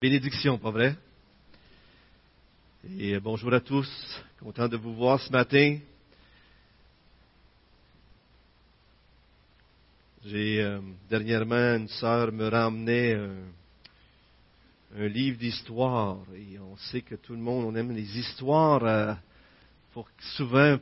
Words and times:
Bénédiction, 0.00 0.58
pas 0.58 0.70
vrai? 0.70 0.94
Et 3.00 3.18
bonjour 3.18 3.52
à 3.52 3.58
tous. 3.58 3.90
Content 4.38 4.68
de 4.68 4.76
vous 4.76 4.94
voir 4.94 5.20
ce 5.20 5.32
matin. 5.32 5.76
J'ai 10.24 10.62
euh, 10.62 10.78
dernièrement 11.10 11.74
une 11.74 11.88
sœur 11.88 12.30
me 12.30 12.46
ramenait 12.46 13.14
un, 14.96 15.08
livre 15.08 15.36
d'histoire 15.36 16.18
et 16.32 16.60
on 16.60 16.76
sait 16.76 17.02
que 17.02 17.16
tout 17.16 17.32
le 17.32 17.40
monde 17.40 17.64
on 17.64 17.74
aime 17.74 17.90
les 17.90 18.20
histoires. 18.20 18.84
Euh, 18.84 19.14
souvent, 20.36 20.76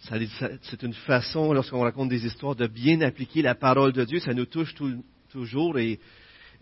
c'est 0.00 0.82
une 0.82 0.94
façon 0.94 1.52
lorsqu'on 1.52 1.82
raconte 1.82 2.08
des 2.08 2.24
histoires 2.24 2.56
de 2.56 2.66
bien 2.68 3.02
appliquer 3.02 3.42
la 3.42 3.54
parole 3.54 3.92
de 3.92 4.06
Dieu. 4.06 4.18
Ça 4.20 4.32
nous 4.32 4.46
touche 4.46 4.74
toujours 5.28 5.76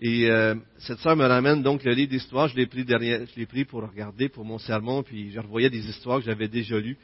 et 0.02 0.30
euh, 0.30 0.54
cette 0.78 0.98
sœur 1.00 1.14
me 1.14 1.26
ramène 1.26 1.62
donc 1.62 1.84
le 1.84 1.92
livre 1.92 2.10
d'histoire. 2.10 2.48
Je 2.48 2.56
l'ai 2.56 2.66
pris 2.66 2.86
derrière, 2.86 3.20
je 3.26 3.38
l'ai 3.38 3.44
pris 3.44 3.66
pour 3.66 3.82
regarder 3.82 4.30
pour 4.30 4.46
mon 4.46 4.58
sermon, 4.58 5.02
puis 5.02 5.30
je 5.30 5.38
revoyais 5.38 5.68
des 5.68 5.86
histoires 5.86 6.20
que 6.20 6.24
j'avais 6.24 6.48
déjà 6.48 6.78
lues. 6.78 6.96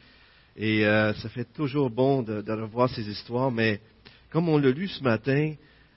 Et 0.57 0.87
euh, 0.87 1.13
ça 1.13 1.29
fait 1.29 1.45
toujours 1.53 1.91
bon 1.91 2.23
de, 2.23 2.41
de, 2.41 2.53
revoir 2.53 2.89
ces 2.89 3.07
histoires. 3.07 3.53
Mais 3.53 3.83
comme 4.31 4.49
on 4.49 4.57
l'a 4.57 4.71
lu 4.71 4.89
ce 4.89 5.03
matin, 5.03 5.53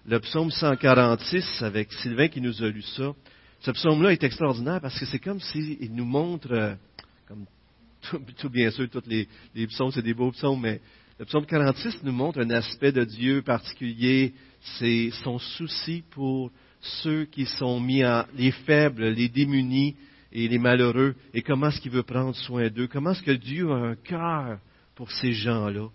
le 0.06 0.20
psaume 0.20 0.52
146 0.52 1.62
avec 1.62 1.94
Sylvain 1.94 2.28
qui 2.28 2.42
nous 2.42 2.62
a 2.62 2.68
lu 2.68 2.82
ça, 2.82 3.14
ce 3.62 3.72
psaume-là 3.72 4.12
est 4.12 4.24
extraordinaire 4.26 4.82
parce 4.82 5.00
que 5.00 5.06
c'est 5.06 5.20
comme 5.20 5.40
s'il 5.40 5.94
nous 5.94 6.04
montre, 6.06 6.52
euh, 6.52 6.76
comme 7.30 7.46
tout, 8.02 8.22
tout, 8.38 8.50
bien 8.50 8.72
sûr, 8.72 8.90
tous 8.90 9.04
les, 9.08 9.26
les 9.56 9.68
psaumes, 9.68 9.92
c'est 9.94 10.02
des 10.02 10.14
beaux 10.14 10.32
psaumes, 10.32 10.60
mais 10.60 10.82
le 11.18 11.24
psaume 11.24 11.46
46 11.46 12.04
nous 12.04 12.12
montre 12.12 12.42
un 12.42 12.50
aspect 12.50 12.92
de 12.92 13.06
Dieu 13.06 13.42
particulier. 13.42 14.34
C'est 14.78 15.12
son 15.24 15.40
souci 15.40 16.04
pour 16.12 16.52
ceux 16.82 17.26
qui 17.26 17.46
sont 17.46 17.80
mis 17.80 18.06
en, 18.06 18.26
les 18.36 18.52
faibles, 18.52 19.10
les 19.10 19.30
démunis 19.30 19.96
et 20.32 20.48
les 20.48 20.58
malheureux, 20.58 21.16
et 21.34 21.42
comment 21.42 21.68
est-ce 21.68 21.82
qu'il 21.82 21.92
veut 21.92 22.04
prendre 22.04 22.36
soin 22.36 22.70
d'eux, 22.70 22.88
comment 22.88 23.12
est-ce 23.12 23.24
que 23.24 23.32
Dieu 23.32 23.72
a 23.72 23.76
un 23.76 23.96
cœur 23.96 24.60
pour 24.96 25.12
ces 25.12 25.34
gens-là? 25.34 25.90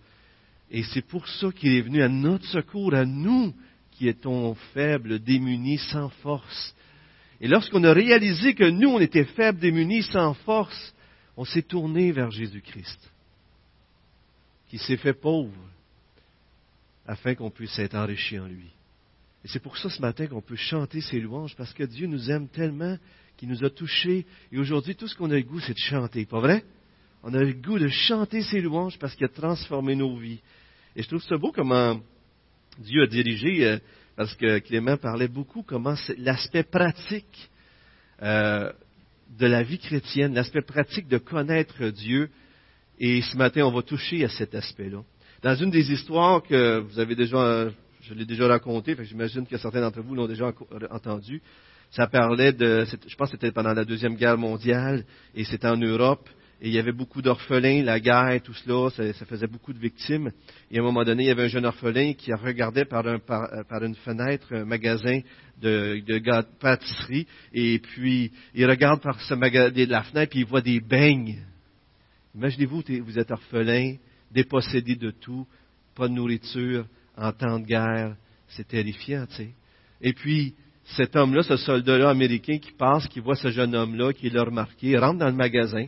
Et 0.71 0.83
c'est 0.83 1.07
pour 1.07 1.29
ça 1.29 1.53
qu'il 1.53 1.75
est 1.75 1.83
venu 1.83 2.03
à 2.03 2.09
notre 2.09 2.47
secours, 2.47 2.95
à 2.95 3.05
nous 3.05 3.55
qui 3.93 4.09
étions 4.09 4.55
faibles, 4.73 5.21
démunis, 5.21 5.79
sans 5.79 6.09
force. 6.09 6.75
Et 7.41 7.47
lorsqu'on 7.47 7.85
a 7.85 7.93
réalisé 7.93 8.55
que 8.55 8.69
nous, 8.69 8.89
on 8.89 9.01
était 9.01 9.25
faibles, 9.25 9.61
démunis, 9.61 10.03
sans 10.03 10.35
force, 10.35 10.95
on 11.37 11.45
s'est 11.45 11.63
tourné 11.63 12.11
vers 12.13 12.31
Jésus-Christ, 12.31 13.11
qui 14.69 14.79
s'est 14.79 14.97
fait 14.97 15.15
pauvre, 15.15 15.53
afin 17.07 17.35
qu'on 17.35 17.51
puisse 17.51 17.79
être 17.79 17.95
enrichi 17.95 18.39
en 18.39 18.47
lui. 18.47 18.71
Et 19.45 19.49
c'est 19.49 19.61
pour 19.61 19.77
ça 19.77 19.91
ce 19.91 20.01
matin 20.01 20.27
qu'on 20.27 20.41
peut 20.41 20.57
chanter 20.57 21.03
ces 21.03 21.21
louanges, 21.21 21.55
parce 21.55 21.75
que 21.75 21.85
Dieu 21.85 22.07
nous 22.07 22.31
aime 22.31 22.49
tellement 22.49 22.97
qu'il 23.37 23.51
nous 23.51 23.63
a 23.63 23.71
touchés. 23.71 24.27
Et 24.51 24.59
aujourd'hui, 24.59 24.97
tout 24.97 25.07
ce 25.07 25.15
qu'on 25.15 25.31
a 25.31 25.35
le 25.35 25.43
goût, 25.43 25.61
c'est 25.61 25.75
de 25.75 25.79
chanter, 25.79 26.25
pas 26.25 26.41
vrai? 26.41 26.65
On 27.23 27.35
a 27.35 27.43
le 27.43 27.53
goût 27.53 27.79
de 27.79 27.89
chanter 27.89 28.43
ces 28.43 28.61
louanges 28.61 28.99
parce 28.99 29.15
qu'il 29.15 29.27
a 29.27 29.29
transformé 29.29 29.95
nos 29.97 30.17
vies. 30.17 30.41
Et 30.97 31.03
je 31.03 31.09
trouve 31.09 31.23
ça 31.23 31.37
beau 31.37 31.53
comment 31.53 32.01
Dieu 32.79 33.03
a 33.03 33.07
dirigé, 33.07 33.67
euh, 33.67 33.79
parce 34.17 34.35
que 34.35 34.61
Clément 34.61 34.97
parlait 34.97 35.29
beaucoup 35.29 35.63
comment 35.63 35.95
l'aspect 36.19 36.63
pratique 36.63 37.51
euh, 38.23 38.73
de 39.39 39.47
la 39.47 39.63
vie 39.63 39.79
chrétienne, 39.79 40.35
l'aspect 40.35 40.63
pratique 40.63 41.09
de 41.09 41.19
connaître 41.19 41.89
Dieu. 41.91 42.31
Et 42.99 43.21
ce 43.21 43.37
matin, 43.37 43.63
on 43.67 43.73
va 43.73 43.83
toucher 43.83 44.25
à 44.25 44.29
cet 44.29 44.55
aspect-là. 44.55 45.03
Dans 45.43 45.55
une 45.57 45.71
des 45.71 45.93
histoires 45.93 46.43
que 46.43 46.79
vous 46.79 46.99
avez 46.99 47.15
déjà 47.15 47.71
je 48.07 48.15
l'ai 48.15 48.25
déjà 48.25 48.47
raconté, 48.47 48.97
j'imagine 49.03 49.47
que 49.47 49.57
certains 49.57 49.81
d'entre 49.81 50.01
vous 50.01 50.15
l'ont 50.15 50.27
déjà 50.27 50.53
entendu. 50.91 51.41
Ça 51.91 52.07
parlait 52.07 52.53
de, 52.53 52.85
je 52.85 53.17
pense 53.17 53.31
que 53.31 53.37
c'était 53.37 53.53
pendant 53.53 53.73
la 53.73 53.85
Deuxième 53.85 54.17
Guerre 54.17 54.37
mondiale, 54.37 55.05
et 55.35 55.45
c'était 55.45 55.69
en 55.69 55.77
Europe, 55.77 56.29
et 56.61 56.69
il 56.69 56.75
y 56.75 56.79
avait 56.79 56.93
beaucoup 56.93 57.21
d'orphelins, 57.21 57.83
la 57.83 58.01
guerre, 58.01 58.41
tout 58.43 58.55
cela, 58.55 58.91
ça, 58.91 59.25
faisait 59.27 59.47
beaucoup 59.47 59.73
de 59.73 59.79
victimes. 59.79 60.33
Et 60.71 60.79
à 60.79 60.81
un 60.81 60.85
moment 60.85 61.05
donné, 61.05 61.25
il 61.25 61.27
y 61.27 61.31
avait 61.31 61.45
un 61.45 61.49
jeune 61.49 61.67
orphelin 61.67 62.15
qui 62.15 62.33
regardait 62.33 62.85
par, 62.85 63.05
par, 63.21 63.85
une 63.85 63.95
fenêtre 63.97 64.47
un 64.55 64.65
magasin 64.65 65.21
de, 65.61 66.01
de 66.07 66.43
pâtisserie, 66.61 67.27
et 67.53 67.79
puis 67.79 68.33
il 68.55 68.67
regarde 68.67 69.03
par 69.03 69.21
ce 69.21 69.35
magasin, 69.35 69.73
la 69.89 70.03
fenêtre, 70.03 70.31
puis 70.31 70.41
il 70.41 70.47
voit 70.47 70.63
des 70.63 70.81
beignes. 70.81 71.39
Imaginez-vous, 72.35 72.83
vous 73.05 73.19
êtes 73.19 73.31
orphelin, 73.31 73.97
dépossédé 74.31 74.97
de 74.97 75.11
tout, 75.11 75.47
pas 75.95 76.09
de 76.09 76.15
nourriture, 76.15 76.87
en 77.17 77.33
temps 77.33 77.59
de 77.59 77.67
guerre. 77.67 78.17
C'est 78.49 78.69
terrifiant, 78.69 79.27
tu 79.27 79.35
sais. 79.37 79.55
Et 80.01 80.13
puis, 80.13 80.55
cet 80.85 81.17
homme-là, 81.17 81.43
ce 81.43 81.57
soldat-là 81.57 82.11
américain 82.11 82.59
qui 82.59 82.73
passe, 82.73 83.09
qui 83.09 83.21
voit 83.21 83.37
ce 83.37 83.49
jeune 83.49 83.75
homme-là, 83.75 84.13
qui 84.13 84.29
l'a 84.31 84.45
remarqué, 84.45 84.89
il 84.89 84.99
rentre 84.99 85.19
dans 85.19 85.29
le 85.29 85.33
magasin, 85.33 85.87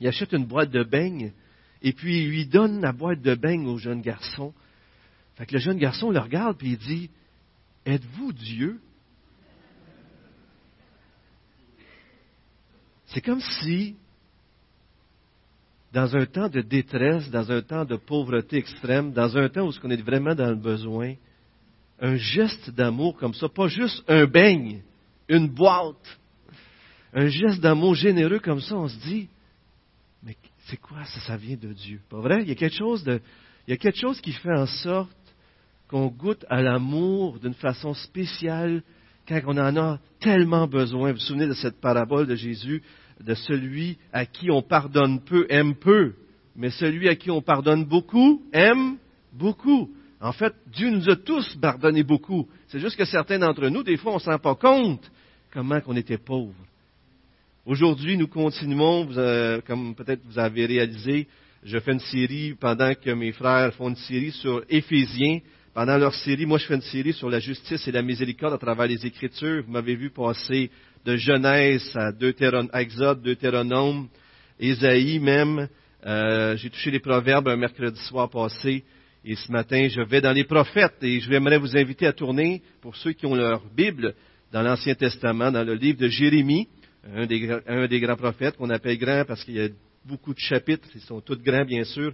il 0.00 0.08
achète 0.08 0.32
une 0.32 0.44
boîte 0.44 0.70
de 0.70 0.84
beignes, 0.84 1.32
et 1.82 1.92
puis 1.92 2.22
il 2.22 2.28
lui 2.28 2.46
donne 2.46 2.80
la 2.80 2.92
boîte 2.92 3.22
de 3.22 3.34
beignes 3.34 3.66
au 3.66 3.78
jeune 3.78 4.02
garçon. 4.02 4.52
Fait 5.36 5.46
que 5.46 5.54
le 5.54 5.60
jeune 5.60 5.78
garçon 5.78 6.10
le 6.10 6.20
regarde, 6.20 6.58
puis 6.58 6.72
il 6.72 6.78
dit, 6.78 7.10
Êtes-vous 7.86 8.32
Dieu? 8.32 8.80
C'est 13.06 13.20
comme 13.20 13.40
si 13.40 13.96
dans 15.94 16.16
un 16.16 16.26
temps 16.26 16.48
de 16.48 16.60
détresse, 16.60 17.30
dans 17.30 17.52
un 17.52 17.62
temps 17.62 17.84
de 17.84 17.94
pauvreté 17.94 18.56
extrême, 18.56 19.12
dans 19.12 19.38
un 19.38 19.48
temps 19.48 19.68
où 19.68 19.72
on 19.84 19.90
est 19.90 20.02
vraiment 20.02 20.34
dans 20.34 20.50
le 20.50 20.56
besoin, 20.56 21.14
un 22.00 22.16
geste 22.16 22.70
d'amour 22.70 23.16
comme 23.16 23.32
ça, 23.32 23.48
pas 23.48 23.68
juste 23.68 24.02
un 24.08 24.26
beigne, 24.26 24.82
une 25.28 25.46
boîte, 25.46 26.18
un 27.12 27.28
geste 27.28 27.60
d'amour 27.60 27.94
généreux 27.94 28.40
comme 28.40 28.60
ça, 28.60 28.74
on 28.74 28.88
se 28.88 28.98
dit, 29.06 29.28
mais 30.24 30.36
c'est 30.66 30.78
quoi 30.80 31.04
ça, 31.04 31.20
ça 31.20 31.36
vient 31.36 31.56
de 31.56 31.72
Dieu, 31.72 32.00
pas 32.10 32.18
vrai? 32.18 32.42
Il 32.42 32.48
y 32.48 32.52
a 32.52 32.56
quelque 32.56 32.76
chose 32.76 33.04
de, 33.04 33.20
il 33.68 33.70
y 33.70 33.74
a 33.74 33.76
quelque 33.76 34.00
chose 34.00 34.20
qui 34.20 34.32
fait 34.32 34.52
en 34.52 34.66
sorte 34.66 35.16
qu'on 35.86 36.08
goûte 36.08 36.44
à 36.50 36.60
l'amour 36.60 37.38
d'une 37.38 37.54
façon 37.54 37.94
spéciale 37.94 38.82
quand 39.28 39.40
on 39.46 39.56
en 39.58 39.76
a 39.76 40.00
tellement 40.18 40.66
besoin. 40.66 41.12
Vous 41.12 41.18
vous 41.18 41.24
souvenez 41.24 41.46
de 41.46 41.52
cette 41.52 41.80
parabole 41.80 42.26
de 42.26 42.34
Jésus 42.34 42.82
de 43.20 43.34
celui 43.34 43.98
à 44.12 44.26
qui 44.26 44.50
on 44.50 44.62
pardonne 44.62 45.20
peu 45.20 45.46
aime 45.48 45.74
peu, 45.74 46.14
mais 46.56 46.70
celui 46.70 47.08
à 47.08 47.16
qui 47.16 47.30
on 47.30 47.42
pardonne 47.42 47.84
beaucoup 47.84 48.42
aime 48.52 48.96
beaucoup. 49.32 49.90
En 50.20 50.32
fait, 50.32 50.54
Dieu 50.72 50.90
nous 50.90 51.10
a 51.10 51.16
tous 51.16 51.56
pardonné 51.56 52.02
beaucoup. 52.02 52.48
C'est 52.68 52.80
juste 52.80 52.96
que 52.96 53.04
certains 53.04 53.38
d'entre 53.38 53.68
nous, 53.68 53.82
des 53.82 53.96
fois, 53.96 54.12
on 54.12 54.16
ne 54.16 54.20
se 54.20 54.30
rend 54.30 54.38
pas 54.38 54.54
compte 54.54 55.10
comment 55.52 55.80
on 55.86 55.96
était 55.96 56.18
pauvres. 56.18 56.54
Aujourd'hui, 57.66 58.16
nous 58.16 58.26
continuons, 58.26 59.08
euh, 59.16 59.60
comme 59.66 59.94
peut-être 59.94 60.20
vous 60.24 60.38
avez 60.38 60.66
réalisé, 60.66 61.28
je 61.62 61.78
fais 61.78 61.92
une 61.92 62.00
série 62.00 62.54
pendant 62.54 62.94
que 62.94 63.10
mes 63.10 63.32
frères 63.32 63.72
font 63.74 63.88
une 63.88 63.96
série 63.96 64.32
sur 64.32 64.62
Éphésiens. 64.68 65.40
Pendant 65.74 65.98
leur 65.98 66.14
série, 66.14 66.46
moi 66.46 66.58
je 66.58 66.66
fais 66.66 66.76
une 66.76 66.82
série 66.82 67.12
sur 67.12 67.28
la 67.28 67.40
justice 67.40 67.88
et 67.88 67.90
la 67.90 68.00
miséricorde 68.00 68.54
à 68.54 68.58
travers 68.58 68.86
les 68.86 69.04
Écritures. 69.04 69.64
Vous 69.66 69.72
m'avez 69.72 69.96
vu 69.96 70.08
passer 70.08 70.70
de 71.04 71.16
Genèse 71.16 71.90
à, 71.96 72.12
Deutéron 72.12 72.68
Exode, 72.72 73.22
Deutéronome, 73.22 74.06
Ésaïe 74.60 75.18
même. 75.18 75.68
Euh, 76.06 76.56
j'ai 76.56 76.70
touché 76.70 76.92
les 76.92 77.00
proverbes 77.00 77.48
un 77.48 77.56
mercredi 77.56 78.00
soir 78.02 78.30
passé. 78.30 78.84
Et 79.24 79.34
ce 79.34 79.50
matin, 79.50 79.88
je 79.88 80.00
vais 80.02 80.20
dans 80.20 80.30
les 80.30 80.44
prophètes 80.44 81.02
et 81.02 81.18
je 81.18 81.28
j'aimerais 81.28 81.58
vous 81.58 81.76
inviter 81.76 82.06
à 82.06 82.12
tourner, 82.12 82.62
pour 82.80 82.94
ceux 82.94 83.10
qui 83.10 83.26
ont 83.26 83.34
leur 83.34 83.64
Bible, 83.74 84.14
dans 84.52 84.62
l'Ancien 84.62 84.94
Testament, 84.94 85.50
dans 85.50 85.64
le 85.64 85.74
livre 85.74 85.98
de 85.98 86.06
Jérémie, 86.06 86.68
un 87.16 87.26
des, 87.26 87.50
un 87.66 87.88
des 87.88 87.98
grands 87.98 88.14
prophètes 88.14 88.56
qu'on 88.56 88.70
appelle 88.70 88.96
grand 88.96 89.24
parce 89.26 89.42
qu'il 89.42 89.54
y 89.54 89.60
a 89.60 89.68
beaucoup 90.04 90.34
de 90.34 90.38
chapitres, 90.38 90.86
ils 90.94 91.00
sont 91.00 91.20
tous 91.20 91.42
grands 91.42 91.64
bien 91.64 91.82
sûr. 91.82 92.12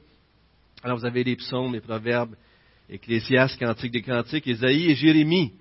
Alors 0.82 0.96
vous 0.96 1.04
avez 1.04 1.24
les 1.24 1.36
psaumes, 1.36 1.74
les 1.74 1.80
proverbes, 1.80 2.34
Ecclésiastes, 2.90 3.58
Cantiques 3.58 3.92
des 3.92 4.02
Cantiques, 4.02 4.48
Ésaïe 4.48 4.90
et 4.90 4.94
Jérémie. 4.96 5.52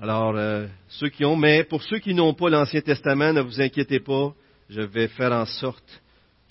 Alors, 0.00 0.36
euh, 0.36 0.66
ceux 0.88 1.08
qui 1.08 1.24
ont, 1.24 1.36
mais 1.36 1.64
pour 1.64 1.82
ceux 1.82 1.98
qui 1.98 2.14
n'ont 2.14 2.34
pas 2.34 2.48
l'Ancien 2.48 2.80
Testament, 2.80 3.32
ne 3.32 3.40
vous 3.40 3.60
inquiétez 3.60 4.00
pas, 4.00 4.32
je 4.68 4.80
vais 4.80 5.08
faire 5.08 5.32
en 5.32 5.44
sorte 5.44 6.02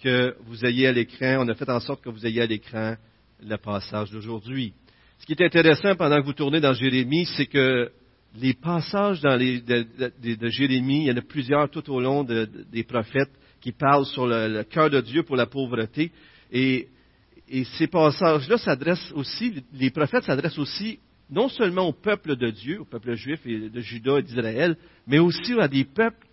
que 0.04 0.36
vous 0.46 0.66
ayez 0.66 0.88
à 0.88 0.92
l'écran, 0.92 1.38
on 1.40 1.48
a 1.48 1.56
fait 1.56 1.70
en 1.70 1.80
sorte 1.80 2.04
que 2.04 2.10
vous 2.10 2.26
ayez 2.26 2.42
à 2.42 2.46
l'écran 2.46 2.96
le 3.42 3.58
passage 3.58 4.12
d'aujourd'hui. 4.12 4.74
Ce 5.20 5.26
qui 5.26 5.34
est 5.34 5.46
intéressant 5.46 5.96
pendant 5.96 6.20
que 6.20 6.26
vous 6.26 6.34
tournez 6.34 6.60
dans 6.60 6.74
Jérémie, 6.74 7.26
c'est 7.38 7.46
que 7.46 7.90
les 8.36 8.54
passages 8.54 9.22
dans 9.22 9.36
les, 9.36 9.62
de, 9.62 10.50
Jérémie, 10.50 11.06
il 11.06 11.08
y 11.08 11.12
en 11.12 11.18
a 11.18 11.22
plusieurs 11.22 11.70
tout 11.70 11.90
au 11.92 12.00
long 12.00 12.24
des 12.26 12.84
prophètes 12.84 13.32
qui 13.62 13.72
parlent 13.72 14.06
sur 14.06 14.28
le, 14.28 14.64
cœur 14.64 14.90
de 14.90 15.02
Dieu 15.02 15.24
pour 15.24 15.36
la 15.36 15.46
pauvreté. 15.46 16.12
Et, 16.52 16.88
et 17.50 17.64
ces 17.64 17.88
passages-là 17.88 18.58
s'adressent 18.58 19.12
aussi, 19.14 19.64
les 19.74 19.90
prophètes 19.90 20.24
s'adressent 20.24 20.60
aussi 20.60 21.00
non 21.30 21.50
seulement 21.50 21.88
au 21.88 21.94
peuple 21.94 22.36
de 22.36 22.50
Dieu, 22.50 22.82
au 22.82 22.86
peuple 22.86 23.16
juif 23.16 23.40
et 23.46 23.70
de 23.70 23.82
Juda 23.82 24.20
et 24.20 24.24
d'Israël, 24.24 24.78
mais 25.08 25.20
aussi 25.20 25.54
à 25.60 25.68
des 25.68 25.84
peuples 25.84 26.28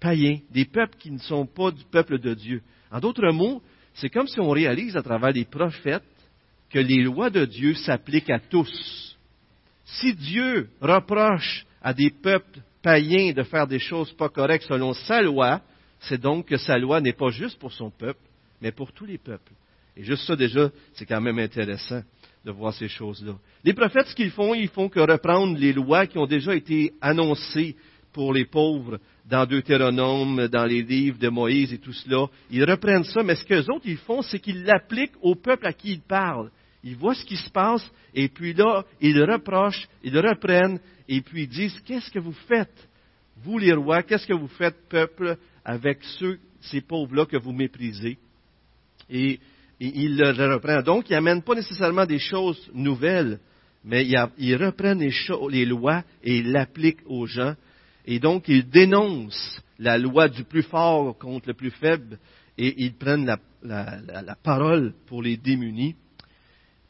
païens, 0.00 0.38
des 0.50 0.64
peuples 0.64 0.96
qui 0.98 1.10
ne 1.10 1.18
sont 1.18 1.46
pas 1.46 1.70
du 1.70 1.84
peuple 1.84 2.18
de 2.18 2.34
Dieu. 2.34 2.62
En 2.90 3.00
d'autres 3.00 3.30
mots, 3.32 3.62
c'est 3.94 4.10
comme 4.10 4.28
si 4.28 4.38
on 4.40 4.50
réalise 4.50 4.96
à 4.96 5.02
travers 5.02 5.32
les 5.32 5.44
prophètes 5.44 6.02
que 6.70 6.78
les 6.78 7.02
lois 7.02 7.30
de 7.30 7.44
Dieu 7.44 7.74
s'appliquent 7.74 8.30
à 8.30 8.38
tous. 8.38 9.16
Si 9.84 10.14
Dieu 10.14 10.68
reproche 10.80 11.66
à 11.82 11.94
des 11.94 12.10
peuples 12.10 12.60
païen 12.82 13.32
de 13.32 13.42
faire 13.42 13.66
des 13.66 13.78
choses 13.78 14.12
pas 14.12 14.28
correctes 14.28 14.66
selon 14.68 14.92
sa 14.94 15.22
loi, 15.22 15.60
c'est 16.00 16.20
donc 16.20 16.46
que 16.46 16.56
sa 16.56 16.78
loi 16.78 17.00
n'est 17.00 17.12
pas 17.12 17.30
juste 17.30 17.58
pour 17.58 17.72
son 17.72 17.90
peuple, 17.90 18.20
mais 18.60 18.70
pour 18.70 18.92
tous 18.92 19.06
les 19.06 19.18
peuples. 19.18 19.52
Et 19.98 20.04
juste 20.04 20.24
ça, 20.26 20.36
déjà, 20.36 20.70
c'est 20.94 21.04
quand 21.04 21.20
même 21.20 21.40
intéressant 21.40 22.02
de 22.44 22.52
voir 22.52 22.72
ces 22.72 22.88
choses-là. 22.88 23.34
Les 23.64 23.74
prophètes, 23.74 24.06
ce 24.06 24.14
qu'ils 24.14 24.30
font, 24.30 24.54
ils 24.54 24.68
font 24.68 24.88
que 24.88 25.00
reprendre 25.00 25.58
les 25.58 25.72
lois 25.72 26.06
qui 26.06 26.18
ont 26.18 26.26
déjà 26.26 26.54
été 26.54 26.92
annoncées 27.00 27.74
pour 28.12 28.32
les 28.32 28.44
pauvres 28.44 29.00
dans 29.28 29.44
Deutéronome, 29.44 30.46
dans 30.46 30.64
les 30.64 30.82
livres 30.82 31.18
de 31.18 31.28
Moïse 31.28 31.72
et 31.72 31.78
tout 31.78 31.92
cela. 31.92 32.26
Ils 32.48 32.64
reprennent 32.64 33.04
ça, 33.04 33.24
mais 33.24 33.34
ce 33.34 33.44
qu'eux 33.44 33.66
autres, 33.72 33.86
ils 33.86 33.98
font, 33.98 34.22
c'est 34.22 34.38
qu'ils 34.38 34.62
l'appliquent 34.62 35.16
au 35.20 35.34
peuple 35.34 35.66
à 35.66 35.72
qui 35.72 35.94
ils 35.94 36.00
parlent. 36.00 36.50
Ils 36.84 36.96
voient 36.96 37.14
ce 37.14 37.24
qui 37.24 37.36
se 37.36 37.50
passe, 37.50 37.84
et 38.14 38.28
puis 38.28 38.54
là, 38.54 38.84
ils 39.00 39.20
reprochent, 39.20 39.88
ils 40.04 40.16
reprennent, 40.16 40.78
et 41.08 41.20
puis 41.20 41.42
ils 41.42 41.48
disent, 41.48 41.80
qu'est-ce 41.84 42.10
que 42.10 42.20
vous 42.20 42.36
faites, 42.46 42.88
vous 43.42 43.58
les 43.58 43.72
rois, 43.72 44.04
qu'est-ce 44.04 44.28
que 44.28 44.32
vous 44.32 44.46
faites, 44.46 44.76
peuple, 44.88 45.36
avec 45.64 45.98
ceux, 46.18 46.38
ces 46.60 46.80
pauvres-là 46.80 47.26
que 47.26 47.36
vous 47.36 47.52
méprisez? 47.52 48.16
Ils 49.80 50.16
le 50.16 50.54
reprennent. 50.54 50.82
Donc, 50.82 51.08
ils 51.08 51.14
n'amènent 51.14 51.42
pas 51.42 51.54
nécessairement 51.54 52.06
des 52.06 52.18
choses 52.18 52.70
nouvelles, 52.74 53.38
mais 53.84 54.06
ils 54.38 54.56
reprennent 54.56 55.00
les, 55.00 55.64
lois 55.64 56.02
et 56.22 56.38
ils 56.38 56.50
l'appliquent 56.50 57.02
aux 57.06 57.26
gens 57.26 57.54
et 58.10 58.20
donc, 58.20 58.48
ils 58.48 58.66
dénoncent 58.66 59.60
la 59.78 59.98
loi 59.98 60.30
du 60.30 60.42
plus 60.42 60.62
fort 60.62 61.18
contre 61.18 61.48
le 61.48 61.54
plus 61.54 61.70
faible 61.70 62.18
et 62.56 62.82
ils 62.82 62.94
prennent 62.94 63.26
la, 63.62 64.34
parole 64.42 64.94
pour 65.06 65.22
les 65.22 65.36
démunis. 65.36 65.94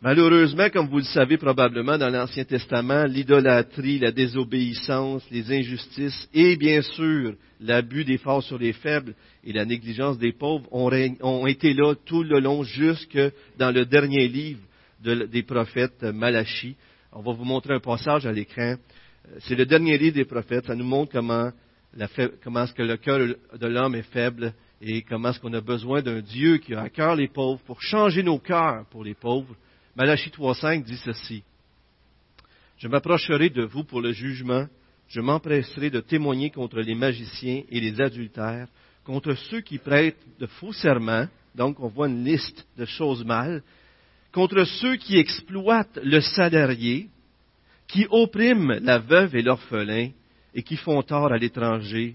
Malheureusement, 0.00 0.70
comme 0.70 0.88
vous 0.88 0.98
le 0.98 1.04
savez 1.04 1.38
probablement, 1.38 1.98
dans 1.98 2.08
l'Ancien 2.08 2.44
Testament, 2.44 3.04
l'idolâtrie, 3.04 3.98
la 3.98 4.12
désobéissance, 4.12 5.24
les 5.30 5.50
injustices 5.52 6.28
et 6.32 6.56
bien 6.56 6.82
sûr 6.82 7.34
l'abus 7.60 8.04
des 8.04 8.18
forts 8.18 8.44
sur 8.44 8.58
les 8.58 8.72
faibles 8.72 9.14
et 9.42 9.52
la 9.52 9.64
négligence 9.64 10.18
des 10.18 10.32
pauvres 10.32 10.68
ont, 10.72 11.46
été 11.46 11.74
là 11.74 11.94
tout 12.06 12.22
le 12.22 12.38
long 12.38 12.62
jusque 12.62 13.18
dans 13.58 13.72
le 13.72 13.84
dernier 13.84 14.28
livre 14.28 14.60
des 15.00 15.42
prophètes 15.42 16.04
Malachie. 16.04 16.76
On 17.12 17.22
va 17.22 17.32
vous 17.32 17.44
montrer 17.44 17.74
un 17.74 17.80
passage 17.80 18.26
à 18.26 18.32
l'écran 18.32 18.76
c'est 19.40 19.54
le 19.54 19.66
dernier 19.66 19.98
livre 19.98 20.16
des 20.16 20.24
prophètes. 20.24 20.66
Ça 20.66 20.74
nous 20.74 20.84
montre 20.84 21.12
comment, 21.12 21.50
comment 22.42 22.64
est-ce 22.64 22.74
que 22.74 22.82
le 22.82 22.96
cœur 22.96 23.18
de 23.18 23.66
l'homme 23.66 23.94
est 23.94 24.10
faible 24.10 24.52
et 24.80 25.02
comment 25.02 25.30
est-ce 25.30 25.40
qu'on 25.40 25.52
a 25.54 25.60
besoin 25.60 26.02
d'un 26.02 26.20
Dieu 26.20 26.58
qui 26.58 26.74
a 26.74 26.82
à 26.82 26.88
cœur 26.88 27.16
les 27.16 27.28
pauvres 27.28 27.60
pour 27.66 27.80
changer 27.82 28.22
nos 28.22 28.38
cœurs 28.38 28.86
pour 28.90 29.04
les 29.04 29.14
pauvres. 29.14 29.54
Malachie 29.98 30.30
3.5 30.30 30.84
dit 30.84 30.96
ceci. 30.98 31.42
Je 32.76 32.86
m'approcherai 32.86 33.50
de 33.50 33.64
vous 33.64 33.82
pour 33.82 34.00
le 34.00 34.12
jugement. 34.12 34.68
Je 35.08 35.20
m'empresserai 35.20 35.90
de 35.90 35.98
témoigner 35.98 36.50
contre 36.50 36.78
les 36.78 36.94
magiciens 36.94 37.64
et 37.68 37.80
les 37.80 38.00
adultères, 38.00 38.68
contre 39.02 39.34
ceux 39.34 39.60
qui 39.60 39.78
prêtent 39.78 40.24
de 40.38 40.46
faux 40.46 40.72
serments. 40.72 41.26
Donc, 41.56 41.80
on 41.80 41.88
voit 41.88 42.06
une 42.06 42.22
liste 42.22 42.64
de 42.76 42.84
choses 42.84 43.24
mal. 43.24 43.64
Contre 44.30 44.62
ceux 44.62 44.94
qui 44.94 45.18
exploitent 45.18 45.98
le 46.00 46.20
salarié, 46.20 47.08
qui 47.88 48.06
oppriment 48.08 48.78
la 48.80 49.00
veuve 49.00 49.34
et 49.34 49.42
l'orphelin, 49.42 50.10
et 50.54 50.62
qui 50.62 50.76
font 50.76 51.02
tort 51.02 51.32
à 51.32 51.38
l'étranger, 51.38 52.14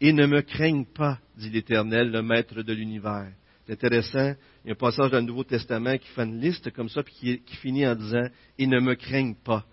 et 0.00 0.12
ne 0.12 0.26
me 0.26 0.40
craignent 0.42 0.86
pas, 0.86 1.18
dit 1.36 1.50
l'Éternel, 1.50 2.12
le 2.12 2.22
Maître 2.22 2.62
de 2.62 2.72
l'univers. 2.72 3.32
C'est 3.68 3.74
intéressant, 3.74 4.34
il 4.64 4.68
y 4.68 4.70
a 4.70 4.72
un 4.72 4.76
passage 4.76 5.10
dans 5.10 5.18
le 5.18 5.24
Nouveau 5.24 5.44
Testament 5.44 5.98
qui 5.98 6.08
fait 6.08 6.24
une 6.24 6.40
liste 6.40 6.72
comme 6.72 6.88
ça, 6.88 7.02
puis 7.02 7.42
qui, 7.44 7.56
finit 7.56 7.86
en 7.86 7.94
disant, 7.94 8.24
et 8.58 8.66
ne 8.66 8.80
me 8.80 8.94
craignent 8.94 9.34
pas. 9.34 9.66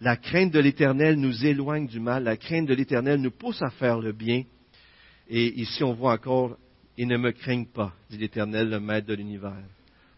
La 0.00 0.16
crainte 0.16 0.50
de 0.50 0.58
l'Éternel 0.58 1.14
nous 1.14 1.46
éloigne 1.46 1.86
du 1.86 2.00
mal, 2.00 2.24
la 2.24 2.36
crainte 2.36 2.66
de 2.66 2.74
l'Éternel 2.74 3.20
nous 3.20 3.30
pousse 3.30 3.62
à 3.62 3.70
faire 3.70 4.00
le 4.00 4.10
bien. 4.10 4.42
Et 5.28 5.60
ici, 5.60 5.84
on 5.84 5.94
voit 5.94 6.14
encore, 6.14 6.56
et 6.98 7.06
ne 7.06 7.16
me 7.16 7.30
craignent 7.30 7.68
pas, 7.68 7.92
dit 8.10 8.18
l'Éternel, 8.18 8.68
le 8.68 8.80
Maître 8.80 9.06
de 9.06 9.14
l'univers. 9.14 9.62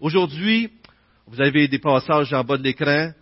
Aujourd'hui, 0.00 0.70
vous 1.26 1.38
avez 1.42 1.68
des 1.68 1.78
passages 1.78 2.32
en 2.32 2.42
bas 2.42 2.56
de 2.56 2.62
l'écran, 2.62 3.12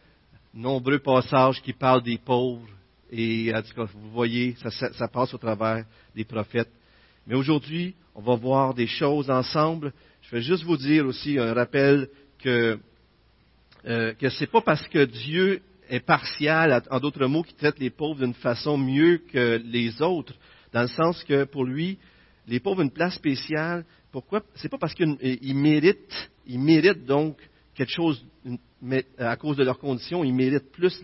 nombreux 0.54 1.00
passages 1.00 1.60
qui 1.62 1.72
parlent 1.72 2.04
des 2.04 2.18
pauvres. 2.18 2.68
Et 3.10 3.52
en 3.52 3.60
tout 3.60 3.74
cas, 3.74 3.90
vous 3.92 4.10
voyez, 4.12 4.54
ça, 4.70 5.08
passe 5.08 5.34
au 5.34 5.38
travers 5.38 5.84
des 6.14 6.24
prophètes. 6.24 6.70
Mais 7.26 7.34
aujourd'hui, 7.34 7.94
on 8.14 8.22
va 8.22 8.36
voir 8.36 8.74
des 8.74 8.86
choses 8.86 9.30
ensemble. 9.30 9.92
Je 10.22 10.36
vais 10.36 10.42
juste 10.42 10.64
vous 10.64 10.76
dire 10.76 11.06
aussi 11.06 11.38
un 11.38 11.54
rappel 11.54 12.08
que 12.38 12.78
euh, 13.86 14.14
que 14.14 14.28
c'est 14.30 14.48
pas 14.48 14.60
parce 14.60 14.86
que 14.88 15.04
Dieu 15.04 15.62
est 15.88 16.00
partial, 16.00 16.82
en 16.90 16.98
d'autres 16.98 17.26
mots, 17.26 17.44
qu'il 17.44 17.56
traite 17.56 17.78
les 17.78 17.90
pauvres 17.90 18.18
d'une 18.18 18.34
façon 18.34 18.76
mieux 18.76 19.18
que 19.32 19.62
les 19.64 20.02
autres, 20.02 20.34
dans 20.72 20.82
le 20.82 20.88
sens 20.88 21.22
que 21.22 21.44
pour 21.44 21.64
lui, 21.64 21.98
les 22.48 22.58
pauvres 22.58 22.80
ont 22.80 22.84
une 22.84 22.90
place 22.90 23.14
spéciale. 23.14 23.84
Pourquoi? 24.10 24.42
C'est 24.56 24.68
pas 24.68 24.78
parce 24.78 24.94
qu'ils 24.94 25.54
méritent, 25.54 26.30
ils 26.46 26.58
méritent 26.58 27.04
donc 27.04 27.38
quelque 27.76 27.92
chose, 27.92 28.24
à 29.18 29.36
cause 29.36 29.56
de 29.56 29.62
leurs 29.62 29.78
conditions, 29.78 30.24
ils 30.24 30.34
méritent 30.34 30.72
plus 30.72 31.00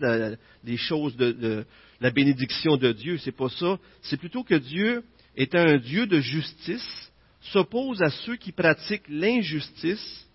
les 0.65 0.77
choses 0.77 1.15
de, 1.15 1.65
la 2.01 2.11
bénédiction 2.11 2.75
de 2.75 2.91
Dieu. 2.91 3.17
C'est 3.19 3.31
pas 3.31 3.49
ça. 3.49 3.79
C'est 4.01 4.17
plutôt 4.17 4.43
que 4.43 4.55
Dieu 4.55 5.03
est 5.35 5.55
un 5.55 5.77
Dieu 5.77 6.05
de 6.05 6.19
justice, 6.19 7.11
s'oppose 7.41 8.01
à 8.01 8.09
ceux 8.09 8.35
qui 8.35 8.51
pratiquent 8.51 9.07
l'injustice 9.09 10.27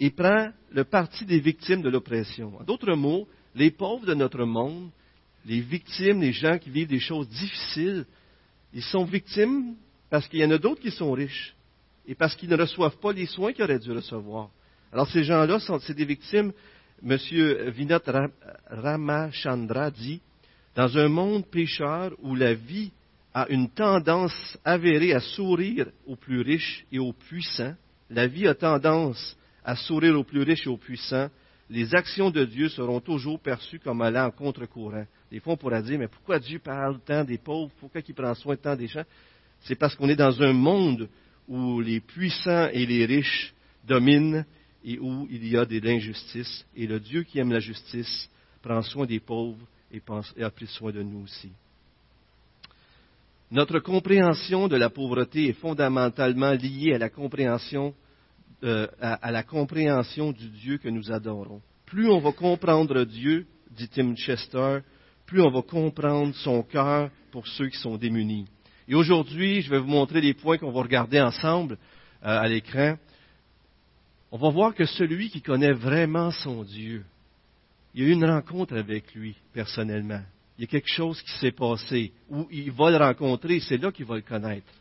et 0.00 0.10
prend 0.10 0.50
le 0.72 0.84
parti 0.84 1.24
des 1.24 1.38
victimes 1.38 1.82
de 1.82 1.90
l'oppression. 1.90 2.58
En 2.58 2.64
d'autres 2.64 2.94
mots, 2.94 3.28
les 3.54 3.70
pauvres 3.70 4.06
de 4.06 4.14
notre 4.14 4.44
monde, 4.44 4.90
les 5.46 5.60
victimes, 5.60 6.20
les 6.20 6.32
gens 6.32 6.58
qui 6.58 6.70
vivent 6.70 6.88
des 6.88 7.00
choses 7.00 7.28
difficiles, 7.28 8.06
ils 8.72 8.82
sont 8.82 9.04
victimes 9.04 9.74
parce 10.10 10.26
qu'il 10.26 10.40
y 10.40 10.44
en 10.44 10.50
a 10.50 10.58
d'autres 10.58 10.80
qui 10.80 10.90
sont 10.90 11.12
riches 11.12 11.54
et 12.06 12.14
parce 12.14 12.34
qu'ils 12.34 12.48
ne 12.48 12.56
reçoivent 12.56 12.98
pas 12.98 13.12
les 13.12 13.26
soins 13.26 13.52
qu'ils 13.52 13.64
auraient 13.64 13.78
dû 13.78 13.92
recevoir. 13.92 14.50
Alors 14.92 15.08
ces 15.10 15.24
gens-là, 15.24 15.58
c'est 15.80 15.94
des 15.94 16.04
victimes. 16.04 16.52
Monsieur 17.02 17.70
Vinod 17.70 18.02
Ramachandra 18.68 19.90
dit, 19.90 20.20
dans 20.74 20.96
un 20.98 21.08
monde 21.08 21.46
pécheur 21.46 22.12
où 22.22 22.34
la 22.34 22.54
vie 22.54 22.92
a 23.34 23.48
une 23.48 23.68
tendance 23.68 24.56
avérée 24.64 25.12
à 25.12 25.20
sourire 25.20 25.88
aux 26.06 26.16
plus 26.16 26.40
riches 26.40 26.86
et 26.92 27.00
aux 27.00 27.12
puissants, 27.12 27.74
la 28.08 28.28
vie 28.28 28.46
a 28.46 28.54
tendance 28.54 29.36
à 29.64 29.74
sourire 29.74 30.18
aux 30.18 30.24
plus 30.24 30.42
riches 30.42 30.66
et 30.66 30.70
aux 30.70 30.76
puissants, 30.76 31.28
les 31.68 31.94
actions 31.94 32.30
de 32.30 32.44
Dieu 32.44 32.68
seront 32.68 33.00
toujours 33.00 33.40
perçues 33.40 33.80
comme 33.80 34.02
allant 34.02 34.26
en 34.26 34.30
contre-courant. 34.30 35.06
Des 35.30 35.40
fois, 35.40 35.54
on 35.54 35.56
pourra 35.56 35.82
dire, 35.82 35.98
mais 35.98 36.08
pourquoi 36.08 36.38
Dieu 36.38 36.58
parle 36.58 37.00
tant 37.00 37.24
des 37.24 37.38
pauvres? 37.38 37.72
Pourquoi 37.80 38.02
il 38.06 38.14
prend 38.14 38.34
soin 38.34 38.56
tant 38.56 38.76
des 38.76 38.86
gens? 38.86 39.04
C'est 39.62 39.74
parce 39.74 39.94
qu'on 39.94 40.08
est 40.08 40.16
dans 40.16 40.42
un 40.42 40.52
monde 40.52 41.08
où 41.48 41.80
les 41.80 42.00
puissants 42.00 42.68
et 42.72 42.86
les 42.86 43.06
riches 43.06 43.54
dominent 43.86 44.44
et 44.84 44.98
où 44.98 45.26
il 45.30 45.48
y 45.48 45.56
a 45.56 45.64
de 45.64 45.78
l'injustice. 45.80 46.66
Et 46.76 46.86
le 46.86 47.00
Dieu 47.00 47.22
qui 47.22 47.38
aime 47.38 47.52
la 47.52 47.60
justice 47.60 48.28
prend 48.62 48.82
soin 48.82 49.06
des 49.06 49.20
pauvres 49.20 49.66
et, 49.90 50.02
a 50.42 50.50
pris 50.50 50.66
soin 50.66 50.92
de 50.92 51.02
nous 51.02 51.24
aussi. 51.24 51.50
Notre 53.50 53.78
compréhension 53.78 54.68
de 54.68 54.76
la 54.76 54.90
pauvreté 54.90 55.48
est 55.48 55.60
fondamentalement 55.60 56.52
liée 56.52 56.94
à 56.94 56.98
la 56.98 57.08
compréhension, 57.08 57.94
euh, 58.64 58.86
à, 59.00 59.30
la 59.30 59.42
compréhension 59.42 60.32
du 60.32 60.48
Dieu 60.48 60.78
que 60.78 60.88
nous 60.88 61.12
adorons. 61.12 61.60
Plus 61.86 62.08
on 62.08 62.20
va 62.20 62.32
comprendre 62.32 63.04
Dieu, 63.04 63.46
dit 63.70 63.88
Tim 63.88 64.14
Chester, 64.16 64.78
plus 65.26 65.42
on 65.42 65.50
va 65.50 65.62
comprendre 65.62 66.34
son 66.36 66.62
cœur 66.62 67.10
pour 67.30 67.46
ceux 67.46 67.68
qui 67.68 67.78
sont 67.78 67.96
démunis. 67.96 68.46
Et 68.88 68.94
aujourd'hui, 68.94 69.62
je 69.62 69.70
vais 69.70 69.78
vous 69.78 69.88
montrer 69.88 70.20
les 70.20 70.34
points 70.34 70.58
qu'on 70.58 70.72
va 70.72 70.82
regarder 70.82 71.20
ensemble 71.20 71.74
euh, 72.24 72.40
à 72.40 72.48
l'écran 72.48 72.96
on 74.34 74.36
va 74.36 74.50
voir 74.50 74.74
que 74.74 74.84
celui 74.84 75.30
qui 75.30 75.40
connaît 75.40 75.74
vraiment 75.74 76.32
son 76.32 76.64
Dieu, 76.64 77.04
il 77.94 78.02
y 78.02 78.04
a 78.04 78.08
eu 78.08 78.12
une 78.14 78.24
rencontre 78.24 78.76
avec 78.76 79.14
lui 79.14 79.36
personnellement. 79.52 80.22
Il 80.56 80.62
y 80.62 80.64
a 80.64 80.68
quelque 80.68 80.92
chose 80.92 81.20
qui 81.22 81.32
s'est 81.38 81.52
passé, 81.52 82.12
où 82.30 82.46
il 82.50 82.70
va 82.70 82.90
le 82.90 82.96
rencontrer, 82.96 83.60
c'est 83.60 83.76
là 83.76 83.90
qu'il 83.90 84.04
va 84.04 84.16
le 84.16 84.22
connaître. 84.22 84.72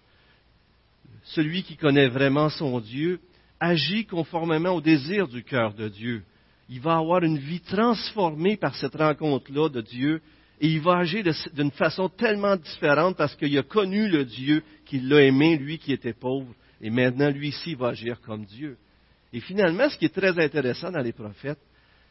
Celui 1.23 1.63
qui 1.63 1.77
connaît 1.77 2.09
vraiment 2.09 2.49
son 2.49 2.79
Dieu 2.79 3.19
agit 3.59 4.05
conformément 4.05 4.71
au 4.71 4.81
désir 4.81 5.27
du 5.27 5.43
cœur 5.43 5.73
de 5.73 5.87
Dieu. 5.87 6.23
Il 6.69 6.81
va 6.81 6.97
avoir 6.97 7.23
une 7.23 7.37
vie 7.37 7.61
transformée 7.61 8.57
par 8.57 8.75
cette 8.75 8.95
rencontre-là 8.95 9.69
de 9.69 9.81
Dieu 9.81 10.21
et 10.59 10.67
il 10.67 10.81
va 10.81 10.97
agir 10.99 11.23
d'une 11.53 11.71
façon 11.71 12.09
tellement 12.09 12.55
différente 12.55 13.17
parce 13.17 13.35
qu'il 13.35 13.57
a 13.57 13.63
connu 13.63 14.07
le 14.07 14.25
Dieu 14.25 14.63
qui 14.85 14.99
l'a 14.99 15.23
aimé, 15.23 15.57
lui 15.57 15.77
qui 15.77 15.91
était 15.91 16.13
pauvre, 16.13 16.53
et 16.81 16.89
maintenant 16.89 17.29
lui 17.29 17.49
ici 17.49 17.73
va 17.73 17.89
agir 17.89 18.21
comme 18.21 18.45
Dieu. 18.45 18.77
Et 19.31 19.39
finalement, 19.39 19.89
ce 19.89 19.97
qui 19.97 20.05
est 20.05 20.13
très 20.13 20.37
intéressant 20.41 20.91
dans 20.91 21.01
les 21.01 21.11
prophètes, 21.11 21.59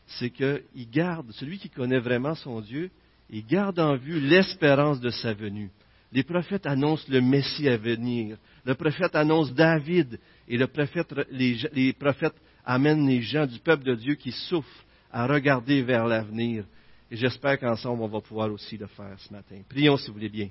c'est 0.07 0.31
qu'il 0.31 0.91
garde, 0.91 1.31
celui 1.33 1.59
qui 1.59 1.71
connaît 1.71 2.01
vraiment 2.01 2.35
son 2.35 2.61
Dieu, 2.61 2.91
il 3.33 3.47
garde 3.47 3.81
en 3.81 3.97
vue 3.97 4.21
l'espérance 4.21 5.01
de 5.01 5.09
sa 5.09 5.33
venue. 5.33 5.71
Les 6.13 6.23
prophètes 6.23 6.67
annoncent 6.67 7.07
le 7.09 7.23
Messie 7.23 7.67
à 7.67 7.79
venir. 7.79 8.37
Le 8.67 8.75
prophète 8.75 9.17
annonce 9.17 9.53
David. 9.55 10.21
Et 10.47 10.59
le 10.59 10.67
prophète, 10.67 11.15
les, 11.31 11.57
les, 11.73 11.95
prophètes 11.95 12.37
amènent 12.67 13.09
les 13.09 13.23
gens 13.23 13.47
du 13.47 13.59
peuple 13.59 13.85
de 13.85 13.95
Dieu 13.95 14.15
qui 14.17 14.31
souffrent 14.33 14.85
à 15.11 15.27
regarder 15.27 15.83
vers 15.83 16.07
l'avenir. 16.07 16.65
Et 17.11 17.17
j'espère 17.17 17.59
qu'ensemble, 17.59 18.03
on 18.03 18.09
va 18.09 18.21
pouvoir 18.21 18.53
aussi 18.53 18.77
le 18.77 18.87
faire 18.87 19.17
ce 19.19 19.33
matin. 19.33 19.63
Prions 19.67 19.97
si 19.97 20.09
vous 20.09 20.15
voulez 20.15 20.29
bien. 20.29 20.51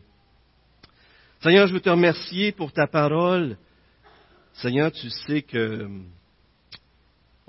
Seigneur, 1.41 1.67
je 1.67 1.73
veux 1.73 1.79
te 1.79 1.89
remercier 1.89 2.51
pour 2.51 2.71
ta 2.71 2.87
parole. 2.87 3.57
Seigneur, 4.53 4.91
tu 4.91 5.09
sais 5.27 5.43
que 5.43 5.87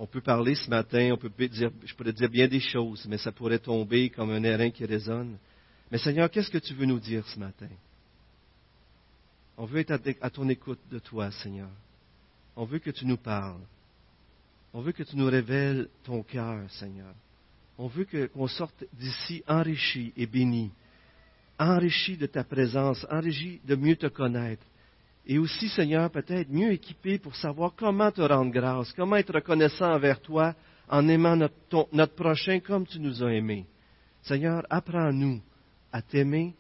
on 0.03 0.07
peut 0.09 0.21
parler 0.21 0.57
ce 0.57 0.69
matin, 0.69 1.11
on 1.13 1.17
peut 1.17 1.31
dire, 1.47 1.71
je 1.85 1.95
pourrais 1.95 2.13
dire 2.13 2.29
bien 2.29 2.49
des 2.49 2.59
choses, 2.59 3.07
mais 3.07 3.19
ça 3.19 3.31
pourrait 3.31 3.61
tomber 3.61 4.11
comme 4.11 4.31
un 4.33 4.43
airain 4.43 4.69
qui 4.69 4.85
résonne. 4.85 5.39
Mais 5.93 5.99
Seigneur, 5.99 6.29
qu'est-ce 6.29 6.51
que 6.51 6.59
tu 6.59 6.75
veux 6.75 6.87
nous 6.87 6.99
dire 6.99 7.25
ce 7.29 7.39
matin? 7.39 7.69
On 9.57 9.65
veut 9.65 9.79
être 9.79 9.97
à 10.21 10.29
ton 10.29 10.49
écoute 10.49 10.81
de 10.91 10.99
toi, 10.99 11.31
Seigneur. 11.31 11.69
On 12.57 12.65
veut 12.65 12.81
que 12.81 12.91
tu 12.91 13.07
nous 13.07 13.17
parles. 13.17 13.63
On 14.75 14.81
veut 14.81 14.91
que 14.91 15.05
tu 15.05 15.17
nous 15.17 15.27
révèles 15.27 15.89
ton 16.03 16.25
cœur, 16.25 16.69
Seigneur. 16.73 17.15
On 17.79 17.87
veut 17.87 18.09
qu'on 18.35 18.49
sorte 18.49 18.85
d'ici 18.95 19.45
enrichi 19.47 20.13
et 20.17 20.27
béni, 20.27 20.73
enrichi 21.61 22.17
de 22.17 22.27
ta 22.27 22.43
présence, 22.43 23.07
enrichi 23.09 23.61
de 23.65 23.77
mieux 23.77 23.95
te 23.95 24.09
connaître. 24.09 24.67
Et 25.27 25.39
aussi, 25.39 25.69
Seigneur, 25.69 26.11
peut-être 26.11 26.51
mieux 26.51 26.73
équipé 26.73 27.19
pour 27.19 27.37
savoir 27.37 27.75
comment 27.77 28.11
te 28.11 28.21
rendre 28.21 28.51
grâce, 28.51 28.93
comment 28.93 29.17
être 29.17 29.35
reconnaissant 29.35 29.93
envers 29.93 30.21
toi 30.21 30.55
en 30.89 31.09
aimant 31.09 31.37
notre, 31.37 32.15
prochain 32.15 32.61
comme 32.61 32.87
tu 32.87 32.99
nous 32.99 33.23
as 33.23 33.33
aimés. 33.33 33.67
Seigneur, 34.23 34.65
apprends-nous 34.69 35.41
à 35.93 36.03
t'aimer, 36.03 36.55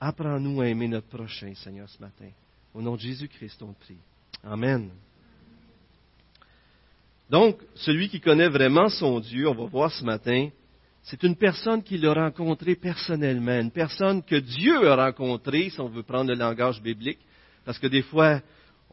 apprends-nous 0.00 0.60
à 0.60 0.68
aimer 0.68 0.88
notre 0.88 1.08
prochain, 1.08 1.54
Seigneur, 1.54 1.88
ce 1.88 2.00
matin. 2.00 2.30
Au 2.74 2.82
nom 2.82 2.96
de 2.96 3.00
Jésus-Christ, 3.00 3.62
on 3.62 3.72
prie. 3.72 3.98
Amen. 4.42 4.90
Donc, 7.28 7.58
celui 7.76 8.08
qui 8.08 8.20
connaît 8.20 8.48
vraiment 8.48 8.88
son 8.88 9.20
Dieu, 9.20 9.48
on 9.48 9.54
va 9.54 9.66
voir 9.66 9.92
ce 9.92 10.04
matin, 10.04 10.48
c'est 11.02 11.22
une 11.22 11.36
personne 11.36 11.82
qu'il 11.82 12.04
a 12.06 12.12
rencontrée 12.12 12.74
personnellement, 12.74 13.60
une 13.60 13.70
personne 13.70 14.22
que 14.22 14.36
Dieu 14.36 14.90
a 14.90 14.96
rencontrée, 14.96 15.70
si 15.70 15.80
on 15.80 15.88
veut 15.88 16.02
prendre 16.02 16.30
le 16.30 16.36
langage 16.36 16.82
biblique, 16.82 17.20
parce 17.64 17.78
que 17.78 17.86
des 17.86 18.02
fois, 18.02 18.40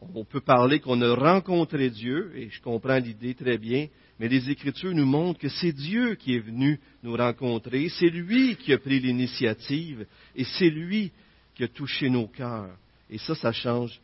on 0.00 0.24
peut 0.24 0.40
parler 0.40 0.80
qu'on 0.80 1.00
a 1.02 1.14
rencontré 1.14 1.90
Dieu, 1.90 2.32
et 2.36 2.50
je 2.50 2.60
comprends 2.60 2.98
l'idée 2.98 3.34
très 3.34 3.58
bien, 3.58 3.88
mais 4.18 4.28
les 4.28 4.50
Écritures 4.50 4.94
nous 4.94 5.06
montrent 5.06 5.40
que 5.40 5.48
c'est 5.48 5.72
Dieu 5.72 6.14
qui 6.14 6.34
est 6.34 6.40
venu 6.40 6.80
nous 7.02 7.16
rencontrer, 7.16 7.88
c'est 7.88 8.10
lui 8.10 8.56
qui 8.56 8.72
a 8.72 8.78
pris 8.78 9.00
l'initiative, 9.00 10.06
et 10.36 10.44
c'est 10.44 10.70
lui 10.70 11.12
qui 11.54 11.64
a 11.64 11.68
touché 11.68 12.08
nos 12.08 12.28
cœurs. 12.28 12.76
Et 13.10 13.18
ça, 13.18 13.34
ça 13.34 13.52
change 13.52 14.00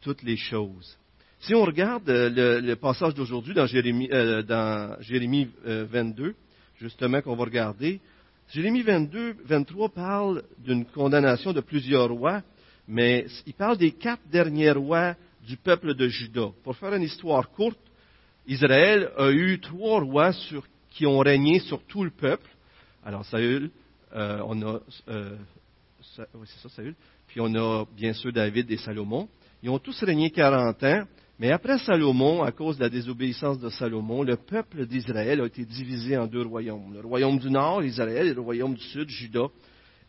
toutes 0.00 0.22
les 0.22 0.36
choses. 0.36 0.98
Si 1.40 1.54
on 1.54 1.64
regarde 1.64 2.08
euh, 2.08 2.60
le, 2.60 2.76
passage 2.76 3.14
d'aujourd'hui 3.14 3.54
dans 3.54 3.66
Jérémie, 3.66 4.08
euh, 4.12 4.42
dans 4.42 5.00
Jérémie 5.00 5.48
22, 5.64 6.24
euh, 6.24 6.34
justement 6.80 7.22
qu'on 7.22 7.36
va 7.36 7.44
regarder, 7.44 8.00
Jérémie 8.50 8.82
22, 8.82 9.36
23 9.44 9.88
parle 9.90 10.42
d'une 10.58 10.84
condamnation 10.84 11.52
de 11.52 11.60
plusieurs 11.60 12.08
rois, 12.08 12.42
mais 12.88 13.26
il 13.46 13.52
parle 13.52 13.76
des 13.76 13.92
quatre 13.92 14.26
derniers 14.30 14.72
rois 14.72 15.14
du 15.46 15.56
peuple 15.56 15.94
de 15.94 16.08
Juda. 16.08 16.48
Pour 16.64 16.74
faire 16.76 16.94
une 16.94 17.02
histoire 17.02 17.50
courte, 17.50 17.78
Israël 18.46 19.10
a 19.16 19.30
eu 19.30 19.60
trois 19.60 20.00
rois 20.00 20.32
qui 20.90 21.06
ont 21.06 21.18
régné 21.18 21.60
sur 21.60 21.82
tout 21.84 22.02
le 22.02 22.10
peuple. 22.10 22.48
Alors 23.04 23.24
Saül, 23.26 23.70
on 24.12 24.62
a, 24.62 24.80
c'est 26.10 26.62
ça 26.62 26.68
Saül, 26.70 26.94
puis 27.26 27.40
on 27.40 27.54
a 27.54 27.84
bien 27.94 28.14
sûr 28.14 28.32
David 28.32 28.70
et 28.70 28.78
Salomon. 28.78 29.28
Ils 29.62 29.70
ont 29.70 29.78
tous 29.78 30.02
régné 30.02 30.30
40 30.30 30.82
ans. 30.84 31.04
Mais 31.40 31.52
après 31.52 31.78
Salomon, 31.78 32.42
à 32.42 32.50
cause 32.50 32.78
de 32.78 32.82
la 32.82 32.88
désobéissance 32.88 33.60
de 33.60 33.68
Salomon, 33.68 34.24
le 34.24 34.36
peuple 34.36 34.86
d'Israël 34.86 35.40
a 35.40 35.46
été 35.46 35.64
divisé 35.64 36.16
en 36.16 36.26
deux 36.26 36.42
royaumes. 36.42 36.94
Le 36.94 37.06
royaume 37.06 37.38
du 37.38 37.48
nord, 37.48 37.84
Israël, 37.84 38.26
et 38.26 38.34
le 38.34 38.40
royaume 38.40 38.74
du 38.74 38.82
sud, 38.82 39.08
Juda. 39.08 39.46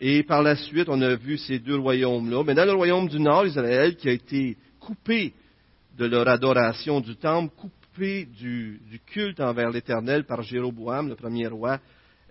Et 0.01 0.23
par 0.23 0.41
la 0.41 0.55
suite, 0.55 0.87
on 0.89 1.01
a 1.01 1.15
vu 1.15 1.37
ces 1.37 1.59
deux 1.59 1.77
royaumes-là. 1.77 2.43
Mais 2.43 2.53
dans 2.53 2.65
le 2.65 2.73
royaume 2.73 3.09
du 3.09 3.19
nord, 3.19 3.45
Israël, 3.45 3.95
qui 3.95 4.07
a 4.07 4.13
été 4.13 4.57
coupé 4.79 5.33
de 5.97 6.05
leur 6.05 6.27
adoration 6.27 7.01
du 7.01 7.15
temple, 7.15 7.53
coupé 7.55 8.25
du, 8.25 8.79
culte 9.07 9.41
envers 9.41 9.69
l'Éternel 9.69 10.23
par 10.23 10.41
Jéroboam, 10.41 11.09
le 11.09 11.15
premier 11.15 11.47
roi, 11.47 11.79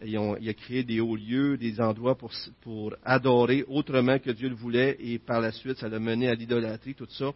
il 0.03 0.17
a 0.49 0.55
créé 0.55 0.83
des 0.83 1.01
hauts 1.01 1.17
lieux, 1.17 1.59
des 1.59 1.81
endroits 1.81 2.17
pour, 2.17 2.95
adorer 3.05 3.65
autrement 3.69 4.19
que 4.19 4.31
Dieu 4.31 4.49
le 4.49 4.55
voulait, 4.55 4.97
et 5.01 5.19
par 5.19 5.41
la 5.41 5.53
suite, 5.53 5.77
ça 5.79 5.89
l'a 5.89 5.99
mené 5.99 6.29
à 6.29 6.35
l'idolâtrie, 6.35 6.95
tout 6.95 7.09
ça 7.11 7.33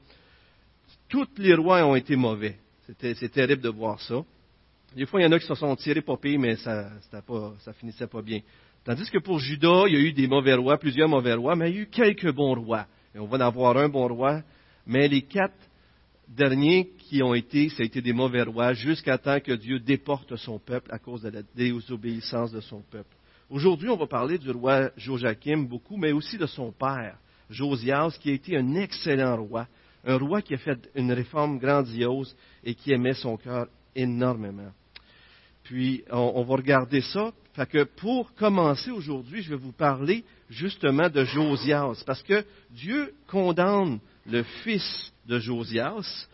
tous 1.12 1.28
les 1.36 1.54
rois 1.54 1.84
ont 1.84 1.94
été 1.94 2.16
mauvais. 2.16 2.56
C'est 2.98 3.30
terrible 3.30 3.60
de 3.60 3.68
voir 3.68 4.00
ça. 4.00 4.24
Des 4.96 5.04
fois, 5.04 5.20
il 5.20 5.24
y 5.24 5.26
en 5.26 5.32
a 5.32 5.38
qui 5.38 5.46
se 5.46 5.54
sont 5.54 5.76
tirés 5.76 6.00
pas 6.00 6.16
mais 6.22 6.56
ça, 6.56 6.90
finissait 7.78 8.06
pas 8.06 8.22
bien. 8.22 8.40
Tandis 8.84 9.10
que 9.10 9.18
pour 9.18 9.38
Judas, 9.38 9.84
il 9.86 9.94
y 9.94 9.96
a 9.96 10.00
eu 10.00 10.12
des 10.12 10.26
mauvais 10.26 10.54
rois, 10.54 10.76
plusieurs 10.76 11.08
mauvais 11.08 11.34
rois, 11.34 11.54
mais 11.54 11.70
il 11.70 11.76
y 11.76 11.78
a 11.78 11.82
eu 11.82 11.86
quelques 11.86 12.32
bons 12.32 12.54
rois. 12.54 12.86
Et 13.14 13.18
on 13.18 13.26
va 13.26 13.38
en 13.38 13.42
avoir 13.42 13.76
un 13.76 13.88
bon 13.88 14.08
roi, 14.08 14.42
mais 14.86 15.06
les 15.06 15.22
quatre 15.22 15.54
derniers 16.28 16.90
qui 16.98 17.22
ont 17.22 17.34
été, 17.34 17.68
ça 17.68 17.82
a 17.82 17.86
été 17.86 18.00
des 18.00 18.12
mauvais 18.12 18.42
rois, 18.42 18.72
jusqu'à 18.72 19.18
temps 19.18 19.38
que 19.38 19.52
Dieu 19.52 19.78
déporte 19.78 20.34
son 20.36 20.58
peuple 20.58 20.92
à 20.92 20.98
cause 20.98 21.22
de 21.22 21.28
la 21.28 21.42
désobéissance 21.54 22.50
de 22.50 22.60
son 22.60 22.80
peuple. 22.90 23.14
Aujourd'hui, 23.50 23.88
on 23.88 23.96
va 23.96 24.06
parler 24.06 24.38
du 24.38 24.50
roi 24.50 24.90
Joachim 24.96 25.66
beaucoup, 25.68 25.96
mais 25.96 26.12
aussi 26.12 26.38
de 26.38 26.46
son 26.46 26.72
père, 26.72 27.18
Josias, 27.50 28.16
qui 28.20 28.30
a 28.30 28.32
été 28.32 28.56
un 28.56 28.74
excellent 28.74 29.36
roi, 29.36 29.68
un 30.04 30.16
roi 30.16 30.42
qui 30.42 30.54
a 30.54 30.58
fait 30.58 30.90
une 30.94 31.12
réforme 31.12 31.58
grandiose 31.58 32.34
et 32.64 32.74
qui 32.74 32.92
aimait 32.92 33.14
son 33.14 33.36
cœur 33.36 33.66
énormément. 33.94 34.72
Puis, 35.64 36.02
on, 36.10 36.42
va 36.42 36.56
regarder 36.56 37.02
ça. 37.02 37.30
Fait 37.54 37.68
que 37.68 37.84
pour 37.84 38.32
commencer 38.34 38.90
aujourd'hui, 38.90 39.42
je 39.42 39.50
vais 39.50 39.56
vous 39.56 39.72
parler 39.72 40.24
justement 40.48 41.10
de 41.10 41.24
Josias, 41.24 42.02
parce 42.06 42.22
que 42.22 42.44
Dieu 42.70 43.12
condamne 43.28 43.98
le 44.26 44.42
fils 44.42 45.12
de 45.26 45.38
Josias 45.38 46.28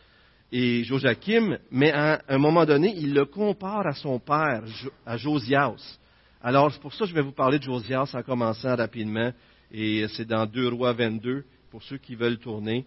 et 0.52 0.84
Joachim, 0.84 1.58
mais 1.72 1.90
à 1.90 2.22
un 2.28 2.38
moment 2.38 2.64
donné, 2.64 2.94
il 2.96 3.14
le 3.14 3.24
compare 3.24 3.86
à 3.86 3.94
son 3.94 4.20
père, 4.20 4.62
à 5.04 5.16
Josias. 5.16 5.98
Alors, 6.40 6.72
c'est 6.72 6.80
pour 6.80 6.94
ça 6.94 7.00
que 7.00 7.10
je 7.10 7.14
vais 7.14 7.22
vous 7.22 7.32
parler 7.32 7.58
de 7.58 7.64
Josias 7.64 8.10
en 8.14 8.22
commençant 8.22 8.76
rapidement, 8.76 9.32
et 9.72 10.06
c'est 10.14 10.24
dans 10.24 10.46
2 10.46 10.68
Rois 10.68 10.92
22, 10.92 11.44
pour 11.70 11.82
ceux 11.82 11.98
qui 11.98 12.14
veulent 12.14 12.38
tourner. 12.38 12.86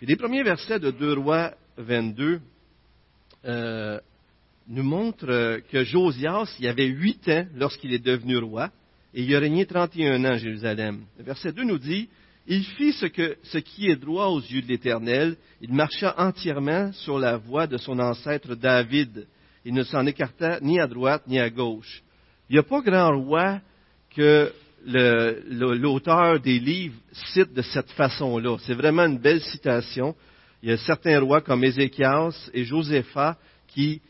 Les 0.00 0.16
premiers 0.16 0.44
versets 0.44 0.78
de 0.78 0.92
2 0.92 1.14
Rois 1.14 1.52
22 1.78 2.40
euh, 3.44 4.00
nous 4.68 4.82
montrent 4.82 5.60
que 5.70 5.84
Josias, 5.84 6.56
il 6.58 6.66
avait 6.66 6.86
huit 6.86 7.28
ans 7.28 7.46
lorsqu'il 7.54 7.92
est 7.92 8.04
devenu 8.04 8.38
roi, 8.38 8.70
et 9.14 9.22
il 9.22 9.34
a 9.34 9.40
régné 9.40 9.66
31 9.66 10.24
ans 10.24 10.34
à 10.34 10.38
Jérusalem. 10.38 11.02
Le 11.18 11.24
verset 11.24 11.52
2 11.52 11.64
nous 11.64 11.78
dit, 11.78 12.08
il 12.46 12.64
fit 12.64 12.92
ce, 12.92 13.58
qui 13.58 13.88
est 13.88 13.96
droit 13.96 14.26
aux 14.26 14.40
yeux 14.40 14.62
de 14.62 14.68
l'Éternel, 14.68 15.36
il 15.60 15.72
marcha 15.72 16.14
entièrement 16.18 16.92
sur 16.92 17.18
la 17.18 17.36
voie 17.36 17.66
de 17.66 17.76
son 17.76 17.98
ancêtre 17.98 18.54
David, 18.54 19.26
il 19.64 19.74
ne 19.74 19.84
s'en 19.84 20.06
écarta 20.06 20.58
ni 20.60 20.80
à 20.80 20.86
droite 20.86 21.22
ni 21.28 21.38
à 21.38 21.50
gauche. 21.50 22.02
Il 22.48 22.54
n'y 22.54 22.58
a 22.58 22.64
pas 22.64 22.80
grand 22.80 23.16
roi 23.16 23.60
que 24.14 24.52
l'auteur 24.84 26.40
des 26.40 26.58
livres 26.58 26.96
cite 27.32 27.52
de 27.52 27.62
cette 27.62 27.90
façon-là. 27.92 28.56
C'est 28.66 28.74
vraiment 28.74 29.04
une 29.04 29.18
belle 29.18 29.40
citation. 29.40 30.16
Il 30.62 30.70
y 30.70 30.72
a 30.72 30.78
certains 30.78 31.20
rois 31.20 31.40
comme 31.40 31.62
Ézéchias 31.62 32.50
et 32.52 32.64
Joséphat 32.64 33.38
qui 33.68 34.00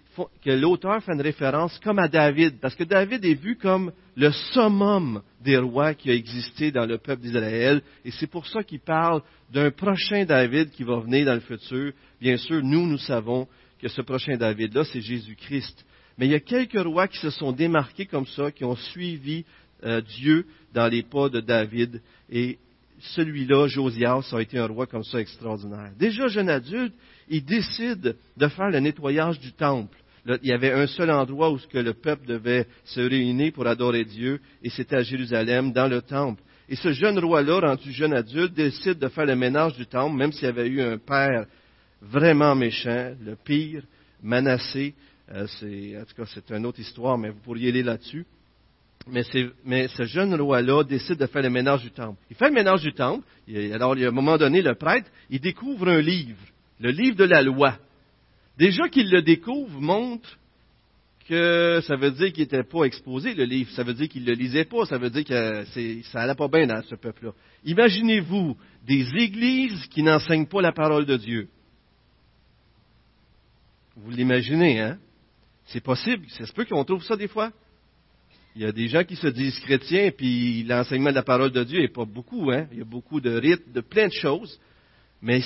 que 0.45 0.51
l'auteur 0.51 1.03
fait 1.03 1.13
une 1.13 1.21
référence 1.21 1.79
comme 1.81 1.99
à 1.99 2.09
David, 2.09 2.59
parce 2.61 2.75
que 2.75 2.85
David 2.85 3.25
est 3.25 3.35
vu 3.35 3.57
comme 3.57 3.93
le 4.17 4.31
summum 4.53 5.23
des 5.41 5.57
rois 5.57 5.95
qui 5.95 6.11
a 6.11 6.15
existé 6.15 6.71
dans 6.71 6.87
le 6.87 6.99
peuple 6.99 7.23
d'Israël, 7.23 7.83
et 8.05 8.11
c'est 8.11 8.27
pour 8.27 8.47
ça 8.47 8.63
qu'il 8.63 8.81
parle 8.81 9.23
d'un 9.53 9.71
prochain 9.71 10.25
David 10.25 10.71
qui 10.71 10.85
va 10.85 11.01
venir 11.01 11.27
dans 11.27 11.35
le 11.35 11.41
futur. 11.41 11.93
Bien 12.21 12.37
sûr, 12.37 12.63
nous, 12.63 12.87
nous 12.87 12.99
savons 12.99 13.49
que 13.81 13.89
ce 13.89 14.03
prochain 14.03 14.37
David-là, 14.37 14.85
c'est 14.85 15.01
Jésus-Christ. 15.01 15.85
Mais 16.19 16.27
il 16.27 16.33
y 16.33 16.37
a 16.37 16.41
quelques 16.41 16.81
rois 16.81 17.09
qui 17.09 17.19
se 17.19 17.31
sont 17.31 17.53
démarqués 17.53 18.07
comme 18.07 18.27
ça, 18.27 18.51
qui 18.51 18.65
ont 18.65 18.77
suivi 18.77 19.45
euh, 19.85 20.01
Dieu 20.01 20.47
dans 20.73 20.87
les 20.87 21.03
pas 21.03 21.29
de 21.29 21.41
David. 21.41 22.01
Et 22.31 22.59
celui-là, 23.01 23.67
Josias, 23.67 24.33
a 24.33 24.41
été 24.41 24.59
un 24.59 24.67
roi 24.67 24.87
comme 24.87 25.05
ça 25.05 25.21
extraordinaire. 25.21 25.93
Déjà 25.99 26.29
jeune 26.29 26.49
adulte, 26.49 26.95
il 27.29 27.45
décide 27.45 28.17
de 28.37 28.49
faire 28.49 28.71
le 28.71 28.81
nettoyage 28.81 29.41
du 29.41 29.53
temple. 29.53 29.97
Il 30.27 30.49
y 30.49 30.53
avait 30.53 30.73
un 30.73 30.87
seul 30.87 31.11
endroit 31.11 31.51
où 31.51 31.59
que 31.71 31.79
le 31.79 31.95
peuple 31.95 32.27
devait 32.27 32.67
se 32.85 33.01
réunir 33.01 33.53
pour 33.53 33.67
adorer 33.67 34.05
Dieu, 34.05 34.41
et 34.63 34.71
c'était 34.71 34.97
à 34.97 35.03
Jérusalem, 35.03 35.73
dans 35.73 35.89
le 35.89 36.03
temple. 36.03 36.43
Et 36.69 36.77
ce 36.77 36.93
jeune 36.93 37.19
roi-là, 37.19 37.61
rendu 37.61 37.93
jeune 37.93 38.15
adulte, 38.15 38.55
décide 38.55 38.99
de 38.99 39.09
faire 39.09 39.27
le 39.27 39.37
ménage 39.37 39.75
du 39.77 39.87
temple, 39.87 40.17
même 40.17 40.33
s'il 40.33 40.47
avait 40.47 40.69
eu 40.69 40.81
un 40.81 40.97
père 40.99 41.47
vraiment 42.01 42.55
méchant, 42.55 43.13
le 43.25 43.37
pire, 43.37 43.83
Manassé. 44.23 44.95
Euh, 45.33 45.47
en 46.01 46.05
tout 46.05 46.15
cas, 46.17 46.25
c'est 46.33 46.51
une 46.51 46.67
autre 46.67 46.79
histoire, 46.79 47.19
mais 47.19 47.31
vous 47.31 47.41
pourriez 47.41 47.71
aller 47.71 47.83
là-dessus. 47.83 48.25
Mais, 49.09 49.89
ce 49.89 50.05
jeune 50.05 50.41
roi-là 50.41 50.85
décide 50.85 51.19
de 51.19 51.27
faire 51.27 51.43
le 51.43 51.51
ménage 51.51 51.83
du 51.83 51.91
temple. 51.91 52.19
Il 52.31 52.37
fait 52.37 52.49
le 52.49 52.55
ménage 52.55 52.83
du 52.83 52.93
temple. 52.93 53.25
alors, 53.73 53.95
à 53.95 53.97
un 53.97 54.11
moment 54.13 54.39
donné, 54.39 54.63
le 54.63 54.75
prêtre, 54.77 55.11
il 55.29 55.41
découvre 55.41 55.89
un 55.89 56.01
livre, 56.01 56.39
le 56.79 56.91
livre 56.91 57.17
de 57.17 57.25
la 57.25 57.43
loi. 57.43 57.77
Déjà 58.59 58.89
qu'il 58.89 59.11
le 59.11 59.23
découvre 59.23 59.81
montre 59.81 60.39
que 61.29 61.81
ça 61.87 61.97
veut 61.97 62.11
dire 62.11 62.33
qu'il 62.33 62.43
n'était 62.43 62.65
pas 62.65 62.85
exposé, 62.85 63.35
le 63.35 63.45
livre. 63.45 63.71
Ça 63.73 63.83
veut 63.83 63.95
dire 63.95 64.09
qu'il 64.09 64.23
ne 64.23 64.29
le 64.29 64.35
lisait 64.35 64.65
pas. 64.65 64.85
Ça 64.87 64.99
veut 64.99 65.11
dire 65.11 65.25
que 65.25 65.65
ça 66.03 66.21
n'allait 66.21 66.35
pas 66.35 66.49
bien 66.49 66.67
dans 66.67 66.83
ce 66.83 66.95
peuple-là. 66.95 67.33
Imaginez-vous 67.65 68.57
des 68.87 69.07
églises 69.17 69.87
qui 69.87 70.03
n'enseignent 70.03 70.47
pas 70.47 70.61
la 70.61 70.73
parole 70.73 71.07
de 71.07 71.17
Dieu. 71.17 71.49
Vous 73.97 74.11
l'imaginez, 74.11 74.81
hein? 74.81 74.99
C'est 75.67 75.83
possible. 75.83 76.27
C'est 76.31 76.47
se 76.47 76.53
peut 76.53 76.65
qu'on 76.65 76.85
trouve 76.85 77.05
ça 77.05 77.17
des 77.17 77.29
fois. 77.29 77.53
Il 78.55 78.63
y 78.63 78.67
a 78.67 78.73
des 78.73 78.89
gens 78.89 79.05
qui 79.05 79.17
se 79.17 79.29
disent 79.29 79.59
chrétiens, 79.61 80.11
puis 80.11 80.63
l'enseignement 80.65 81.11
de 81.11 81.15
la 81.15 81.23
parole 81.23 81.53
de 81.53 81.65
Dieu 81.65 81.81
n'est 81.81 81.89
pas 81.89 82.05
beaucoup, 82.05 82.51
hein? 82.51 82.67
Il 82.73 82.79
y 82.79 82.83
a 82.83 82.85
beaucoup 82.85 83.21
de 83.21 83.31
rites, 83.31 83.73
de 83.73 83.81
plein 83.81 84.09
de 84.09 84.13
choses. 84.13 84.61
Mais, 85.23 85.41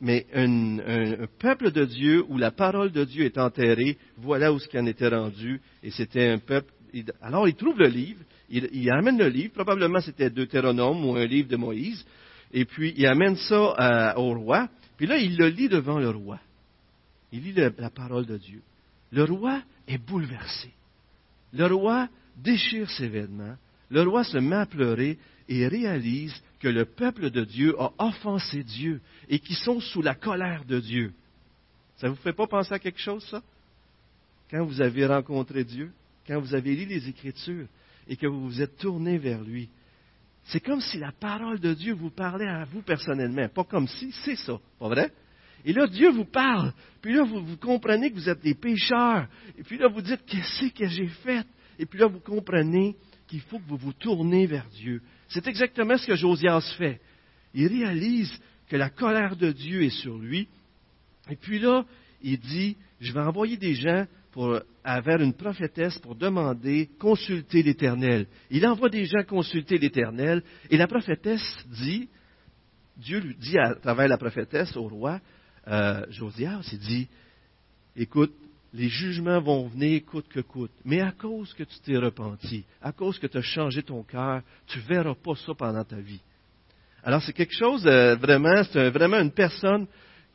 mais 0.00 0.26
un, 0.34 1.26
peuple 1.38 1.70
de 1.70 1.84
Dieu 1.84 2.24
où 2.28 2.38
la 2.38 2.50
parole 2.50 2.92
de 2.92 3.04
Dieu 3.04 3.24
est 3.24 3.38
enterrée, 3.38 3.96
voilà 4.18 4.52
où 4.52 4.58
ce 4.58 4.68
qui 4.68 4.78
en 4.78 4.86
était 4.86 5.08
rendu. 5.08 5.60
Et 5.82 5.90
c'était 5.90 6.28
un 6.28 6.38
peuple. 6.38 6.72
Alors, 7.20 7.48
il 7.48 7.54
trouve 7.54 7.78
le 7.78 7.88
livre, 7.88 8.20
il, 8.48 8.90
amène 8.90 9.18
le 9.18 9.28
livre, 9.28 9.52
probablement 9.54 10.00
c'était 10.00 10.30
Deutéronome 10.30 11.04
ou 11.04 11.16
un 11.16 11.26
livre 11.26 11.48
de 11.48 11.56
Moïse, 11.56 12.04
et 12.52 12.64
puis 12.64 12.94
il 12.96 13.06
amène 13.06 13.36
ça 13.36 14.14
au 14.16 14.34
roi, 14.34 14.68
puis 14.96 15.06
là, 15.06 15.18
il 15.18 15.36
le 15.36 15.48
lit 15.48 15.68
devant 15.68 15.98
le 15.98 16.10
roi. 16.10 16.38
Il 17.32 17.42
lit 17.42 17.54
la 17.54 17.90
parole 17.90 18.24
de 18.24 18.38
Dieu. 18.38 18.62
Le 19.12 19.24
roi 19.24 19.62
est 19.86 19.98
bouleversé. 19.98 20.70
Le 21.52 21.66
roi 21.66 22.08
déchire 22.36 22.90
ses 22.90 23.08
vêtements. 23.08 23.56
Le 23.90 24.02
roi 24.02 24.24
se 24.24 24.38
met 24.38 24.56
à 24.56 24.66
pleurer 24.66 25.18
et 25.48 25.68
réalise 25.68 26.34
que 26.60 26.68
le 26.68 26.84
peuple 26.84 27.30
de 27.30 27.44
Dieu 27.44 27.74
a 27.80 27.92
offensé 27.98 28.62
Dieu 28.62 29.00
et 29.28 29.38
qu'ils 29.38 29.56
sont 29.56 29.80
sous 29.80 30.02
la 30.02 30.14
colère 30.14 30.64
de 30.64 30.80
Dieu. 30.80 31.12
Ça 31.96 32.08
ne 32.08 32.12
vous 32.12 32.20
fait 32.22 32.32
pas 32.32 32.46
penser 32.46 32.74
à 32.74 32.78
quelque 32.78 33.00
chose, 33.00 33.24
ça? 33.30 33.42
Quand 34.50 34.64
vous 34.64 34.80
avez 34.80 35.06
rencontré 35.06 35.64
Dieu, 35.64 35.92
quand 36.26 36.40
vous 36.40 36.54
avez 36.54 36.74
lu 36.76 36.84
les 36.86 37.08
Écritures 37.08 37.66
et 38.08 38.16
que 38.16 38.26
vous 38.26 38.48
vous 38.48 38.62
êtes 38.62 38.76
tourné 38.76 39.18
vers 39.18 39.42
lui, 39.42 39.68
c'est 40.44 40.60
comme 40.60 40.80
si 40.80 40.98
la 40.98 41.12
parole 41.12 41.58
de 41.58 41.74
Dieu 41.74 41.94
vous 41.94 42.10
parlait 42.10 42.48
à 42.48 42.64
vous 42.64 42.82
personnellement. 42.82 43.48
Pas 43.48 43.64
comme 43.64 43.88
si, 43.88 44.12
c'est 44.24 44.36
ça, 44.36 44.58
pas 44.78 44.88
vrai? 44.88 45.12
Et 45.64 45.72
là, 45.72 45.88
Dieu 45.88 46.10
vous 46.10 46.24
parle. 46.24 46.72
Puis 47.02 47.14
là, 47.14 47.24
vous, 47.24 47.44
vous 47.44 47.56
comprenez 47.56 48.10
que 48.10 48.14
vous 48.14 48.28
êtes 48.28 48.42
des 48.42 48.54
pécheurs. 48.54 49.26
Et 49.58 49.64
puis 49.64 49.78
là, 49.78 49.88
vous 49.88 50.00
dites, 50.00 50.24
qu'est-ce 50.24 50.72
que 50.72 50.86
j'ai 50.86 51.08
fait? 51.08 51.44
Et 51.78 51.86
puis 51.86 51.98
là, 51.98 52.06
vous 52.06 52.20
comprenez 52.20 52.94
qu'il 53.26 53.40
faut 53.40 53.58
que 53.58 53.68
vous 53.68 53.76
vous 53.76 53.92
tournez 53.92 54.46
vers 54.46 54.68
Dieu. 54.68 55.02
C'est 55.28 55.46
exactement 55.46 55.96
ce 55.96 56.06
que 56.06 56.16
Josias 56.16 56.74
fait. 56.78 57.00
Il 57.54 57.66
réalise 57.68 58.32
que 58.68 58.76
la 58.76 58.90
colère 58.90 59.36
de 59.36 59.52
Dieu 59.52 59.82
est 59.82 60.00
sur 60.02 60.18
lui. 60.18 60.48
Et 61.30 61.36
puis 61.36 61.58
là, 61.58 61.84
il 62.22 62.38
dit, 62.38 62.76
je 63.00 63.12
vais 63.12 63.20
envoyer 63.20 63.56
des 63.56 63.74
gens 63.74 64.06
pour, 64.32 64.60
vers 64.84 65.22
une 65.22 65.32
prophétesse 65.32 65.98
pour 65.98 66.14
demander, 66.14 66.90
consulter 66.98 67.62
l'Éternel. 67.62 68.26
Il 68.50 68.66
envoie 68.66 68.88
des 68.88 69.06
gens 69.06 69.24
consulter 69.24 69.78
l'Éternel. 69.78 70.42
Et 70.70 70.76
la 70.76 70.86
prophétesse 70.86 71.66
dit, 71.70 72.08
Dieu 72.96 73.20
lui 73.20 73.34
dit 73.36 73.58
à 73.58 73.74
travers 73.74 74.08
la 74.08 74.18
prophétesse 74.18 74.76
au 74.76 74.88
roi, 74.88 75.20
euh, 75.68 76.04
Josias, 76.10 76.68
il 76.72 76.78
dit, 76.78 77.08
écoute, 77.96 78.34
les 78.76 78.88
jugements 78.88 79.40
vont 79.40 79.68
venir 79.68 80.04
coûte 80.04 80.28
que 80.28 80.40
coûte, 80.40 80.70
mais 80.84 81.00
à 81.00 81.10
cause 81.10 81.54
que 81.54 81.64
tu 81.64 81.78
t'es 81.80 81.96
repenti, 81.96 82.62
à 82.82 82.92
cause 82.92 83.18
que 83.18 83.26
tu 83.26 83.38
as 83.38 83.42
changé 83.42 83.82
ton 83.82 84.02
cœur, 84.02 84.42
tu 84.66 84.78
ne 84.78 84.84
verras 84.84 85.14
pas 85.14 85.34
ça 85.34 85.54
pendant 85.54 85.82
ta 85.82 85.96
vie. 85.96 86.20
Alors 87.02 87.22
c'est 87.22 87.32
quelque 87.32 87.54
chose 87.54 87.84
vraiment, 87.84 88.62
c'est 88.70 88.90
vraiment 88.90 89.18
une 89.18 89.30
personne, 89.30 89.86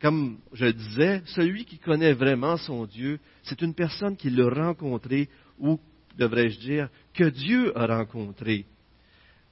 comme 0.02 0.40
je 0.54 0.66
disais, 0.66 1.22
celui 1.28 1.66
qui 1.66 1.78
connaît 1.78 2.14
vraiment 2.14 2.58
son 2.58 2.86
Dieu, 2.86 3.20
c'est 3.44 3.62
une 3.62 3.76
personne 3.76 4.18
qui 4.18 4.32
l'a 4.32 4.50
rencontré, 4.50 5.30
ou 5.60 5.80
devrais-je 6.18 6.60
dire, 6.60 6.90
que 7.14 7.26
Dieu 7.26 7.78
a 7.78 7.86
rencontré. 7.86 8.66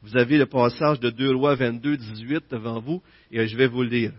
Vous 0.02 0.18
avez 0.18 0.38
le 0.38 0.48
passage 0.48 1.00
de 1.00 1.12
2 1.12 1.36
Rois 1.36 1.56
22, 1.56 1.98
18 1.98 2.46
devant 2.50 2.80
vous, 2.80 3.04
et 3.32 3.48
je 3.48 3.56
vais 3.56 3.68
vous 3.68 3.84
le 3.84 3.90
lire. 3.90 4.14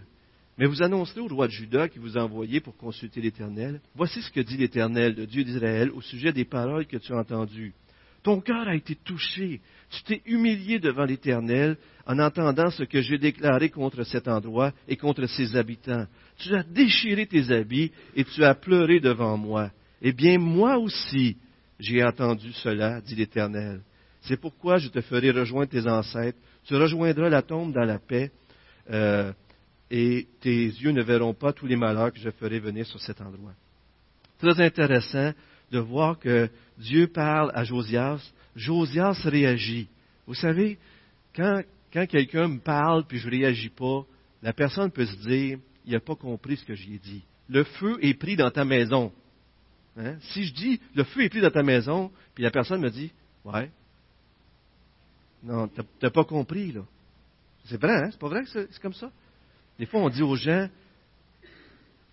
Mais 0.61 0.67
vous 0.67 0.83
annoncerez 0.83 1.21
au 1.21 1.27
roi 1.27 1.47
de 1.47 1.53
Juda 1.53 1.89
qui 1.89 1.99
vous 1.99 2.19
a 2.19 2.29
pour 2.63 2.77
consulter 2.77 3.23
l'Éternel. 3.23 3.81
Voici 3.95 4.21
ce 4.21 4.31
que 4.31 4.41
dit 4.41 4.59
l'Éternel, 4.59 5.15
le 5.17 5.27
Dieu 5.27 5.43
d'Israël, 5.43 5.91
au 5.91 6.03
sujet 6.03 6.35
des 6.35 6.45
paroles 6.45 6.85
que 6.85 6.99
tu 6.99 7.15
as 7.15 7.17
entendues. 7.17 7.73
Ton 8.23 8.43
cœur 8.43 8.69
a 8.69 8.75
été 8.75 8.95
touché. 8.95 9.63
Tu 9.89 10.03
t'es 10.03 10.21
humilié 10.27 10.79
devant 10.79 11.07
l'Éternel 11.07 11.79
en 12.07 12.19
entendant 12.19 12.71
ce 12.71 12.83
que 12.83 13.01
j'ai 13.01 13.17
déclaré 13.17 13.71
contre 13.71 14.03
cet 14.03 14.29
endroit 14.29 14.75
et 14.87 14.99
contre 14.99 15.25
ses 15.25 15.57
habitants. 15.57 16.05
Tu 16.37 16.55
as 16.55 16.63
déchiré 16.63 17.25
tes 17.25 17.51
habits 17.51 17.91
et 18.15 18.25
tu 18.25 18.45
as 18.45 18.55
pleuré 18.55 19.01
devant 19.01 19.39
moi. 19.39 19.71
Eh 20.03 20.13
bien, 20.13 20.39
moi 20.39 20.77
aussi, 20.77 21.39
j'ai 21.79 22.05
entendu 22.05 22.53
cela, 22.53 23.01
dit 23.01 23.15
l'Éternel. 23.15 23.81
C'est 24.21 24.39
pourquoi 24.39 24.77
je 24.77 24.89
te 24.89 25.01
ferai 25.01 25.31
rejoindre 25.31 25.71
tes 25.71 25.89
ancêtres. 25.89 26.39
Tu 26.65 26.77
rejoindras 26.77 27.31
la 27.31 27.41
tombe 27.41 27.73
dans 27.73 27.87
la 27.87 27.99
paix. 27.99 28.31
Euh, 28.91 29.33
et 29.91 30.27
tes 30.41 30.67
yeux 30.67 30.93
ne 30.93 31.03
verront 31.03 31.35
pas 31.35 31.53
tous 31.53 31.67
les 31.67 31.77
malheurs 31.77 32.13
que 32.13 32.19
je 32.19 32.31
ferai 32.31 32.61
venir 32.61 32.87
sur 32.87 33.01
cet 33.01 33.21
endroit. 33.21 33.53
Très 34.39 34.61
intéressant 34.61 35.33
de 35.71 35.79
voir 35.79 36.19
que 36.19 36.49
Dieu 36.79 37.09
parle 37.09 37.51
à 37.55 37.65
Josias. 37.65 38.21
Josias 38.55 39.21
réagit. 39.25 39.89
Vous 40.27 40.35
savez, 40.35 40.79
quand, 41.35 41.63
quelqu'un 41.91 42.49
me 42.49 42.61
parle 42.61 43.05
puis 43.05 43.19
je 43.19 43.27
ne 43.27 43.33
réagis 43.33 43.69
pas, 43.69 44.05
la 44.43 44.53
personne 44.53 44.91
peut 44.91 45.07
se 45.07 45.17
dire, 45.17 45.59
il 45.85 45.93
n'a 45.93 46.01
pas 46.01 46.15
compris 46.15 46.57
ce 46.57 46.65
que 46.65 46.75
j'ai 46.75 46.99
dit. 46.99 47.23
Le 47.49 47.65
feu 47.65 47.99
est 48.01 48.15
pris 48.15 48.37
dans 48.37 48.51
ta 48.51 48.65
maison. 48.65 49.13
Hein? 49.97 50.17
Si 50.21 50.45
je 50.45 50.55
dis, 50.55 50.81
le 50.95 51.05
feu 51.05 51.23
est 51.23 51.29
pris 51.29 51.41
dans 51.41 51.51
ta 51.51 51.63
maison, 51.63 52.13
puis 52.35 52.45
la 52.45 52.51
personne 52.51 52.81
me 52.81 52.91
dit, 52.91 53.13
ouais, 53.45 53.71
non, 55.43 55.69
tu 55.69 55.81
n'as 56.03 56.11
pas 56.11 56.25
compris, 56.25 56.73
là. 56.73 56.83
C'est 57.65 57.81
vrai, 57.81 57.97
hein? 57.97 58.09
C'est 58.11 58.21
pas 58.21 58.29
vrai 58.29 58.45
que 58.45 58.51
c'est 58.51 58.81
comme 58.81 58.95
ça? 58.95 59.11
Des 59.81 59.87
fois, 59.87 60.03
on 60.03 60.11
dit 60.11 60.21
aux 60.21 60.37
gens, 60.37 60.69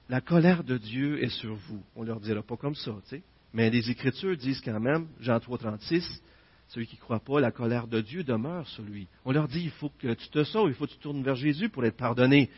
la 0.08 0.22
colère 0.22 0.64
de 0.64 0.78
Dieu 0.78 1.22
est 1.22 1.28
sur 1.28 1.54
vous. 1.54 1.84
On 1.98 2.04
leur 2.04 2.22
dira 2.22 2.42
pas 2.42 2.56
comme 2.56 2.76
ça, 2.76 2.94
tu 3.04 3.18
sais. 3.18 3.24
Mais 3.52 3.70
les 3.70 3.92
Écritures 3.92 4.38
disent 4.38 4.62
quand 4.62 4.80
même, 4.80 5.08
Jean 5.20 5.38
3, 5.38 5.58
36, 5.58 6.24
celui 6.70 6.88
qui 6.88 6.96
ne 6.96 7.02
croit 7.02 7.20
pas, 7.20 7.42
la 7.42 7.52
colère 7.52 7.88
de 7.88 8.00
Dieu 8.00 8.24
demeure 8.24 8.66
sur 8.70 8.84
lui. 8.84 9.10
On 9.26 9.34
leur 9.34 9.50
dit, 9.50 9.60
il 9.66 9.72
faut 9.72 9.92
que 10.00 10.14
tu 10.14 10.30
te 10.30 10.46
sauves, 10.46 10.70
il 10.70 10.76
faut 10.76 10.86
que 10.86 10.94
tu 10.94 11.00
tournes 11.00 11.22
vers 11.24 11.36
Jésus 11.36 11.68
pour 11.68 11.84
être 11.84 11.98
pardonné. 11.98 12.50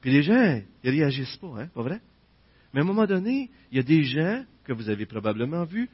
Puis 0.00 0.10
les 0.10 0.24
gens, 0.24 0.60
ils 0.82 0.90
réagissent 0.90 1.36
pas, 1.36 1.60
hein, 1.60 1.68
pas 1.72 1.82
vrai? 1.82 2.00
Mais 2.74 2.80
à 2.80 2.82
un 2.82 2.86
moment 2.86 3.06
donné, 3.06 3.52
il 3.70 3.76
y 3.76 3.80
a 3.80 3.84
des 3.84 4.02
gens 4.02 4.44
que 4.64 4.72
vous 4.72 4.88
avez 4.88 5.06
probablement 5.06 5.62
vus, 5.62 5.88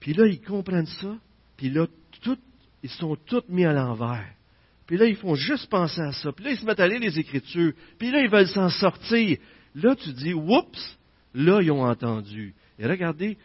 puis 0.00 0.12
là, 0.12 0.26
ils 0.26 0.42
comprennent 0.42 0.86
ça, 0.86 1.16
puis 1.56 1.70
là, 1.70 1.86
ils 2.82 2.90
sont 2.90 3.14
tous 3.14 3.44
mis 3.48 3.64
à 3.64 3.72
l'envers. 3.72 4.35
Puis 4.86 4.96
là, 4.96 5.06
ils 5.06 5.16
font 5.16 5.34
juste 5.34 5.68
penser 5.68 6.00
à 6.00 6.12
ça. 6.12 6.32
Puis 6.32 6.44
là, 6.44 6.52
ils 6.52 6.58
se 6.58 6.64
mettent 6.64 6.80
à 6.80 6.86
lire 6.86 7.00
les 7.00 7.18
Écritures. 7.18 7.72
Puis 7.98 8.10
là, 8.10 8.20
ils 8.20 8.30
veulent 8.30 8.48
s'en 8.48 8.68
sortir. 8.68 9.38
Là, 9.74 9.96
tu 9.96 10.12
dis, 10.12 10.32
oups, 10.32 10.98
là, 11.34 11.60
ils 11.60 11.70
ont 11.70 11.84
entendu. 11.84 12.54
Et 12.78 12.86
regardez, 12.86 13.36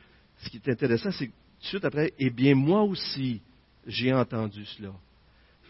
ce 0.44 0.50
qui 0.50 0.58
est 0.58 0.70
intéressant, 0.70 1.12
c'est 1.12 1.28
que 1.28 1.32
tout 1.32 1.64
de 1.64 1.68
suite 1.68 1.86
après, 1.86 2.14
eh 2.20 2.30
bien, 2.30 2.56
moi 2.56 2.84
aussi, 2.84 3.42
j'ai 3.88 4.14
entendu 4.14 4.66
cela. 4.66 4.92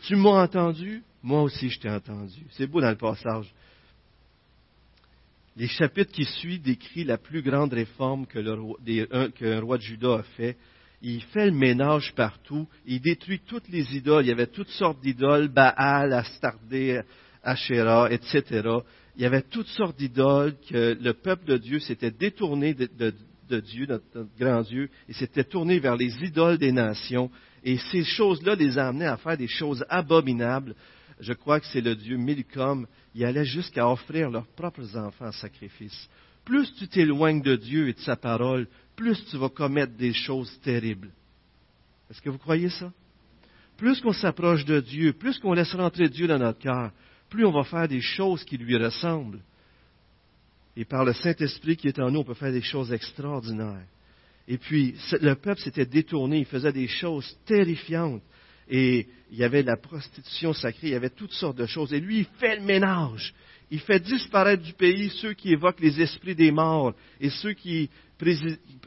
Tu 0.03 0.15
m'as 0.15 0.43
entendu, 0.43 1.03
moi 1.23 1.43
aussi, 1.43 1.69
je 1.69 1.79
t'ai 1.79 1.89
entendu. 1.89 2.45
C'est 2.51 2.67
beau 2.67 2.81
dans 2.81 2.89
le 2.89 2.97
passage. 2.97 3.53
Les 5.55 5.67
chapitres 5.67 6.11
qui 6.11 6.25
suivent 6.25 6.61
décrivent 6.61 7.07
la 7.07 7.17
plus 7.17 7.41
grande 7.41 7.73
réforme 7.73 8.25
qu'un 8.25 9.59
roi 9.59 9.77
de 9.77 9.81
Juda 9.81 10.15
a 10.15 10.23
fait 10.23 10.57
il 11.01 11.21
fait 11.23 11.45
le 11.47 11.51
ménage 11.51 12.13
partout, 12.15 12.67
il 12.85 13.01
détruit 13.01 13.41
toutes 13.45 13.67
les 13.69 13.95
idoles, 13.95 14.25
il 14.25 14.29
y 14.29 14.31
avait 14.31 14.47
toutes 14.47 14.69
sortes 14.69 15.01
d'idoles, 15.01 15.47
Baal, 15.47 16.13
Astardé, 16.13 17.01
Asherah, 17.43 18.11
etc. 18.11 18.43
Il 19.15 19.23
y 19.23 19.25
avait 19.25 19.41
toutes 19.41 19.67
sortes 19.67 19.97
d'idoles 19.97 20.55
que 20.69 20.97
le 20.99 21.13
peuple 21.13 21.45
de 21.45 21.57
Dieu 21.57 21.79
s'était 21.79 22.11
détourné 22.11 22.73
de, 22.73 23.59
Dieu, 23.59 23.85
notre, 23.87 24.27
grand 24.39 24.61
Dieu, 24.61 24.89
et 25.09 25.13
s'était 25.13 25.43
tourné 25.43 25.79
vers 25.79 25.95
les 25.95 26.23
idoles 26.23 26.57
des 26.57 26.71
nations, 26.71 27.31
et 27.63 27.77
ces 27.77 28.03
choses-là 28.03 28.55
les 28.55 28.77
amenaient 28.77 29.05
à 29.05 29.17
faire 29.17 29.37
des 29.37 29.47
choses 29.47 29.83
abominables. 29.89 30.75
Je 31.19 31.33
crois 31.33 31.59
que 31.59 31.67
c'est 31.67 31.81
le 31.81 31.95
Dieu 31.95 32.17
Milcom, 32.17 32.87
il 33.13 33.25
allait 33.25 33.45
jusqu'à 33.45 33.87
offrir 33.87 34.29
leurs 34.29 34.47
propres 34.47 34.95
enfants 34.95 35.27
en 35.27 35.31
sacrifice. 35.31 36.09
Plus 36.45 36.73
tu 36.75 36.87
t'éloignes 36.87 37.41
de 37.41 37.55
Dieu 37.55 37.89
et 37.89 37.93
de 37.93 37.99
sa 37.99 38.15
parole, 38.15 38.67
plus 39.01 39.25
tu 39.31 39.37
vas 39.37 39.49
commettre 39.49 39.93
des 39.97 40.13
choses 40.13 40.59
terribles. 40.61 41.09
Est-ce 42.09 42.21
que 42.21 42.29
vous 42.29 42.37
croyez 42.37 42.69
ça? 42.69 42.93
Plus 43.75 43.99
qu'on 43.99 44.13
s'approche 44.13 44.63
de 44.63 44.79
Dieu, 44.79 45.13
plus 45.13 45.39
qu'on 45.39 45.53
laisse 45.53 45.73
rentrer 45.73 46.07
Dieu 46.07 46.27
dans 46.27 46.37
notre 46.37 46.59
cœur, 46.59 46.91
plus 47.27 47.43
on 47.43 47.51
va 47.51 47.63
faire 47.63 47.87
des 47.87 47.99
choses 47.99 48.43
qui 48.43 48.57
lui 48.57 48.77
ressemblent. 48.77 49.39
Et 50.77 50.85
par 50.85 51.03
le 51.03 51.13
Saint-Esprit 51.13 51.77
qui 51.77 51.87
est 51.87 51.99
en 51.99 52.11
nous, 52.11 52.19
on 52.19 52.23
peut 52.23 52.35
faire 52.35 52.51
des 52.51 52.61
choses 52.61 52.93
extraordinaires. 52.93 53.87
Et 54.47 54.59
puis, 54.59 54.93
le 55.19 55.33
peuple 55.33 55.61
s'était 55.61 55.87
détourné, 55.87 56.37
il 56.37 56.45
faisait 56.45 56.71
des 56.71 56.87
choses 56.87 57.35
terrifiantes. 57.47 58.21
Et 58.69 59.07
il 59.31 59.37
y 59.39 59.43
avait 59.43 59.63
la 59.63 59.77
prostitution 59.77 60.53
sacrée, 60.53 60.89
il 60.89 60.93
y 60.93 60.95
avait 60.95 61.09
toutes 61.09 61.33
sortes 61.33 61.57
de 61.57 61.65
choses. 61.65 61.91
Et 61.91 61.99
lui, 61.99 62.19
il 62.19 62.25
fait 62.39 62.57
le 62.57 62.65
ménage. 62.65 63.33
Il 63.71 63.79
fait 63.79 63.99
disparaître 63.99 64.61
du 64.61 64.73
pays 64.73 65.09
ceux 65.21 65.33
qui 65.33 65.53
évoquent 65.53 65.79
les 65.79 65.99
esprits 66.01 66.35
des 66.35 66.51
morts 66.51 66.93
et 67.19 67.29
ceux 67.29 67.53
qui 67.53 67.89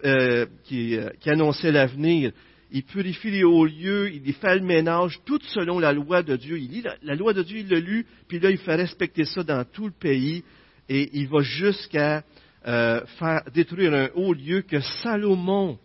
euh, 0.04 0.46
qui, 0.64 0.98
annonçait 1.26 1.72
l'avenir. 1.72 2.32
Il 2.70 2.82
purifie 2.82 3.30
les 3.30 3.44
hauts 3.44 3.66
lieux, 3.66 4.10
il 4.12 4.32
fait 4.34 4.56
le 4.56 4.64
ménage, 4.64 5.20
tout 5.24 5.40
selon 5.48 5.78
la 5.78 5.92
loi 5.92 6.22
de 6.22 6.36
Dieu. 6.36 6.58
Il 6.58 6.70
lit 6.70 6.84
la, 7.02 7.14
loi 7.14 7.32
de 7.32 7.42
Dieu, 7.42 7.58
il 7.58 7.68
l'a 7.68 7.78
lu, 7.78 8.06
puis 8.26 8.40
là, 8.40 8.50
il 8.50 8.58
fait 8.58 8.74
respecter 8.74 9.24
ça 9.24 9.42
dans 9.42 9.64
tout 9.64 9.86
le 9.86 9.92
pays, 9.92 10.42
et 10.88 11.10
il 11.12 11.28
va 11.28 11.40
jusqu'à 11.40 12.24
faire 12.64 13.42
détruire 13.54 13.92
un 13.92 14.08
haut 14.14 14.32
lieu 14.32 14.62
que 14.62 14.80
Salomon, 15.02 15.78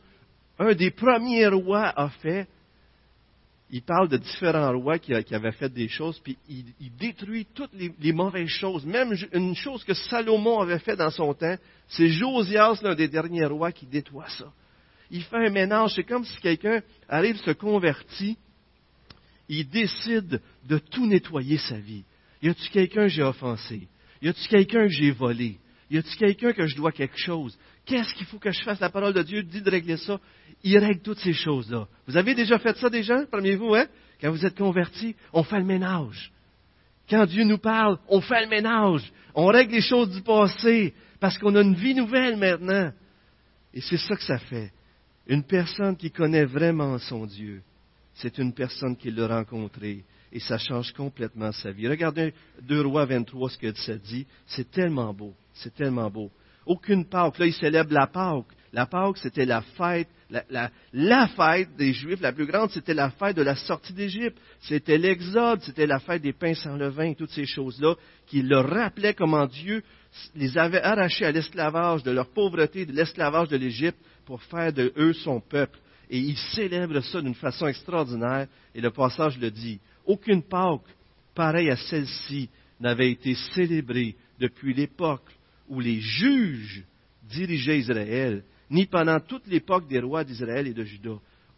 un 0.58 0.74
des 0.74 0.92
premiers 0.92 1.48
rois, 1.48 1.94
a 1.96 2.10
fait 2.22 2.48
il 3.72 3.84
parle 3.84 4.10
de 4.10 4.18
différents 4.18 4.72
rois 4.72 4.98
qui, 4.98 5.14
avaient 5.14 5.52
fait 5.52 5.72
des 5.72 5.88
choses, 5.88 6.20
puis 6.20 6.38
il, 6.48 6.96
détruit 6.98 7.46
toutes 7.54 7.72
les, 7.74 8.14
mauvaises 8.14 8.50
choses. 8.50 8.86
Même 8.86 9.14
une 9.32 9.56
chose 9.56 9.84
que 9.84 9.94
Salomon 9.94 10.60
avait 10.60 10.80
fait 10.80 10.96
dans 10.96 11.12
son 11.12 11.34
temps, 11.34 11.56
c'est 11.88 12.10
Josias, 12.10 12.80
l'un 12.82 12.96
des 12.96 13.08
derniers 13.08 13.46
rois, 13.46 13.72
qui 13.72 13.86
détruit 13.86 14.24
ça. 14.38 14.52
Il 15.12 15.24
fait 15.24 15.48
un 15.48 15.52
ménage. 15.52 15.94
C'est 15.96 16.04
comme 16.04 16.26
si 16.26 16.38
quelqu'un 16.38 16.82
arrive, 17.08 17.38
se 17.38 17.52
convertit, 17.52 18.38
il 19.48 19.68
décide 19.70 20.42
de 20.68 20.78
tout 20.78 21.06
nettoyer 21.06 21.58
sa 21.58 21.78
vie. 21.78 22.04
Y 22.42 22.50
a-t-il 22.50 22.70
quelqu'un 22.70 23.04
que 23.04 23.10
j'ai 23.10 23.24
offensé? 23.24 23.88
Y 24.22 24.30
a-t-il 24.30 24.48
quelqu'un 24.48 24.88
que 24.88 24.94
j'ai 24.94 25.12
volé? 25.12 25.60
Y 25.92 25.98
a-t-il 25.98 26.18
quelqu'un 26.18 26.54
que 26.54 26.68
je 26.68 26.76
dois 26.76 26.92
quelque 26.92 27.18
chose? 27.18 27.58
Qu'est-ce 27.90 28.14
qu'il 28.14 28.28
faut 28.28 28.38
que 28.38 28.52
je 28.52 28.62
fasse? 28.62 28.80
La 28.80 28.92
parole 28.92 29.14
de 29.14 29.24
Dieu 29.24 29.42
dit 29.42 29.64
de 29.64 29.70
régler 29.72 29.98
ça. 29.98 30.20
Il 30.64 30.78
règle 30.78 31.02
toutes 31.02 31.18
ces 31.18 31.34
choses-là. 31.34 31.88
Vous 32.06 32.16
avez 32.16 32.36
déjà 32.36 32.60
fait 32.60 32.78
ça 32.78 32.88
déjà, 32.88 33.26
parmi 33.26 33.56
vous, 33.56 33.74
hein? 33.74 33.88
Quand 34.22 34.30
vous 34.30 34.46
êtes 34.46 34.56
convertis, 34.56 35.16
on 35.34 35.42
fait 35.42 35.58
le 35.58 35.66
ménage. 35.66 36.32
Quand 37.10 37.26
Dieu 37.26 37.44
nous 37.46 37.58
parle, 37.58 37.98
on 38.08 38.22
fait 38.22 38.44
le 38.44 38.48
ménage. 38.48 39.12
On 39.34 39.48
règle 39.48 39.74
les 39.74 39.82
choses 39.82 40.12
du 40.12 40.22
passé 40.22 40.94
parce 41.20 41.36
qu'on 41.40 41.56
a 41.56 41.62
une 41.62 41.74
vie 41.74 41.96
nouvelle 41.96 42.38
maintenant. 42.38 42.92
Et 43.74 43.82
c'est 43.82 43.98
ça 43.98 44.16
que 44.16 44.24
ça 44.24 44.38
fait. 44.38 44.72
Une 45.26 45.44
personne 45.44 45.98
qui 45.98 46.12
connaît 46.12 46.46
vraiment 46.46 47.00
son 47.00 47.26
Dieu, 47.26 47.64
c'est 48.14 48.38
une 48.38 48.54
personne 48.54 48.96
qui 48.96 49.10
l'a 49.10 49.28
rencontré 49.28 50.04
et 50.32 50.40
ça 50.40 50.60
change 50.60 50.94
complètement 50.94 51.52
sa 51.52 51.72
vie. 51.72 51.88
Regardez 51.88 52.36
2 52.62 52.82
Rois 52.82 53.06
23, 53.06 53.50
ce 53.50 53.58
que 53.58 53.74
ça 53.74 53.96
dit. 53.96 54.28
C'est 54.46 54.70
tellement 54.70 55.12
beau. 55.12 55.34
C'est 55.54 55.74
tellement 55.74 56.12
beau. 56.12 56.30
Aucune 56.70 57.06
Pâque. 57.06 57.40
Là, 57.40 57.48
ils 57.48 57.54
célèbrent 57.54 57.94
la 57.94 58.06
Pâque. 58.06 58.46
La 58.72 58.86
Pâque, 58.86 59.18
c'était 59.18 59.46
la 59.46 59.62
fête, 59.62 60.08
la, 60.30 61.28
fête 61.30 61.76
des 61.76 61.94
Juifs, 61.94 62.22
la 62.22 62.32
plus 62.32 62.46
grande, 62.46 62.70
c'était 62.70 62.94
la 62.94 63.10
fête 63.10 63.36
de 63.36 63.42
la 63.42 63.56
sortie 63.56 63.92
d'Égypte. 63.92 64.38
C'était 64.62 65.00
l'Exode, 65.00 65.62
c'était 65.64 65.88
la 65.88 65.98
fête 65.98 66.22
des 66.22 66.32
pains 66.32 66.54
sans 66.54 66.78
levain, 66.78 67.16
toutes 67.16 67.32
ces 67.32 67.48
choses-là, 67.48 67.96
qui 68.28 68.44
leur 68.44 68.70
rappelaient 68.70 69.16
comment 69.16 69.48
Dieu 69.48 69.82
les 70.36 70.56
avait 70.60 70.84
arrachés 70.84 71.26
à 71.26 71.32
l'esclavage, 71.32 72.04
de 72.04 72.12
leur 72.12 72.30
pauvreté, 72.30 72.86
de 72.86 72.92
l'esclavage 72.92 73.48
de 73.48 73.58
l'Égypte, 73.58 73.98
pour 74.28 74.44
faire 74.44 74.72
de 74.72 74.94
eux 74.96 75.14
son 75.14 75.40
peuple. 75.40 75.80
Et 76.12 76.20
ils 76.20 76.38
célèbrent 76.38 77.04
ça 77.04 77.20
d'une 77.20 77.34
façon 77.34 77.66
extraordinaire, 77.66 78.46
et 78.76 78.82
le 78.82 78.92
passage 78.92 79.40
le 79.40 79.50
dit. 79.50 79.80
Aucune 80.06 80.44
Pâque 80.44 80.86
pareille 81.34 81.72
à 81.72 81.78
celle-ci 81.78 82.48
n'avait 82.80 83.10
été 83.10 83.34
célébrée 83.56 84.16
depuis 84.40 84.76
l'époque 84.76 85.32
où 85.70 85.80
les 85.80 86.00
juges 86.00 86.84
dirigeaient 87.30 87.80
Israël, 87.80 88.44
ni 88.70 88.86
pendant 88.86 89.20
toute 89.20 89.48
l'époque 89.48 89.88
des 89.88 90.00
rois 90.00 90.24
d'Israël 90.24 90.68
et 90.68 90.74
de 90.74 90.84
Juda. 90.84 91.16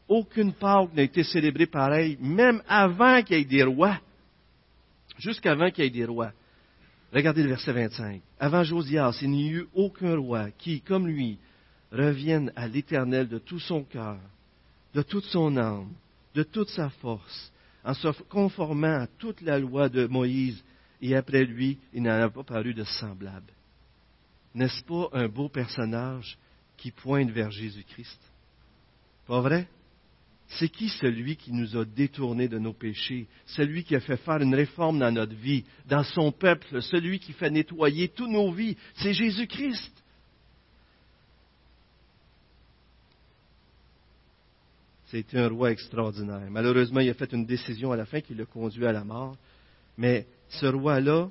Aucune 0.08 0.54
Pâque 0.54 0.94
n'a 0.94 1.04
été 1.04 1.24
célébrée 1.24 1.66
pareille, 1.66 2.18
même 2.20 2.62
avant 2.68 3.22
qu'il 3.24 3.38
y 3.38 3.42
ait 3.42 3.46
des 3.46 3.64
rois. 3.64 3.98
Jusqu'avant 5.18 5.72
qu'il 5.72 5.86
y 5.86 5.88
ait 5.88 5.92
des 5.92 6.06
rois. 6.06 6.32
Regardez 7.14 7.44
le 7.44 7.50
verset 7.50 7.74
25. 7.74 8.22
Avant 8.40 8.64
Josias, 8.64 9.18
il 9.22 9.32
n'y 9.32 9.50
eut 9.50 9.68
aucun 9.74 10.16
roi 10.18 10.50
qui, 10.52 10.82
comme 10.82 11.08
lui, 11.08 11.38
revienne 11.92 12.52
à 12.56 12.68
l'Éternel 12.68 13.28
de 13.28 13.38
tout 13.38 13.60
son 13.60 13.84
cœur, 13.84 14.20
de 14.94 15.02
toute 15.02 15.26
son 15.26 15.58
âme, 15.58 15.90
de 16.36 16.44
toute 16.44 16.70
sa 16.70 16.90
force, 16.90 17.52
en 17.84 17.94
se 17.94 18.08
conformant 18.24 19.02
à 19.02 19.08
toute 19.08 19.42
la 19.42 19.60
loi 19.60 19.90
de 19.90 20.08
Moïse, 20.08 20.64
et 21.02 21.16
après 21.16 21.44
lui, 21.44 21.78
il 21.94 22.04
n'en 22.04 22.22
a 22.22 22.30
pas 22.30 22.44
paru 22.44 22.74
de 22.74 22.84
semblable. 22.84 23.52
N'est-ce 24.54 24.84
pas 24.84 25.10
un 25.14 25.28
beau 25.28 25.50
personnage 25.50 26.38
qui 26.78 26.92
pointe 26.92 27.30
vers 27.30 27.52
Jésus-Christ? 27.52 28.20
Pas 29.28 29.42
vrai? 29.42 29.68
C'est 30.48 30.68
qui 30.68 30.90
celui 30.90 31.38
qui 31.38 31.54
nous 31.54 31.78
a 31.78 31.86
détournés 31.86 32.50
de 32.50 32.60
nos 32.60 32.74
péchés, 32.74 33.28
celui 33.46 33.86
qui 33.86 33.96
a 33.96 34.02
fait 34.02 34.18
faire 34.18 34.42
une 34.42 34.54
réforme 34.54 35.00
dans 35.00 35.12
notre 35.12 35.36
vie, 35.36 35.64
dans 35.88 36.04
son 36.04 36.34
peuple, 36.34 36.82
celui 36.82 37.20
qui 37.20 37.32
fait 37.32 37.50
nettoyer 37.50 38.10
toutes 38.10 38.32
nos 38.32 38.52
vies? 38.52 38.76
C'est 38.96 39.14
Jésus-Christ. 39.14 39.92
C'est 45.08 45.36
un 45.36 45.50
roi 45.50 45.72
extraordinaire. 45.72 46.50
Malheureusement, 46.50 47.02
il 47.02 47.10
a 47.10 47.14
fait 47.14 47.32
une 47.34 47.46
décision 47.46 47.92
à 47.92 47.98
la 47.98 48.06
fin 48.06 48.22
qui 48.22 48.34
le 48.34 48.46
conduit 48.46 48.86
à 48.86 48.94
la 48.94 49.04
mort. 49.04 49.38
Mais 49.98 50.26
ce 50.48 50.66
roi-là, 50.66 51.30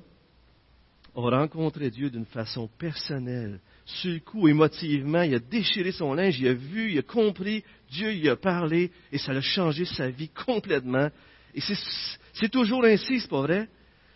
a 1.15 1.19
rencontré 1.21 1.89
Dieu 1.89 2.09
d'une 2.09 2.25
façon 2.25 2.69
personnelle. 2.79 3.59
Sur 3.85 4.13
le 4.13 4.19
coup, 4.19 4.47
émotivement, 4.47 5.23
il 5.23 5.35
a 5.35 5.39
déchiré 5.39 5.91
son 5.91 6.13
linge, 6.13 6.39
il 6.39 6.47
a 6.47 6.53
vu, 6.53 6.91
il 6.91 6.99
a 6.99 7.01
compris, 7.01 7.63
Dieu 7.89 8.13
il 8.13 8.29
a 8.29 8.35
parlé, 8.35 8.91
et 9.11 9.17
ça 9.17 9.33
a 9.33 9.41
changé 9.41 9.85
sa 9.85 10.09
vie 10.09 10.29
complètement. 10.29 11.09
Et 11.53 11.59
c'est 12.33 12.49
toujours 12.49 12.85
ainsi, 12.85 13.19
c'est 13.19 13.29
pas 13.29 13.41
vrai? 13.41 13.67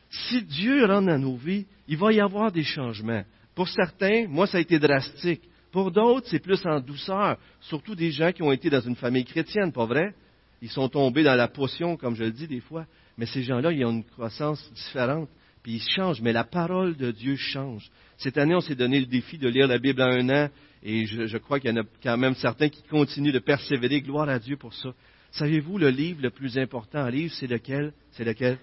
Si 0.10 0.42
Dieu 0.44 0.86
rentre 0.86 1.08
dans 1.08 1.20
nos 1.20 1.36
vies, 1.36 1.66
il 1.88 1.98
va 1.98 2.14
y 2.14 2.22
avoir 2.22 2.52
des 2.52 2.64
changements. 2.64 3.24
Pour 3.54 3.68
certains, 3.68 4.28
moi, 4.28 4.48
ça 4.48 4.58
a 4.58 4.62
été 4.62 4.80
drastique. 4.80 5.42
Pour 5.72 5.92
d'autres, 5.92 6.28
c'est 6.30 6.40
plus 6.40 6.66
en 6.66 6.80
douceur. 6.80 7.38
Surtout 7.60 7.96
des 7.96 8.12
gens 8.12 8.32
qui 8.32 8.42
ont 8.42 8.52
été 8.52 8.70
dans 8.70 8.80
une 8.80 8.96
famille 8.96 9.26
chrétienne, 9.26 9.74
pas 9.74 9.86
vrai? 9.86 10.14
Ils 10.62 10.70
sont 10.70 10.88
tombés 10.88 11.24
dans 11.24 11.36
la 11.36 11.50
potion, 11.50 11.98
comme 11.98 12.16
je 12.16 12.24
le 12.24 12.32
dis 12.32 12.48
des 12.48 12.62
fois. 12.62 12.86
Mais 13.18 13.26
ces 13.26 13.44
gens-là, 13.44 13.74
ils 13.74 13.84
ont 13.86 13.92
une 13.92 14.04
croissance 14.06 14.72
différente 14.74 15.28
puis 15.66 15.78
il 15.78 15.82
change, 15.82 16.22
mais 16.22 16.32
la 16.32 16.44
parole 16.44 16.96
de 16.96 17.10
Dieu 17.10 17.36
change. 17.38 17.90
Cette 18.18 18.38
année, 18.38 18.54
on 18.54 18.62
s'est 18.62 18.76
donné 18.76 19.00
le 19.00 19.08
défi 19.08 19.40
de 19.40 19.48
lire 19.48 19.68
la 19.68 19.80
Bible 19.80 20.00
en 20.00 20.12
un 20.12 20.30
an, 20.30 20.50
et 20.84 21.08
je, 21.08 21.38
crois 21.40 21.60
qu'il 21.60 21.72
y 21.72 21.74
en 21.74 21.82
a 21.82 21.86
quand 22.04 22.18
même 22.18 22.36
certains 22.36 22.70
qui 22.70 22.84
continuent 22.84 23.32
de 23.32 23.40
persévérer. 23.40 24.02
Gloire 24.02 24.30
à 24.30 24.38
Dieu 24.38 24.58
pour 24.58 24.76
ça. 24.76 24.94
Savez-vous, 25.32 25.80
le 25.80 25.90
livre 25.90 26.22
le 26.22 26.30
plus 26.30 26.60
important 26.60 27.04
à 27.04 27.10
lire, 27.10 27.34
c'est 27.34 27.48
lequel? 27.48 27.94
C'est 28.12 28.24
lequel? 28.24 28.60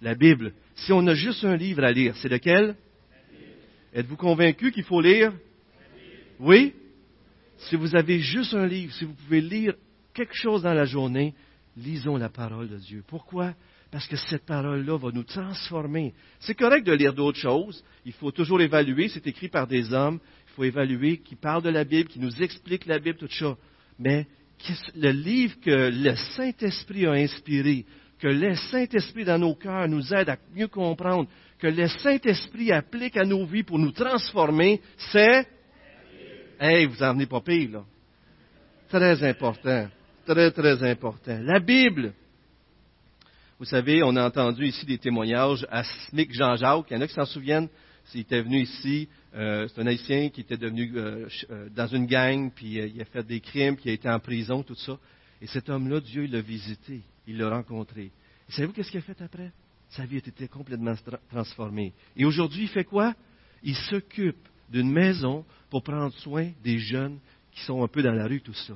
La 0.00 0.14
Bible. 0.14 0.52
Si 0.76 0.92
on 0.92 1.04
a 1.08 1.14
juste 1.14 1.42
un 1.42 1.56
livre 1.56 1.82
à 1.82 1.90
lire, 1.90 2.14
c'est 2.18 2.28
lequel? 2.28 2.76
Êtes-vous 3.92 4.14
convaincu 4.14 4.70
qu'il 4.70 4.84
faut 4.84 5.00
lire? 5.00 5.32
Oui? 6.38 6.74
Si 7.56 7.74
vous 7.74 7.96
avez 7.96 8.20
juste 8.20 8.54
un 8.54 8.68
livre, 8.68 8.92
si 8.92 9.04
vous 9.04 9.14
pouvez 9.14 9.40
lire 9.40 9.74
quelque 10.14 10.36
chose 10.36 10.62
dans 10.62 10.74
la 10.74 10.84
journée, 10.84 11.34
lisons 11.76 12.16
la 12.16 12.28
parole 12.28 12.68
de 12.68 12.76
Dieu. 12.76 13.02
Pourquoi? 13.08 13.52
Parce 13.90 14.06
que 14.06 14.16
cette 14.16 14.46
parole-là 14.46 14.96
va 14.96 15.10
nous 15.12 15.24
transformer. 15.24 16.14
C'est 16.38 16.54
correct 16.54 16.86
de 16.86 16.92
lire 16.92 17.12
d'autres 17.12 17.38
choses. 17.38 17.84
Il 18.04 18.12
faut 18.12 18.30
toujours 18.30 18.60
évaluer. 18.60 19.08
C'est 19.08 19.26
écrit 19.26 19.48
par 19.48 19.66
des 19.66 19.92
hommes. 19.92 20.20
Il 20.48 20.52
faut 20.52 20.64
évaluer 20.64 21.18
qui 21.18 21.34
parlent 21.34 21.62
de 21.62 21.70
la 21.70 21.84
Bible, 21.84 22.08
qui 22.08 22.20
nous 22.20 22.42
expliquent 22.42 22.86
la 22.86 22.98
Bible, 22.98 23.18
tout 23.18 23.28
ça. 23.28 23.56
Mais 23.98 24.26
le 24.94 25.10
livre 25.10 25.56
que 25.60 25.90
le 25.92 26.14
Saint-Esprit 26.36 27.06
a 27.06 27.12
inspiré, 27.12 27.84
que 28.18 28.28
le 28.28 28.54
Saint-Esprit 28.54 29.24
dans 29.24 29.38
nos 29.38 29.54
cœurs 29.54 29.88
nous 29.88 30.12
aide 30.14 30.28
à 30.28 30.36
mieux 30.54 30.68
comprendre, 30.68 31.28
que 31.58 31.66
le 31.66 31.88
Saint-Esprit 31.88 32.70
applique 32.72 33.16
à 33.16 33.24
nos 33.24 33.44
vies 33.44 33.62
pour 33.62 33.78
nous 33.78 33.92
transformer, 33.92 34.80
c'est... 35.12 35.46
Hey, 36.60 36.86
vous 36.86 37.02
en 37.02 37.14
venez 37.14 37.26
pas 37.26 37.40
pire, 37.40 37.70
là. 37.70 37.84
Très 38.88 39.22
important. 39.28 39.88
Très, 40.26 40.50
très 40.50 40.90
important. 40.90 41.38
La 41.42 41.58
Bible, 41.58 42.12
vous 43.60 43.66
savez, 43.66 44.02
on 44.02 44.16
a 44.16 44.26
entendu 44.26 44.64
ici 44.64 44.86
des 44.86 44.96
témoignages 44.96 45.66
à 45.70 45.84
Smic 45.84 46.32
Jean-Jacques. 46.32 46.86
Il 46.90 46.94
y 46.94 46.96
en 46.96 47.02
a 47.02 47.06
qui 47.06 47.12
s'en 47.12 47.26
souviennent. 47.26 47.68
Il 48.14 48.22
était 48.22 48.40
venu 48.40 48.62
ici, 48.62 49.06
euh, 49.34 49.68
c'est 49.68 49.82
un 49.82 49.86
haïtien 49.86 50.30
qui 50.30 50.40
était 50.40 50.56
devenu 50.56 50.90
euh, 50.96 51.28
euh, 51.50 51.68
dans 51.68 51.86
une 51.86 52.06
gang, 52.06 52.50
puis 52.50 52.78
il 52.78 53.00
a 53.02 53.04
fait 53.04 53.22
des 53.22 53.40
crimes, 53.40 53.76
puis 53.76 53.84
il 53.84 53.90
a 53.90 53.92
été 53.92 54.08
en 54.08 54.18
prison, 54.18 54.62
tout 54.62 54.74
ça. 54.76 54.98
Et 55.42 55.46
cet 55.46 55.68
homme-là, 55.68 56.00
Dieu 56.00 56.26
l'a 56.26 56.40
visité, 56.40 57.02
il 57.26 57.36
l'a 57.36 57.50
rencontré. 57.50 58.10
Et 58.48 58.52
savez-vous 58.52 58.72
qu'est-ce 58.72 58.90
qu'il 58.90 59.00
a 59.00 59.02
fait 59.02 59.20
après? 59.20 59.52
Sa 59.90 60.06
vie 60.06 60.16
a 60.16 60.18
été 60.26 60.48
complètement 60.48 60.94
transformée. 61.30 61.92
Et 62.16 62.24
aujourd'hui, 62.24 62.62
il 62.62 62.68
fait 62.68 62.84
quoi? 62.84 63.14
Il 63.62 63.76
s'occupe 63.76 64.48
d'une 64.70 64.90
maison 64.90 65.44
pour 65.68 65.82
prendre 65.82 66.14
soin 66.14 66.50
des 66.64 66.78
jeunes 66.78 67.18
qui 67.52 67.60
sont 67.64 67.84
un 67.84 67.88
peu 67.88 68.02
dans 68.02 68.14
la 68.14 68.26
rue, 68.26 68.40
tout 68.40 68.54
ça. 68.54 68.74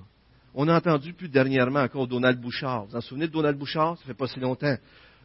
On 0.55 0.69
a 0.69 0.77
entendu 0.77 1.13
plus 1.13 1.29
dernièrement 1.29 1.81
encore 1.81 2.07
Donald 2.07 2.41
Bouchard. 2.41 2.87
Vous 2.87 2.97
en 2.97 3.01
souvenez 3.01 3.27
de 3.27 3.33
Donald 3.33 3.59
Bouchard? 3.59 3.99
Ça 3.99 4.05
fait 4.05 4.15
pas 4.15 4.29
si 4.29 4.39
longtemps. 4.39 4.77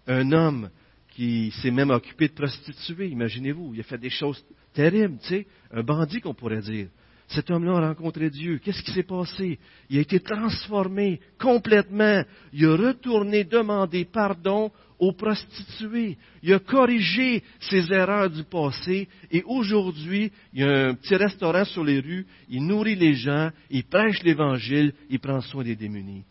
Un 0.08 0.32
homme 0.32 0.70
qui 1.10 1.52
s'est 1.62 1.70
même 1.70 1.92
occupé 1.92 2.30
de 2.30 2.34
prostituer, 2.34 3.10
imaginez-vous. 3.10 3.76
Il 3.76 3.80
a 3.80 3.84
fait 3.84 4.00
des 4.00 4.10
choses 4.10 4.44
terribles, 4.74 5.20
tu 5.22 5.28
sais. 5.28 5.48
Un 5.72 5.84
bandit 5.84 6.20
qu'on 6.20 6.34
pourrait 6.34 6.62
dire. 6.62 6.88
Cet 7.30 7.52
homme-là 7.52 7.78
a 7.78 7.88
rencontré 7.90 8.30
Dieu. 8.30 8.60
Qu'est-ce 8.64 8.82
qui 8.82 8.92
s'est 8.92 9.04
passé? 9.04 9.60
Il 9.90 10.00
a 10.00 10.02
été 10.02 10.20
transformé 10.20 11.20
complètement. 11.40 12.24
Il 12.54 12.66
a 12.66 12.76
retourné 12.76 13.44
demander 13.44 14.06
pardon 14.06 14.72
aux 14.98 15.14
prostituées. 15.14 16.18
Il 16.42 16.54
a 16.54 16.60
corrigé 16.60 17.44
ses 17.60 17.92
erreurs 17.94 18.32
du 18.32 18.44
passé 18.44 19.08
et 19.32 19.44
aujourd'hui, 19.46 20.32
il 20.54 20.62
y 20.62 20.64
a 20.64 20.88
un 20.88 20.96
petit 20.96 21.16
restaurant 21.16 21.66
sur 21.66 21.84
les 21.84 22.00
rues, 22.00 22.26
il 22.50 22.66
nourrit 22.66 22.96
les 22.96 23.14
gens, 23.14 23.52
il 23.70 23.84
prêche 23.84 24.24
l'Évangile, 24.24 24.94
il 25.10 25.20
prend 25.20 25.42
soin 25.42 25.64
des 25.64 25.76
démunis. 25.76 26.26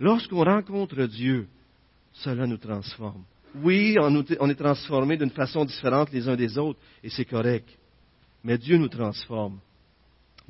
Lorsqu'on 0.00 0.44
rencontre 0.44 1.04
Dieu, 1.04 1.46
cela 2.12 2.46
nous 2.46 2.58
transforme. 2.58 3.22
Oui, 3.62 3.96
on 4.00 4.48
est 4.50 4.54
transformé 4.54 5.16
d'une 5.16 5.30
façon 5.30 5.64
différente 5.64 6.12
les 6.12 6.28
uns 6.28 6.36
des 6.36 6.58
autres, 6.58 6.78
et 7.02 7.08
c'est 7.08 7.24
correct. 7.24 7.68
Mais 8.42 8.58
Dieu 8.58 8.76
nous 8.78 8.88
transforme. 8.88 9.58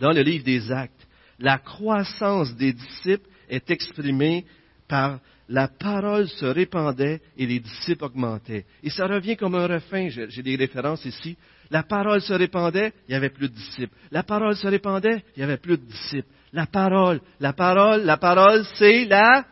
Dans 0.01 0.13
le 0.13 0.23
livre 0.23 0.45
des 0.45 0.73
Actes, 0.73 1.07
la 1.39 1.59
croissance 1.59 2.57
des 2.57 2.73
disciples 2.73 3.29
est 3.49 3.71
exprimée 3.71 4.45
par 4.89 5.21
la 5.49 5.69
parole 5.69 6.29
se 6.29 6.47
répandait 6.47 7.21
et 7.37 7.47
les 7.47 7.59
disciples 7.59 8.05
augmentaient. 8.05 8.65
Et 8.83 8.91
ça 8.91 9.07
revient 9.07 9.37
comme 9.37 9.57
un 9.57 9.67
refrain, 9.67 10.09
j'ai 10.09 10.43
des 10.43 10.57
références 10.57 11.05
ici. 11.05 11.37
La 11.71 11.83
parole 11.83 12.21
se 12.21 12.33
répandait, 12.33 12.93
il 13.09 13.13
y 13.13 13.15
avait 13.15 13.31
plus 13.31 13.49
de 13.49 13.55
disciples. 13.55 13.95
La 14.11 14.23
parole 14.23 14.57
se 14.57 14.67
répandait, 14.67 15.25
il 15.37 15.41
y 15.41 15.43
avait 15.43 15.57
plus 15.57 15.77
de 15.77 15.85
disciples. 15.85 16.29
La 16.53 16.67
parole, 16.67 17.21
la 17.41 17.53
parole, 17.53 18.03
la 18.03 18.17
parole, 18.17 18.65
c'est 18.77 19.05
la... 19.07 19.45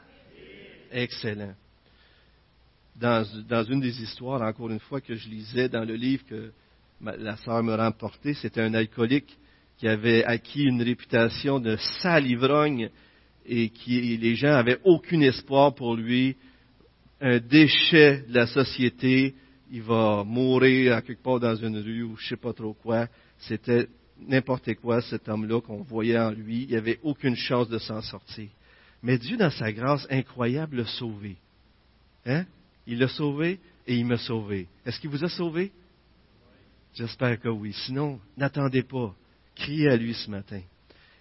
Excellent 0.90 1.54
dans, 2.98 3.64
une 3.64 3.80
des 3.80 4.02
histoires, 4.02 4.42
encore 4.42 4.70
une 4.70 4.80
fois, 4.80 5.00
que 5.00 5.14
je 5.14 5.28
lisais 5.28 5.68
dans 5.68 5.84
le 5.84 5.94
livre 5.94 6.24
que 6.28 6.52
la 7.00 7.36
sœur 7.36 7.62
me 7.62 7.74
remportait, 7.74 8.34
c'était 8.34 8.60
un 8.60 8.74
alcoolique 8.74 9.38
qui 9.78 9.88
avait 9.88 10.24
acquis 10.24 10.64
une 10.64 10.82
réputation 10.82 11.60
de 11.60 11.76
sale 12.00 12.26
ivrogne 12.26 12.90
et 13.46 13.70
qui 13.70 14.16
les 14.16 14.34
gens 14.34 14.54
avaient 14.54 14.78
aucun 14.84 15.20
espoir 15.20 15.74
pour 15.74 15.96
lui, 15.96 16.36
un 17.20 17.38
déchet 17.38 18.24
de 18.28 18.34
la 18.34 18.46
société, 18.46 19.34
il 19.70 19.82
va 19.82 20.24
mourir 20.24 20.94
à 20.94 21.02
quelque 21.02 21.22
part 21.22 21.40
dans 21.40 21.54
une 21.54 21.78
rue 21.78 22.02
ou 22.02 22.16
je 22.16 22.28
sais 22.28 22.36
pas 22.36 22.52
trop 22.52 22.74
quoi. 22.74 23.08
C'était 23.38 23.88
n'importe 24.26 24.74
quoi 24.74 25.00
cet 25.00 25.28
homme-là 25.28 25.60
qu'on 25.60 25.82
voyait 25.82 26.18
en 26.18 26.30
lui, 26.30 26.64
il 26.64 26.68
n'y 26.70 26.76
avait 26.76 26.98
aucune 27.02 27.36
chance 27.36 27.68
de 27.68 27.78
s'en 27.78 28.02
sortir. 28.02 28.48
Mais 29.02 29.16
Dieu, 29.16 29.36
dans 29.36 29.50
sa 29.50 29.72
grâce 29.72 30.06
incroyable, 30.10 30.78
l'a 30.78 30.86
sauvé. 30.86 31.36
Hein? 32.26 32.44
Il 32.86 32.98
l'a 32.98 33.08
sauvé 33.08 33.60
et 33.86 33.94
il 33.96 34.04
m'a 34.04 34.18
sauvé. 34.18 34.66
Est-ce 34.84 35.00
qu'il 35.00 35.10
vous 35.10 35.24
a 35.24 35.28
sauvé? 35.28 35.70
J'espère 36.94 37.38
que 37.38 37.48
oui. 37.48 37.72
Sinon, 37.84 38.18
n'attendez 38.36 38.82
pas. 38.82 39.14
Criez 39.58 39.88
à 39.88 39.96
lui 39.96 40.14
ce 40.14 40.30
matin. 40.30 40.60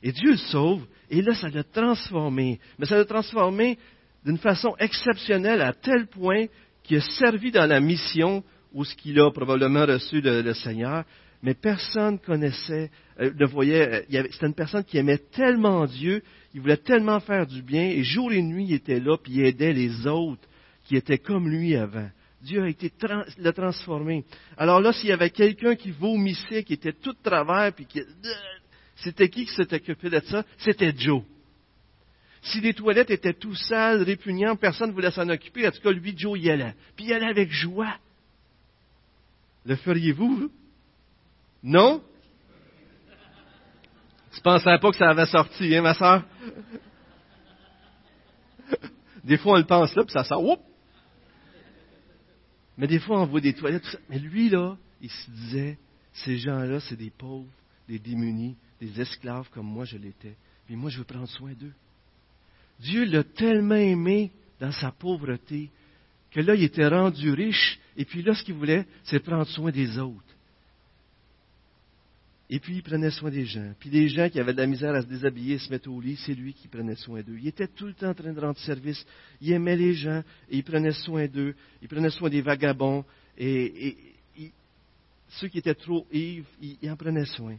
Et 0.02 0.12
Dieu 0.12 0.32
le 0.32 0.38
sauve, 0.38 0.86
et 1.10 1.21
là, 1.21 1.34
ça 1.34 1.50
l'a 1.50 1.63
transformé. 1.63 2.60
Mais 2.78 2.86
ça 2.86 2.95
l'a 2.95 3.06
transformé 3.06 3.78
d'une 4.26 4.38
façon 4.38 4.76
exceptionnelle 4.80 5.62
à 5.62 5.73
tel 5.73 6.08
point 6.08 6.45
qu'il 6.84 6.97
a 6.97 7.02
servi 7.02 7.52
dans 7.52 7.65
la 7.65 7.80
mission 7.80 8.43
où 8.73 8.86
ce 8.86 8.95
qu'il 8.95 9.19
a 9.19 9.32
probablement 9.32 9.86
reçu 9.86 10.21
le, 10.21 10.54
Seigneur, 10.54 11.04
mais 11.41 11.54
personne 11.54 12.15
ne 12.15 12.17
connaissait, 12.19 12.91
euh, 13.19 13.32
le 13.38 13.45
voyait. 13.45 14.06
Euh, 14.12 14.28
c'était 14.32 14.47
une 14.47 14.54
personne 14.54 14.84
qui 14.84 14.97
aimait 14.97 15.17
tellement 15.17 15.86
Dieu, 15.86 16.21
il 16.54 16.62
voulait 16.62 16.78
tellement 16.78 17.19
faire 17.19 17.47
du 17.47 17.62
bien, 17.62 17.84
et 17.84 18.04
jour 18.04 18.32
et 18.32 18.41
nuit, 18.41 18.65
il 18.69 18.73
était 18.73 19.00
là, 19.00 19.17
puis 19.17 19.34
il 19.34 19.45
aidait 19.45 19.73
les 19.73 20.06
autres 20.06 20.47
qui 20.86 20.95
était 20.95 21.17
comme 21.17 21.50
lui 21.50 21.76
avant. 21.76 22.10
Dieu 22.41 22.63
a 22.63 22.69
été 22.69 22.91
l'a 23.39 23.54
transformé. 23.54 24.23
Alors 24.58 24.80
là, 24.80 24.93
s'il 24.93 25.10
y 25.10 25.12
avait 25.12 25.32
quelqu'un 25.32 25.76
qui 25.76 25.91
vomissait, 25.91 26.63
qui 26.63 26.73
était 26.73 26.93
tout 26.93 27.13
de 27.13 27.21
travers, 27.23 27.73
puis 27.73 27.86
qui 27.86 28.02
c'était 28.97 29.30
qui 29.30 29.45
qui 29.45 29.54
s'était 29.54 29.78
occupé 29.78 30.10
de 30.10 30.19
ça? 30.21 30.43
C'était 30.58 30.93
Joe. 30.95 31.23
Si 32.41 32.62
les 32.62 32.73
toilettes 32.73 33.12
étaient 33.12 33.34
tout 33.34 33.56
sales, 33.56 34.04
répugnantes, 34.04 34.60
personne 34.60 34.89
ne 34.89 34.93
voulait 34.93 35.12
s'en 35.12 35.28
occuper. 35.30 35.67
En 35.67 35.71
tout 35.71 35.82
cas, 35.82 35.91
lui, 35.91 36.17
Joe, 36.17 36.39
y 36.39 36.50
allait. 36.50 36.76
Puis 36.95 37.06
il 37.06 37.13
allait 37.13 37.30
avec 37.30 37.52
joie. 37.52 37.95
Le 39.65 39.76
feriez-vous 39.76 40.50
Non? 41.63 42.02
Tu 44.34 44.41
pensais 44.41 44.78
pas 44.80 44.91
que 44.91 44.97
ça 44.97 45.10
avait 45.10 45.26
sorti, 45.26 45.76
hein, 45.76 45.82
ma 45.82 45.93
soeur 45.93 46.23
Des 49.23 49.38
fois, 49.38 49.54
on 49.54 49.58
le 49.58 49.65
pense 49.65 49.93
là, 49.95 50.04
puis 50.04 50.13
ça 50.13 50.23
sort. 50.23 50.60
Mais 52.77 52.87
des 52.87 52.99
fois, 52.99 53.21
on 53.21 53.25
voit 53.25 53.41
des 53.41 53.53
toilettes, 53.53 53.83
tout 53.83 53.91
ça. 53.91 53.99
Mais 54.09 54.19
lui, 54.19 54.49
là, 54.49 54.77
il 55.01 55.09
se 55.09 55.31
disait, 55.31 55.77
ces 56.13 56.37
gens-là, 56.37 56.79
c'est 56.79 56.95
des 56.95 57.09
pauvres, 57.09 57.49
des 57.87 57.99
démunis, 57.99 58.55
des 58.79 58.99
esclaves 59.01 59.49
comme 59.51 59.65
moi 59.65 59.85
je 59.85 59.97
l'étais. 59.97 60.35
Puis 60.65 60.75
moi, 60.75 60.89
je 60.89 60.99
veux 60.99 61.03
prendre 61.03 61.27
soin 61.27 61.53
d'eux. 61.53 61.73
Dieu 62.79 63.05
l'a 63.05 63.23
tellement 63.23 63.75
aimé 63.75 64.31
dans 64.59 64.71
sa 64.71 64.91
pauvreté 64.91 65.71
que 66.31 66.41
là, 66.41 66.55
il 66.55 66.63
était 66.63 66.87
rendu 66.87 67.31
riche. 67.31 67.79
Et 67.95 68.05
puis 68.05 68.21
là, 68.21 68.35
ce 68.35 68.43
qu'il 68.43 68.55
voulait, 68.55 68.85
c'est 69.03 69.19
prendre 69.19 69.47
soin 69.47 69.71
des 69.71 69.97
autres. 69.97 70.23
Et 72.49 72.60
puis 72.60 72.75
il 72.75 72.83
prenait 72.83 73.12
soin 73.12 73.29
des 73.29 73.45
gens. 73.45 73.73
Puis 73.79 73.89
les 73.89 74.07
gens 74.07 74.29
qui 74.29 74.39
avaient 74.39 74.53
de 74.53 74.57
la 74.60 74.67
misère 74.67 74.95
à 74.95 75.01
se 75.01 75.07
déshabiller, 75.07 75.57
se 75.57 75.69
mettre 75.69 75.89
au 75.89 75.99
lit, 75.99 76.17
c'est 76.25 76.33
lui 76.33 76.53
qui 76.53 76.67
prenait 76.67 76.95
soin 76.95 77.21
d'eux. 77.21 77.38
Il 77.38 77.47
était 77.47 77.67
tout 77.67 77.88
le 77.88 77.93
temps 77.93 78.10
en 78.10 78.13
train 78.13 78.31
de 78.31 78.39
rendre 78.39 78.57
service. 78.60 79.05
Il 79.41 79.51
aimait 79.51 79.75
les 79.75 79.93
gens 79.93 80.23
et 80.49 80.57
il 80.57 80.63
prenait 80.63 80.93
soin 80.93 81.27
d'eux. 81.27 81.55
Il 81.81 81.89
prenait 81.89 82.10
soin 82.10 82.29
des 82.29 82.41
vagabonds 82.41 83.03
et, 83.38 83.97
ceux 85.29 85.49
qui 85.49 85.57
étaient 85.57 85.75
trop 85.75 86.07
ivres, 86.13 86.47
il 86.62 86.89
en 86.89 86.95
prenait 86.95 87.25
soin. 87.25 87.57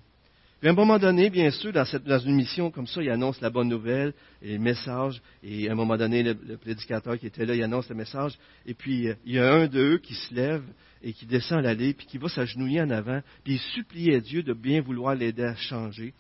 Puis 0.61 0.69
à 0.69 0.73
un 0.73 0.75
moment 0.75 0.99
donné, 0.99 1.31
bien 1.31 1.51
sûr, 1.53 1.73
dans, 1.73 2.19
une 2.19 2.35
mission 2.35 2.73
comme 2.73 2.89
ça, 2.89 3.01
il 3.01 3.11
annonce 3.11 3.41
la 3.41 3.49
bonne 3.49 3.69
nouvelle 3.69 4.13
et 4.43 4.55
le 4.55 4.59
message. 4.59 5.23
Et 5.45 5.69
à 5.69 5.73
un 5.73 5.77
moment 5.77 5.97
donné, 5.97 6.25
le, 6.25 6.57
prédicateur 6.57 7.17
qui 7.17 7.27
était 7.27 7.47
là, 7.47 7.55
il 7.55 7.63
annonce 7.63 7.89
le 7.89 7.95
message. 7.95 8.37
Et 8.67 8.75
puis, 8.75 9.09
euh, 9.09 9.15
il 9.25 9.35
y 9.35 9.39
a 9.39 9.53
un 9.53 9.69
d'eux 9.69 9.99
qui 9.99 10.15
se 10.15 10.35
lève 10.35 10.65
et 11.01 11.13
qui 11.13 11.27
descend 11.27 11.63
l'allée, 11.63 11.95
puis 11.95 12.07
qui 12.07 12.19
va 12.19 12.29
s'agenouiller 12.29 12.81
en 12.81 12.91
avant, 12.91 13.21
puis 13.45 13.55
il 13.55 13.59
suppliait 13.61 14.21
Dieu 14.21 14.43
de 14.43 14.53
bien 14.53 14.81
vouloir 14.81 15.15
l'aider 15.15 15.45
à 15.45 15.55
changer. 15.55 16.13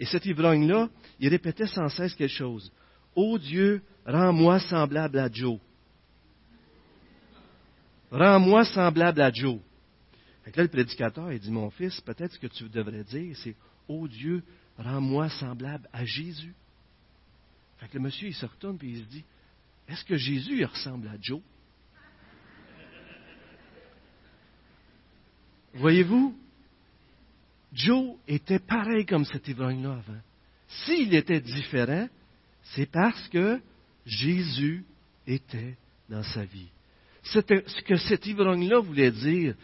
Et 0.00 0.04
cet 0.04 0.26
ivrogne-là, 0.26 0.88
il 1.20 1.28
répétait 1.28 1.68
sans 1.68 1.88
cesse 1.88 2.14
quelque 2.14 2.34
chose. 2.34 2.72
Ô 3.14 3.34
oh 3.34 3.38
Dieu, 3.38 3.82
rends-moi 4.04 4.58
semblable 4.58 5.18
à 5.20 5.30
Joe. 5.30 5.58
Rends-moi 8.10 8.64
semblable 8.64 9.20
à 9.20 9.32
Joe. 9.32 9.58
Fait 10.44 10.56
là, 10.56 10.62
le 10.64 10.68
prédicateur, 10.68 11.32
il 11.32 11.38
dit, 11.38 11.50
mon 11.50 11.70
fils, 11.70 12.00
peut-être 12.00 12.32
ce 12.32 12.38
que 12.38 12.46
tu 12.48 12.68
devrais 12.68 13.04
dire, 13.04 13.36
c'est 13.42 13.54
Ô 13.88 14.08
Dieu, 14.08 14.42
rends-moi 14.78 15.28
semblable 15.28 15.88
à 15.92 16.04
Jésus. 16.04 16.54
Fait 17.78 17.88
que 17.88 17.94
le 17.94 18.04
monsieur, 18.04 18.28
il 18.28 18.34
se 18.34 18.46
retourne 18.46 18.78
et 18.82 18.86
il 18.86 18.98
se 18.98 19.08
dit 19.08 19.24
Est-ce 19.88 20.04
que 20.04 20.16
Jésus 20.16 20.64
ressemble 20.64 21.08
à 21.08 21.16
Joe? 21.20 21.40
Voyez-vous, 25.74 26.34
Joe 27.72 28.16
était 28.26 28.58
pareil 28.58 29.04
comme 29.04 29.26
cet 29.26 29.46
ivrogne-là 29.48 29.92
avant. 29.92 30.20
S'il 30.68 31.14
était 31.14 31.40
différent, 31.40 32.08
c'est 32.62 32.90
parce 32.90 33.28
que 33.28 33.60
Jésus 34.06 34.84
était 35.26 35.76
dans 36.08 36.22
sa 36.22 36.44
vie. 36.44 36.70
Ce 37.22 37.40
que 37.40 37.96
cet 37.96 38.26
ivrogne-là 38.26 38.78
voulait 38.78 39.10
dire, 39.10 39.54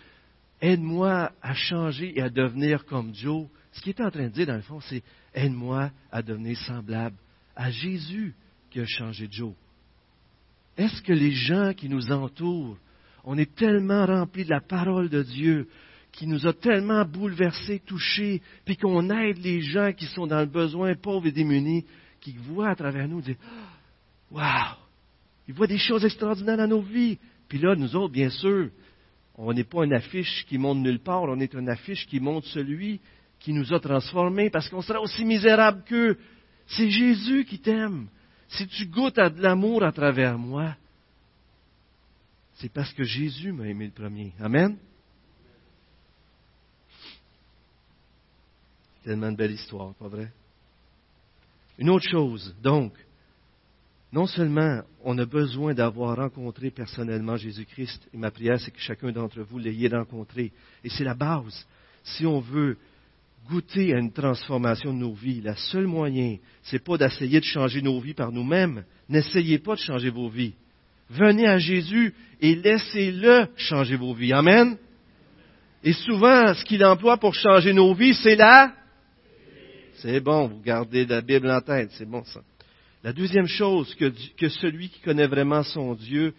aide-moi 0.61 1.33
à 1.41 1.55
changer 1.55 2.17
et 2.17 2.23
à 2.23 2.29
devenir 2.29 2.85
comme 2.85 3.15
Joe, 3.15 3.49
ce 3.73 3.81
qu'il 3.81 3.91
est 3.91 4.03
en 4.03 4.11
train 4.11 4.25
de 4.25 4.33
dire, 4.33 4.47
dans 4.47 4.57
le 4.57 4.63
fond, 4.63 4.81
c'est 4.81 5.03
aide-moi 5.35 5.91
à 6.11 6.23
devenir 6.23 6.57
semblable 6.59 7.17
à 7.57 7.71
Jésus 7.71 8.35
qui 8.71 8.81
a 8.81 8.87
changé 8.87 9.29
Joe. 9.31 9.55
Est-ce 10.77 11.03
que 11.03 11.13
les 11.13 11.33
gens 11.33 11.73
qui 11.75 11.89
nous 11.89 12.11
entourent, 12.13 12.79
on 13.25 13.37
est 13.37 13.55
tellement 13.55 14.07
remplis 14.07 14.45
de 14.45 14.51
la 14.51 14.61
parole 14.61 15.09
de 15.09 15.23
Dieu, 15.23 15.69
qui 16.13 16.27
nous 16.27 16.47
a 16.47 16.53
tellement 16.53 17.05
bouleversés, 17.05 17.81
touchés, 17.81 18.43
puis 18.65 18.77
qu'on 18.77 19.09
aide 19.11 19.39
les 19.39 19.63
gens 19.63 19.93
qui 19.93 20.07
sont 20.07 20.27
dans 20.27 20.41
le 20.41 20.47
besoin, 20.47 20.95
pauvres 20.95 21.27
et 21.27 21.33
démunis, 21.33 21.87
qui 22.21 22.37
voient 22.37 22.71
à 22.71 22.77
travers 22.77 23.09
nous, 23.09 23.23
dire 23.23 23.37
Waouh 24.31 24.77
Ils 25.49 25.55
voient 25.55 25.67
des 25.67 25.79
choses 25.79 26.05
extraordinaires 26.05 26.59
dans 26.59 26.69
nos 26.69 26.83
vies. 26.83 27.19
Puis 27.49 27.59
là, 27.59 27.75
nous 27.75 27.97
autres, 27.97 28.13
bien 28.13 28.31
sûr, 28.31 28.71
on 29.35 29.53
n'est 29.53 29.65
pas 29.65 29.85
une 29.85 29.95
affiche 29.95 30.45
qui 30.47 30.59
montre 30.59 30.81
nulle 30.81 31.01
part, 31.01 31.23
on 31.23 31.41
est 31.41 31.55
une 31.55 31.69
affiche 31.69 32.07
qui 32.07 32.21
montre 32.21 32.47
celui 32.49 33.01
qui 33.43 33.53
nous 33.53 33.73
a 33.73 33.81
transformés 33.81 34.51
parce 34.51 34.69
qu'on 34.69 34.83
sera 34.83 35.01
aussi 35.01 35.25
misérable 35.25 35.83
qu'eux. 35.85 36.17
C'est 36.67 36.89
Jésus 36.89 37.45
qui 37.45 37.59
t'aime. 37.59 38.07
Si 38.49 38.67
tu 38.69 38.87
goûtes 38.87 39.19
à 39.19 39.29
de 39.29 39.43
l'amour 39.43 39.83
à 39.83 39.91
travers 39.91 40.39
moi, 40.39 40.77
c'est 42.55 42.73
parce 42.73 42.93
que 42.93 43.03
Jésus 43.03 43.51
m'a 43.51 43.67
aimé 43.67 43.87
le 43.87 43.91
premier. 43.91 44.33
Amen? 44.41 44.77
Tellement 49.03 49.33
de 49.33 49.37
belle 49.37 49.53
histoire, 49.53 49.93
pas 49.95 50.07
vrai? 50.07 50.31
Une 51.79 51.91
autre 51.91 52.09
chose, 52.09 52.55
donc, 52.63 52.93
non 54.13 54.27
seulement 54.27 54.83
on 55.03 55.19
a 55.19 55.25
besoin 55.25 55.75
d'avoir 55.75 56.17
rencontré 56.17 56.71
personnellement 56.71 57.37
Jésus-Christ, 57.37 58.09
et 58.13 58.17
ma 58.17 58.31
prière 58.31 58.61
c'est 58.61 58.71
que 58.71 58.79
chacun 58.79 59.11
d'entre 59.11 59.41
vous 59.41 59.59
l'ayez 59.59 59.89
rencontré, 59.89 60.53
et 60.85 60.91
c'est 60.91 61.03
la 61.03 61.15
base. 61.15 61.67
Si 62.05 62.25
on 62.25 62.39
veut 62.39 62.77
goûter 63.49 63.95
à 63.95 63.99
une 63.99 64.13
transformation 64.13 64.93
de 64.93 64.99
nos 64.99 65.13
vies, 65.13 65.41
le 65.41 65.55
seul 65.55 65.87
moyen, 65.87 66.37
c'est 66.63 66.83
pas 66.83 66.97
d'essayer 66.97 67.41
de 67.41 67.45
changer 67.45 67.83
nos 67.83 68.01
vies 68.01 68.15
par 68.15 68.33
nous-mêmes. 68.33 68.85
N'essayez 69.09 69.59
pas 69.59 69.75
de 69.75 69.81
changer 69.81 70.11
vos 70.11 70.29
vies. 70.29 70.55
Venez 71.11 71.47
à 71.47 71.59
Jésus 71.59 72.15
et 72.41 72.55
laissez-le 72.55 73.49
changer 73.57 73.97
vos 73.97 74.15
vies. 74.15 74.33
Amen. 74.33 74.77
Et 75.85 75.93
souvent, 75.93 76.55
ce 76.55 76.65
qu'il 76.65 76.85
emploie 76.85 77.17
pour 77.17 77.35
changer 77.35 77.73
nos 77.73 77.93
vies, 77.95 78.15
c'est 78.15 78.37
là. 78.37 78.73
C'est 79.97 80.21
bon, 80.21 80.49
vous 80.49 80.61
gardez 80.61 81.05
la 81.05 81.21
Bible 81.21 81.51
en 81.51 81.61
tête, 81.61 81.91
c'est 81.93 82.09
bon 82.09 82.25
ça. 82.25 82.41
La 83.05 83.13
deuxième 83.13 83.47
chose 83.47 83.95
que, 83.97 84.13
que 84.37 84.49
celui 84.49 84.89
qui 84.89 85.01
connaît 85.01 85.27
vraiment 85.27 85.63
son 85.65 85.95
Dieu 85.95 86.35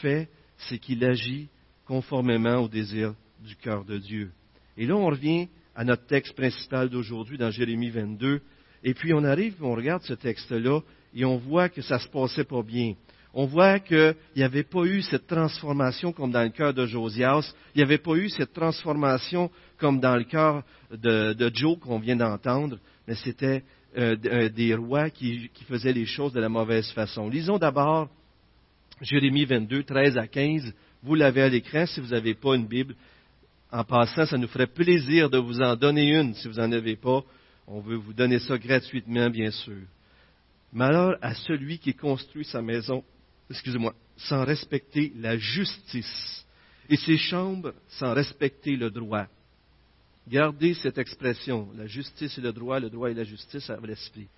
fait, 0.00 0.28
c'est 0.56 0.78
qu'il 0.78 1.04
agit 1.04 1.48
conformément 1.86 2.58
au 2.58 2.68
désir 2.68 3.14
du 3.44 3.56
cœur 3.56 3.84
de 3.84 3.98
Dieu. 3.98 4.30
Et 4.76 4.86
là, 4.86 4.96
on 4.96 5.06
revient 5.06 5.48
à 5.74 5.84
notre 5.84 6.06
texte 6.06 6.34
principal 6.34 6.88
d'aujourd'hui 6.88 7.38
dans 7.38 7.50
Jérémie 7.50 7.90
22. 7.90 8.40
Et 8.84 8.94
puis 8.94 9.12
on 9.14 9.24
arrive, 9.24 9.54
on 9.62 9.74
regarde 9.74 10.02
ce 10.02 10.14
texte-là 10.14 10.80
et 11.14 11.24
on 11.24 11.36
voit 11.36 11.68
que 11.68 11.82
ça 11.82 11.98
se 11.98 12.08
passait 12.08 12.44
pas 12.44 12.62
bien. 12.62 12.94
On 13.36 13.46
voit 13.46 13.80
qu'il 13.80 14.14
n'y 14.36 14.44
avait 14.44 14.62
pas 14.62 14.84
eu 14.84 15.02
cette 15.02 15.26
transformation 15.26 16.12
comme 16.12 16.30
dans 16.30 16.44
le 16.44 16.50
cœur 16.50 16.72
de 16.72 16.86
Josias. 16.86 17.52
Il 17.74 17.78
n'y 17.78 17.82
avait 17.82 17.98
pas 17.98 18.14
eu 18.14 18.28
cette 18.28 18.52
transformation 18.52 19.50
comme 19.78 19.98
dans 19.98 20.16
le 20.16 20.24
cœur 20.24 20.62
de, 20.92 21.50
Joe 21.52 21.78
qu'on 21.80 21.98
vient 21.98 22.14
d'entendre. 22.14 22.78
Mais 23.08 23.16
c'était 23.16 23.64
euh, 23.98 24.16
euh, 24.26 24.48
des 24.48 24.74
rois 24.74 25.10
qui, 25.10 25.50
qui 25.52 25.64
faisaient 25.64 25.92
les 25.92 26.06
choses 26.06 26.32
de 26.32 26.40
la 26.40 26.48
mauvaise 26.48 26.88
façon. 26.92 27.28
Lisons 27.28 27.58
d'abord 27.58 28.08
Jérémie 29.00 29.44
22, 29.44 29.82
13 29.82 30.16
à 30.16 30.28
15. 30.28 30.72
Vous 31.02 31.16
l'avez 31.16 31.42
à 31.42 31.48
l'écran 31.48 31.86
si 31.86 32.00
vous 32.00 32.08
n'avez 32.08 32.34
pas 32.34 32.54
une 32.54 32.66
Bible. 32.66 32.94
En 33.74 33.82
passant, 33.82 34.24
ça 34.24 34.38
nous 34.38 34.46
ferait 34.46 34.68
plaisir 34.68 35.28
de 35.28 35.36
vous 35.36 35.60
en 35.60 35.74
donner 35.74 36.14
une 36.14 36.32
si 36.34 36.46
vous 36.46 36.54
n'en 36.54 36.70
avez 36.70 36.94
pas. 36.94 37.24
On 37.66 37.80
veut 37.80 37.96
vous 37.96 38.12
donner 38.12 38.38
ça 38.38 38.56
gratuitement, 38.56 39.28
bien 39.28 39.50
sûr. 39.50 39.82
Malheur 40.72 41.18
à 41.20 41.34
celui 41.34 41.80
qui 41.80 41.92
construit 41.92 42.44
sa 42.44 42.62
maison, 42.62 43.02
excusez-moi, 43.50 43.92
sans 44.16 44.44
respecter 44.44 45.12
la 45.16 45.36
justice 45.36 46.46
et 46.88 46.96
ses 46.96 47.16
chambres 47.16 47.74
sans 47.88 48.14
respecter 48.14 48.76
le 48.76 48.92
droit. 48.92 49.26
Gardez 50.28 50.74
cette 50.74 50.98
expression, 50.98 51.68
la 51.74 51.88
justice 51.88 52.38
et 52.38 52.42
le 52.42 52.52
droit, 52.52 52.78
le 52.78 52.90
droit 52.90 53.10
et 53.10 53.14
la 53.14 53.24
justice 53.24 53.68
à 53.70 53.76
l'esprit. 53.84 54.28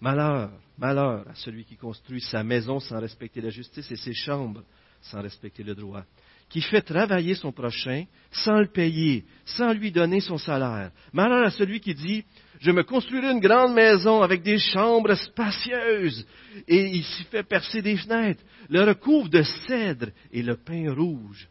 Malheur, 0.00 0.52
malheur 0.78 1.28
à 1.28 1.34
celui 1.34 1.66
qui 1.66 1.76
construit 1.76 2.22
sa 2.22 2.42
maison 2.42 2.80
sans 2.80 2.98
respecter 2.98 3.42
la 3.42 3.50
justice 3.50 3.90
et 3.90 3.96
ses 3.96 4.14
chambres 4.14 4.64
sans 5.02 5.20
respecter 5.20 5.64
le 5.64 5.74
droit 5.74 6.06
qui 6.50 6.60
fait 6.60 6.82
travailler 6.82 7.34
son 7.34 7.52
prochain 7.52 8.04
sans 8.30 8.58
le 8.58 8.66
payer, 8.66 9.24
sans 9.46 9.72
lui 9.72 9.92
donner 9.92 10.20
son 10.20 10.36
salaire. 10.36 10.90
Malheur 11.12 11.46
à 11.46 11.50
celui 11.50 11.80
qui 11.80 11.94
dit, 11.94 12.24
je 12.60 12.72
me 12.72 12.82
construirai 12.82 13.30
une 13.30 13.40
grande 13.40 13.72
maison 13.72 14.20
avec 14.20 14.42
des 14.42 14.58
chambres 14.58 15.14
spacieuses, 15.14 16.26
et 16.68 16.86
il 16.88 17.04
s'y 17.04 17.24
fait 17.24 17.44
percer 17.44 17.80
des 17.80 17.96
fenêtres, 17.96 18.42
le 18.68 18.82
recouvre 18.82 19.30
de 19.30 19.42
cèdre 19.42 20.08
et 20.32 20.42
le 20.42 20.56
pain 20.56 20.92
rouge. 20.92 21.48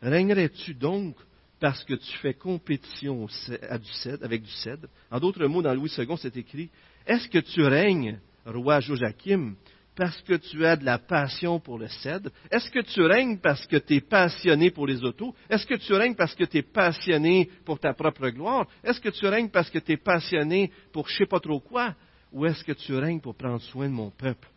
Régnerais-tu 0.00 0.74
donc 0.74 1.14
parce 1.60 1.84
que 1.84 1.94
tu 1.94 2.16
fais 2.18 2.34
compétition 2.34 3.28
avec 4.20 4.42
du 4.42 4.50
cèdre? 4.50 4.88
En 5.10 5.20
d'autres 5.20 5.46
mots, 5.46 5.62
dans 5.62 5.74
Louis 5.74 5.92
II, 5.96 6.16
c'est 6.16 6.36
écrit, 6.36 6.70
est-ce 7.06 7.28
que 7.28 7.38
tu 7.38 7.62
règnes, 7.62 8.18
roi 8.46 8.80
Joachim, 8.80 9.54
parce 9.94 10.20
que 10.22 10.34
tu 10.34 10.64
as 10.64 10.76
de 10.76 10.84
la 10.84 10.98
passion 10.98 11.60
pour 11.60 11.78
le 11.78 11.88
cèdre? 11.88 12.30
Est-ce 12.50 12.70
que 12.70 12.80
tu 12.80 13.02
règnes 13.02 13.38
parce 13.38 13.66
que 13.66 13.76
tu 13.76 13.96
es 13.96 14.00
passionné 14.00 14.70
pour 14.70 14.86
les 14.86 15.02
autos? 15.04 15.34
Est-ce 15.50 15.66
que 15.66 15.74
tu 15.74 15.92
règnes 15.92 16.14
parce 16.14 16.34
que 16.34 16.44
tu 16.44 16.58
es 16.58 16.62
passionné 16.62 17.50
pour 17.64 17.78
ta 17.78 17.92
propre 17.92 18.28
gloire? 18.30 18.66
Est-ce 18.82 19.00
que 19.00 19.10
tu 19.10 19.26
règnes 19.26 19.50
parce 19.50 19.70
que 19.70 19.78
tu 19.78 19.92
es 19.92 19.96
passionné 19.96 20.70
pour 20.92 21.08
je 21.08 21.14
ne 21.14 21.18
sais 21.18 21.26
pas 21.26 21.40
trop 21.40 21.60
quoi? 21.60 21.94
Ou 22.32 22.46
est-ce 22.46 22.64
que 22.64 22.72
tu 22.72 22.94
règnes 22.94 23.20
pour 23.20 23.34
prendre 23.34 23.60
soin 23.60 23.88
de 23.88 23.94
mon 23.94 24.10
peuple? 24.10 24.48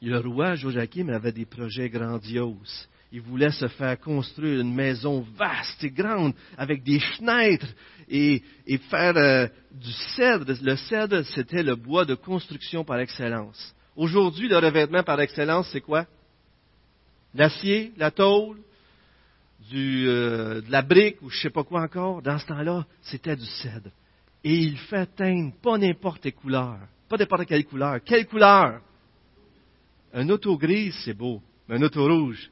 Le 0.00 0.18
roi 0.18 0.54
Joachim 0.54 1.10
avait 1.10 1.32
des 1.32 1.46
projets 1.46 1.88
grandioses 1.88 2.88
il 3.12 3.20
voulait 3.20 3.50
se 3.50 3.68
faire 3.68 4.00
construire 4.00 4.60
une 4.60 4.74
maison 4.74 5.24
vaste 5.36 5.84
et 5.84 5.90
grande 5.90 6.32
avec 6.56 6.82
des 6.82 6.98
fenêtres 6.98 7.68
et, 8.08 8.42
faire 8.90 9.16
euh, 9.16 9.46
du 9.70 9.92
cèdre. 10.16 10.52
Le 10.62 10.76
cèdre, 10.76 11.22
c'était 11.26 11.62
le 11.62 11.76
bois 11.76 12.06
de 12.06 12.14
construction 12.14 12.84
par 12.84 12.98
excellence. 12.98 13.74
Aujourd'hui, 13.94 14.48
le 14.48 14.56
revêtement 14.56 15.02
par 15.02 15.20
excellence, 15.20 15.68
c'est 15.70 15.82
quoi? 15.82 16.06
L'acier, 17.34 17.92
la 17.98 18.10
tôle, 18.10 18.58
euh, 19.74 20.60
de 20.60 20.70
la 20.70 20.82
brique 20.82 21.20
ou 21.22 21.30
je 21.30 21.36
ne 21.36 21.40
sais 21.42 21.50
pas 21.50 21.64
quoi 21.64 21.82
encore. 21.82 22.22
Dans 22.22 22.38
ce 22.38 22.46
temps-là, 22.46 22.86
c'était 23.02 23.36
du 23.36 23.44
cèdre. 23.44 23.90
Et 24.42 24.56
il 24.56 24.78
fait 24.78 25.06
teindre 25.14 25.52
pas 25.62 25.78
n'importe 25.78 26.22
quelle 26.22 26.34
couleur. 26.34 26.78
Pas 27.08 27.16
n'importe 27.16 27.46
quelle 27.46 27.64
couleur. 27.64 27.98
Quelle 28.04 28.26
couleur? 28.26 28.80
Un 30.14 30.28
auto 30.30 30.56
grise, 30.56 30.94
c'est 31.04 31.14
beau. 31.14 31.40
Mais 31.68 31.76
un 31.76 31.82
auto 31.82 32.04
rouge, 32.04 32.50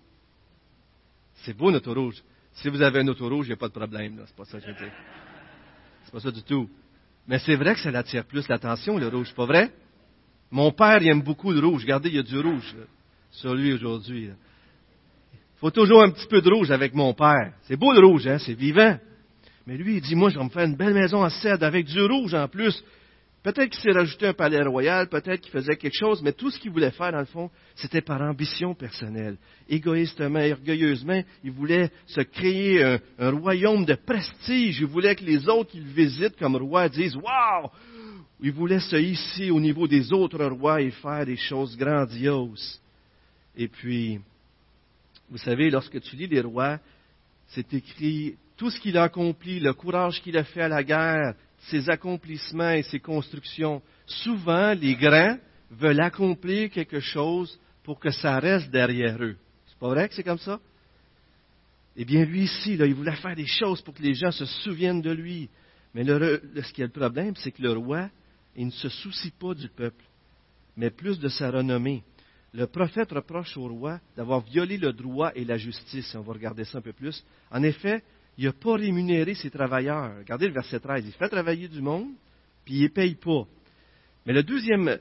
c'est 1.44 1.56
beau 1.56 1.70
notre 1.70 1.92
rouge. 1.92 2.22
Si 2.54 2.68
vous 2.68 2.82
avez 2.82 3.00
un 3.00 3.08
auto 3.08 3.28
rouge, 3.28 3.46
il 3.46 3.50
n'y 3.50 3.54
a 3.54 3.56
pas 3.56 3.68
de 3.68 3.72
problème. 3.72 4.22
C'est 4.26 4.36
pas 4.36 4.44
ça 4.44 4.58
que 4.58 4.66
je 4.66 4.72
veux 4.72 4.78
dire. 4.78 4.92
C'est 6.04 6.12
pas 6.12 6.20
ça 6.20 6.30
du 6.30 6.42
tout. 6.42 6.68
Mais 7.26 7.38
c'est 7.38 7.56
vrai 7.56 7.74
que 7.74 7.80
ça 7.80 7.90
attire 7.90 8.24
plus 8.24 8.46
l'attention, 8.48 8.98
le 8.98 9.08
rouge, 9.08 9.32
pas 9.34 9.46
vrai? 9.46 9.70
Mon 10.50 10.72
père, 10.72 11.00
il 11.00 11.08
aime 11.08 11.22
beaucoup 11.22 11.52
le 11.52 11.60
rouge. 11.60 11.82
Regardez, 11.82 12.08
il 12.08 12.16
y 12.16 12.18
a 12.18 12.22
du 12.22 12.38
rouge 12.38 12.74
sur 13.30 13.54
lui 13.54 13.72
aujourd'hui. 13.72 14.30
Il 15.32 15.58
faut 15.60 15.70
toujours 15.70 16.02
un 16.02 16.10
petit 16.10 16.26
peu 16.26 16.40
de 16.40 16.50
rouge 16.50 16.70
avec 16.70 16.94
mon 16.94 17.14
père. 17.14 17.52
C'est 17.62 17.76
beau 17.76 17.92
le 17.92 18.04
rouge, 18.04 18.26
hein? 18.26 18.38
c'est 18.38 18.54
vivant. 18.54 18.98
Mais 19.66 19.76
lui, 19.76 19.96
il 19.96 20.00
dit, 20.00 20.16
moi, 20.16 20.30
je 20.30 20.38
vais 20.38 20.44
me 20.44 20.50
faire 20.50 20.64
une 20.64 20.76
belle 20.76 20.94
maison 20.94 21.22
en 21.22 21.30
cèdre 21.30 21.64
avec 21.64 21.86
du 21.86 22.02
rouge 22.02 22.34
en 22.34 22.48
plus. 22.48 22.82
Peut-être 23.42 23.70
qu'il 23.70 23.80
s'est 23.80 23.98
rajouté 23.98 24.26
un 24.26 24.34
palais 24.34 24.62
royal, 24.62 25.08
peut-être 25.08 25.40
qu'il 25.40 25.50
faisait 25.50 25.76
quelque 25.76 25.96
chose, 25.96 26.20
mais 26.22 26.32
tout 26.32 26.50
ce 26.50 26.58
qu'il 26.58 26.70
voulait 26.70 26.90
faire, 26.90 27.10
dans 27.10 27.20
le 27.20 27.24
fond, 27.24 27.50
c'était 27.74 28.02
par 28.02 28.20
ambition 28.20 28.74
personnelle. 28.74 29.38
Égoïstement, 29.66 30.40
orgueilleusement, 30.50 31.22
il 31.42 31.50
voulait 31.50 31.90
se 32.06 32.20
créer 32.20 32.84
un, 32.84 33.30
royaume 33.30 33.86
de 33.86 33.94
prestige. 33.94 34.80
Il 34.80 34.86
voulait 34.86 35.16
que 35.16 35.24
les 35.24 35.48
autres 35.48 35.70
qui 35.70 35.80
le 35.80 35.90
visitent 35.90 36.36
comme 36.38 36.56
roi 36.56 36.90
disent 36.90 37.16
Waouh 37.16 37.70
Il 38.42 38.52
voulait 38.52 38.80
se 38.80 38.96
hisser 38.96 39.50
au 39.50 39.58
niveau 39.58 39.88
des 39.88 40.12
autres 40.12 40.44
rois 40.44 40.82
et 40.82 40.90
faire 40.90 41.24
des 41.24 41.38
choses 41.38 41.78
grandioses. 41.78 42.78
Et 43.56 43.68
puis, 43.68 44.20
vous 45.30 45.38
savez, 45.38 45.70
lorsque 45.70 45.98
tu 46.02 46.14
lis 46.14 46.26
les 46.26 46.42
rois, 46.42 46.78
c'est 47.48 47.72
écrit 47.72 48.34
tout 48.58 48.68
ce 48.68 48.78
qu'il 48.78 48.98
a 48.98 49.04
accompli, 49.04 49.60
le 49.60 49.72
courage 49.72 50.20
qu'il 50.20 50.36
a 50.36 50.44
fait 50.44 50.60
à 50.60 50.68
la 50.68 50.84
guerre, 50.84 51.34
ses 51.68 51.88
accomplissements 51.90 52.72
et 52.72 52.82
ses 52.82 53.00
constructions. 53.00 53.82
Souvent, 54.06 54.72
les 54.72 54.94
grands 54.96 55.36
veulent 55.70 56.00
accomplir 56.00 56.70
quelque 56.70 57.00
chose 57.00 57.58
pour 57.82 58.00
que 58.00 58.10
ça 58.10 58.38
reste 58.38 58.70
derrière 58.70 59.22
eux. 59.22 59.36
C'est 59.66 59.78
pas 59.78 59.88
vrai 59.88 60.08
que 60.08 60.14
c'est 60.14 60.24
comme 60.24 60.38
ça? 60.38 60.58
Eh 61.96 62.04
bien, 62.04 62.24
lui 62.24 62.44
ici, 62.44 62.74
il 62.74 62.94
voulait 62.94 63.16
faire 63.16 63.36
des 63.36 63.46
choses 63.46 63.82
pour 63.82 63.94
que 63.94 64.02
les 64.02 64.14
gens 64.14 64.30
se 64.30 64.46
souviennent 64.46 65.02
de 65.02 65.10
lui. 65.10 65.50
Mais 65.94 66.04
le, 66.04 66.40
ce 66.62 66.72
qui 66.72 66.82
est 66.82 66.86
le 66.86 66.90
problème, 66.90 67.34
c'est 67.36 67.50
que 67.50 67.62
le 67.62 67.72
roi, 67.72 68.08
il 68.56 68.66
ne 68.66 68.70
se 68.70 68.88
soucie 68.88 69.32
pas 69.32 69.54
du 69.54 69.68
peuple, 69.68 70.04
mais 70.76 70.90
plus 70.90 71.18
de 71.18 71.28
sa 71.28 71.50
renommée. 71.50 72.02
Le 72.52 72.66
prophète 72.66 73.12
reproche 73.12 73.56
au 73.56 73.68
roi 73.68 74.00
d'avoir 74.16 74.40
violé 74.40 74.76
le 74.76 74.92
droit 74.92 75.30
et 75.34 75.44
la 75.44 75.56
justice. 75.56 76.14
On 76.16 76.22
va 76.22 76.32
regarder 76.32 76.64
ça 76.64 76.78
un 76.78 76.80
peu 76.80 76.92
plus. 76.92 77.24
En 77.50 77.62
effet, 77.62 78.02
il 78.40 78.46
n'a 78.46 78.52
pas 78.54 78.76
rémunéré 78.76 79.34
ses 79.34 79.50
travailleurs. 79.50 80.16
Regardez 80.16 80.46
le 80.46 80.54
verset 80.54 80.80
13. 80.80 81.04
Il 81.06 81.12
fait 81.12 81.28
travailler 81.28 81.68
du 81.68 81.82
monde, 81.82 82.08
puis 82.64 82.76
il 82.76 82.82
ne 82.84 82.88
paye 82.88 83.14
pas. 83.14 83.46
Mais 84.24 84.32
le 84.32 84.42
deuxième, 84.42 84.98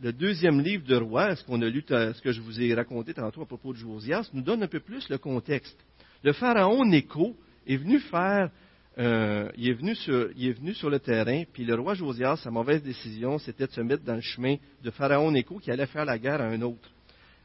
le 0.00 0.12
deuxième 0.12 0.60
livre 0.60 0.86
de 0.86 0.94
Roi, 0.94 1.34
ce 1.34 1.42
qu'on 1.42 1.60
a 1.62 1.68
lu, 1.68 1.82
ce 1.88 2.22
que 2.22 2.30
je 2.30 2.40
vous 2.40 2.62
ai 2.62 2.72
raconté 2.72 3.12
tantôt 3.12 3.42
à 3.42 3.46
propos 3.46 3.72
de 3.72 3.78
Josias, 3.78 4.30
nous 4.32 4.42
donne 4.42 4.62
un 4.62 4.68
peu 4.68 4.78
plus 4.78 5.08
le 5.08 5.18
contexte. 5.18 5.76
Le 6.22 6.32
pharaon 6.32 6.84
Néco 6.84 7.34
est 7.66 7.76
venu 7.76 7.98
faire, 7.98 8.52
euh, 8.98 9.50
il, 9.56 9.68
est 9.68 9.72
venu 9.72 9.96
sur, 9.96 10.90
le 10.90 11.00
terrain, 11.00 11.42
puis 11.52 11.64
le 11.64 11.74
roi 11.74 11.94
Josias, 11.94 12.36
sa 12.36 12.52
mauvaise 12.52 12.84
décision, 12.84 13.38
c'était 13.38 13.66
de 13.66 13.72
se 13.72 13.80
mettre 13.80 14.04
dans 14.04 14.14
le 14.14 14.20
chemin 14.20 14.54
de 14.84 14.90
pharaon 14.92 15.32
Néco 15.32 15.58
qui 15.58 15.72
allait 15.72 15.86
faire 15.86 16.04
la 16.04 16.20
guerre 16.20 16.40
à 16.40 16.44
un 16.44 16.62
autre. 16.62 16.88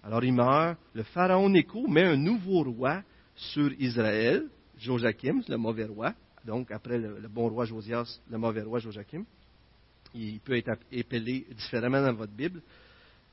Alors 0.03 0.23
il 0.23 0.33
meurt. 0.33 0.77
Le 0.93 1.01
pharaon 1.01 1.49
Néco 1.49 1.87
met 1.87 2.03
un 2.03 2.15
nouveau 2.15 2.61
roi 2.61 3.01
sur 3.35 3.71
Israël, 3.79 4.43
Joachim, 4.79 5.41
le 5.47 5.57
mauvais 5.57 5.85
roi, 5.85 6.13
donc 6.45 6.71
après 6.71 6.97
le, 6.97 7.27
bon 7.27 7.49
roi 7.49 7.65
Josias, 7.65 8.19
le 8.29 8.37
mauvais 8.37 8.61
roi 8.61 8.79
Joachim. 8.79 9.23
Il 10.13 10.39
peut 10.39 10.55
être 10.55 10.69
appelé 10.69 11.45
différemment 11.55 12.01
dans 12.01 12.13
votre 12.13 12.33
Bible, 12.33 12.61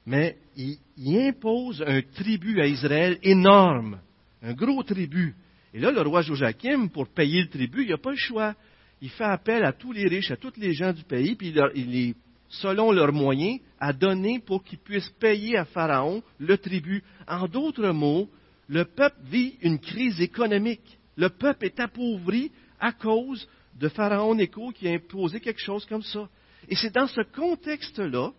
mais 0.06 0.36
il, 0.56 0.78
impose 1.18 1.82
un 1.86 2.02
tribut 2.02 2.60
à 2.60 2.66
Israël 2.66 3.18
énorme, 3.22 4.00
un 4.42 4.52
gros 4.54 4.82
tribut. 4.82 5.34
Et 5.74 5.80
là, 5.80 5.90
le 5.90 6.00
roi 6.02 6.22
Joachim, 6.22 6.88
pour 6.88 7.08
payer 7.08 7.42
le 7.42 7.48
tribut, 7.48 7.84
il 7.84 7.90
n'a 7.90 7.98
pas 7.98 8.10
le 8.10 8.16
choix. 8.16 8.54
Il 9.00 9.10
fait 9.10 9.24
appel 9.24 9.64
à 9.64 9.72
tous 9.72 9.92
les 9.92 10.06
riches, 10.06 10.30
à 10.30 10.36
tous 10.36 10.52
les 10.56 10.72
gens 10.72 10.92
du 10.92 11.02
pays, 11.04 11.34
puis 11.34 11.54
il, 11.74 11.96
est, 11.96 12.14
selon 12.48 12.92
leurs 12.92 13.12
moyens, 13.12 13.60
à 13.78 13.92
donner 13.92 14.38
pour 14.38 14.62
qu'ils 14.62 14.78
puissent 14.78 15.10
payer 15.20 15.56
à 15.56 15.64
Pharaon 15.64 16.22
le 16.38 16.56
tribut. 16.56 17.02
En 17.26 17.46
d'autres 17.46 17.90
mots, 17.90 18.28
le 18.68 18.84
peuple 18.84 19.18
vit 19.24 19.56
une 19.60 19.78
crise 19.78 20.20
économique 20.20 20.98
le 21.16 21.28
peuple 21.28 21.66
est 21.66 21.80
appauvri 21.80 22.50
à 22.80 22.92
cause 22.92 23.46
de 23.78 23.88
Pharaon 23.88 24.34
Néco 24.34 24.70
qui 24.70 24.88
a 24.88 24.92
imposé 24.92 25.40
quelque 25.40 25.60
chose 25.60 25.84
comme 25.86 26.02
ça. 26.02 26.28
Et 26.68 26.76
c'est 26.76 26.94
dans 26.94 27.06
ce 27.06 27.20
contexte-là 27.34 28.32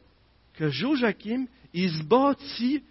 que 0.54 0.70
Joachim, 0.70 1.46
il 1.74 1.92
se 1.92 2.04
bâtit 2.04 2.84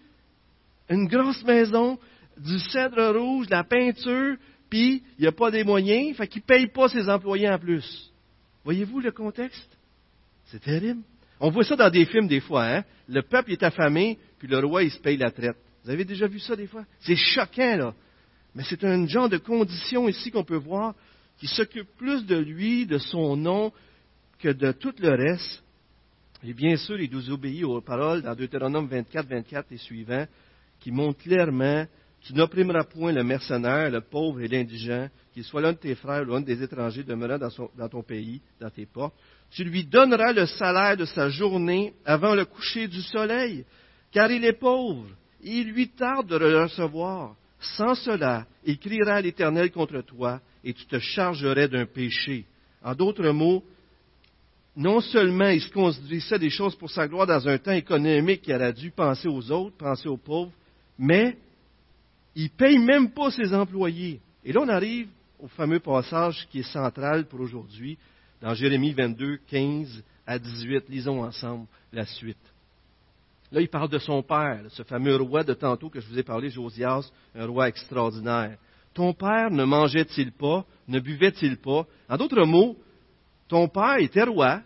une 0.89 1.07
grosse 1.07 1.43
maison, 1.43 1.97
du 2.37 2.59
cèdre 2.59 3.17
rouge, 3.17 3.47
de 3.47 3.51
la 3.51 3.63
peinture, 3.63 4.37
puis 4.69 5.03
il 5.17 5.21
n'y 5.21 5.27
a 5.27 5.31
pas 5.31 5.51
des 5.51 5.63
moyens, 5.63 6.17
fait 6.17 6.27
qu'il 6.27 6.41
ne 6.41 6.47
paye 6.47 6.67
pas 6.67 6.89
ses 6.89 7.07
employés 7.07 7.49
en 7.49 7.57
plus. 7.59 8.11
Voyez-vous 8.63 8.99
le 8.99 9.11
contexte? 9.11 9.69
C'est 10.45 10.61
terrible. 10.61 11.01
On 11.39 11.49
voit 11.49 11.63
ça 11.63 11.75
dans 11.75 11.89
des 11.89 12.05
films 12.05 12.27
des 12.27 12.39
fois, 12.39 12.65
hein? 12.65 12.83
Le 13.07 13.21
peuple 13.21 13.51
est 13.51 13.63
affamé, 13.63 14.17
puis 14.39 14.47
le 14.47 14.59
roi, 14.59 14.83
il 14.83 14.91
se 14.91 14.99
paye 14.99 15.17
la 15.17 15.31
traite. 15.31 15.57
Vous 15.83 15.89
avez 15.89 16.05
déjà 16.05 16.27
vu 16.27 16.39
ça 16.39 16.55
des 16.55 16.67
fois? 16.67 16.85
C'est 17.01 17.15
choquant, 17.15 17.75
là. 17.75 17.93
Mais 18.55 18.63
c'est 18.63 18.83
un 18.83 19.07
genre 19.07 19.29
de 19.29 19.37
condition 19.37 20.07
ici 20.07 20.31
qu'on 20.31 20.43
peut 20.43 20.55
voir 20.55 20.93
qui 21.37 21.47
s'occupe 21.47 21.89
plus 21.97 22.25
de 22.25 22.37
lui, 22.37 22.85
de 22.85 22.97
son 22.97 23.35
nom, 23.35 23.71
que 24.39 24.49
de 24.49 24.71
tout 24.71 24.93
le 24.99 25.09
reste. 25.09 25.63
Et 26.43 26.53
bien 26.53 26.75
sûr, 26.75 26.99
il 26.99 27.11
nous 27.11 27.31
obéit 27.31 27.63
aux 27.63 27.81
paroles 27.81 28.21
dans 28.21 28.35
Deutéronome 28.35 28.87
24, 28.87 29.27
24 29.27 29.71
et 29.71 29.77
suivants, 29.77 30.27
qui 30.79 30.91
montrent 30.91 31.21
clairement 31.23 31.85
tu 32.23 32.33
n'opprimeras 32.33 32.85
point 32.85 33.11
le 33.11 33.23
mercenaire, 33.23 33.91
le 33.91 33.99
pauvre 33.99 34.39
et 34.39 34.47
l'indigent, 34.47 35.09
qu'il 35.33 35.43
soit 35.43 35.61
l'un 35.61 35.73
de 35.73 35.77
tes 35.77 35.95
frères 35.95 36.21
ou 36.21 36.31
l'un 36.31 36.41
des 36.41 36.63
étrangers 36.63 37.03
demeurant 37.03 37.37
dans, 37.37 37.49
dans, 37.77 37.89
ton 37.89 38.01
pays, 38.01 38.41
dans 38.61 38.69
tes 38.69 38.85
portes. 38.85 39.13
Tu 39.51 39.65
lui 39.65 39.83
donneras 39.83 40.31
le 40.31 40.45
salaire 40.45 40.95
de 40.95 41.03
sa 41.03 41.27
journée 41.27 41.93
avant 42.05 42.33
le 42.33 42.45
coucher 42.45 42.87
du 42.87 43.01
soleil, 43.01 43.65
car 44.13 44.31
il 44.31 44.45
est 44.45 44.57
pauvre, 44.57 45.05
et 45.43 45.51
il 45.51 45.71
lui 45.71 45.89
tarde 45.89 46.27
de 46.27 46.37
le 46.37 46.63
recevoir. 46.63 47.35
Sans 47.63 47.95
cela, 47.95 48.45
il 48.65 48.77
criera 48.77 49.21
l'Éternel 49.21 49.71
contre 49.71 50.01
toi, 50.01 50.41
et 50.63 50.73
tu 50.73 50.85
te 50.85 50.99
chargerais 50.99 51.67
d'un 51.67 51.85
péché. 51.85 52.45
En 52.83 52.93
d'autres 52.93 53.29
mots, 53.29 53.63
non 54.75 54.99
seulement 54.99 55.49
il 55.49 55.61
se 55.61 55.69
conduisait 55.71 56.39
des 56.39 56.49
choses 56.49 56.75
pour 56.75 56.89
sa 56.89 57.07
gloire 57.07 57.27
dans 57.27 57.47
un 57.47 57.57
temps 57.57 57.71
économique 57.71 58.41
qui 58.41 58.53
aurait 58.53 58.73
dû 58.73 58.91
penser 58.91 59.27
aux 59.27 59.51
autres, 59.51 59.77
penser 59.77 60.09
aux 60.09 60.17
pauvres, 60.17 60.51
mais 60.97 61.37
il 62.35 62.45
ne 62.45 62.49
paye 62.49 62.79
même 62.79 63.11
pas 63.11 63.31
ses 63.31 63.53
employés. 63.53 64.19
Et 64.43 64.51
là, 64.51 64.61
on 64.61 64.69
arrive 64.69 65.07
au 65.39 65.47
fameux 65.47 65.79
passage 65.79 66.47
qui 66.51 66.59
est 66.59 66.71
central 66.71 67.25
pour 67.25 67.39
aujourd'hui, 67.39 67.97
dans 68.41 68.53
Jérémie 68.53 68.93
22, 68.93 69.37
15 69.47 70.03
à 70.25 70.39
18. 70.39 70.89
Lisons 70.89 71.23
ensemble 71.23 71.67
la 71.91 72.05
suite. 72.05 72.52
Là, 73.53 73.61
il 73.61 73.69
parle 73.69 73.89
de 73.89 73.99
son 73.99 74.23
père, 74.23 74.61
ce 74.69 74.81
fameux 74.81 75.15
roi 75.15 75.43
de 75.43 75.53
tantôt 75.53 75.87
que 75.87 75.99
je 75.99 76.07
vous 76.07 76.17
ai 76.17 76.23
parlé, 76.23 76.49
Josias, 76.49 77.07
un 77.35 77.45
roi 77.45 77.67
extraordinaire. 77.67 78.57
Ton 78.95 79.13
père 79.13 79.51
ne 79.51 79.63
mangeait-il 79.63 80.31
pas, 80.31 80.65
ne 80.87 80.99
buvait-il 80.99 81.57
pas? 81.57 81.85
En 82.09 82.17
d'autres 82.17 82.45
mots, 82.45 82.75
ton 83.47 83.67
père 83.67 83.97
était 83.99 84.23
roi, 84.23 84.61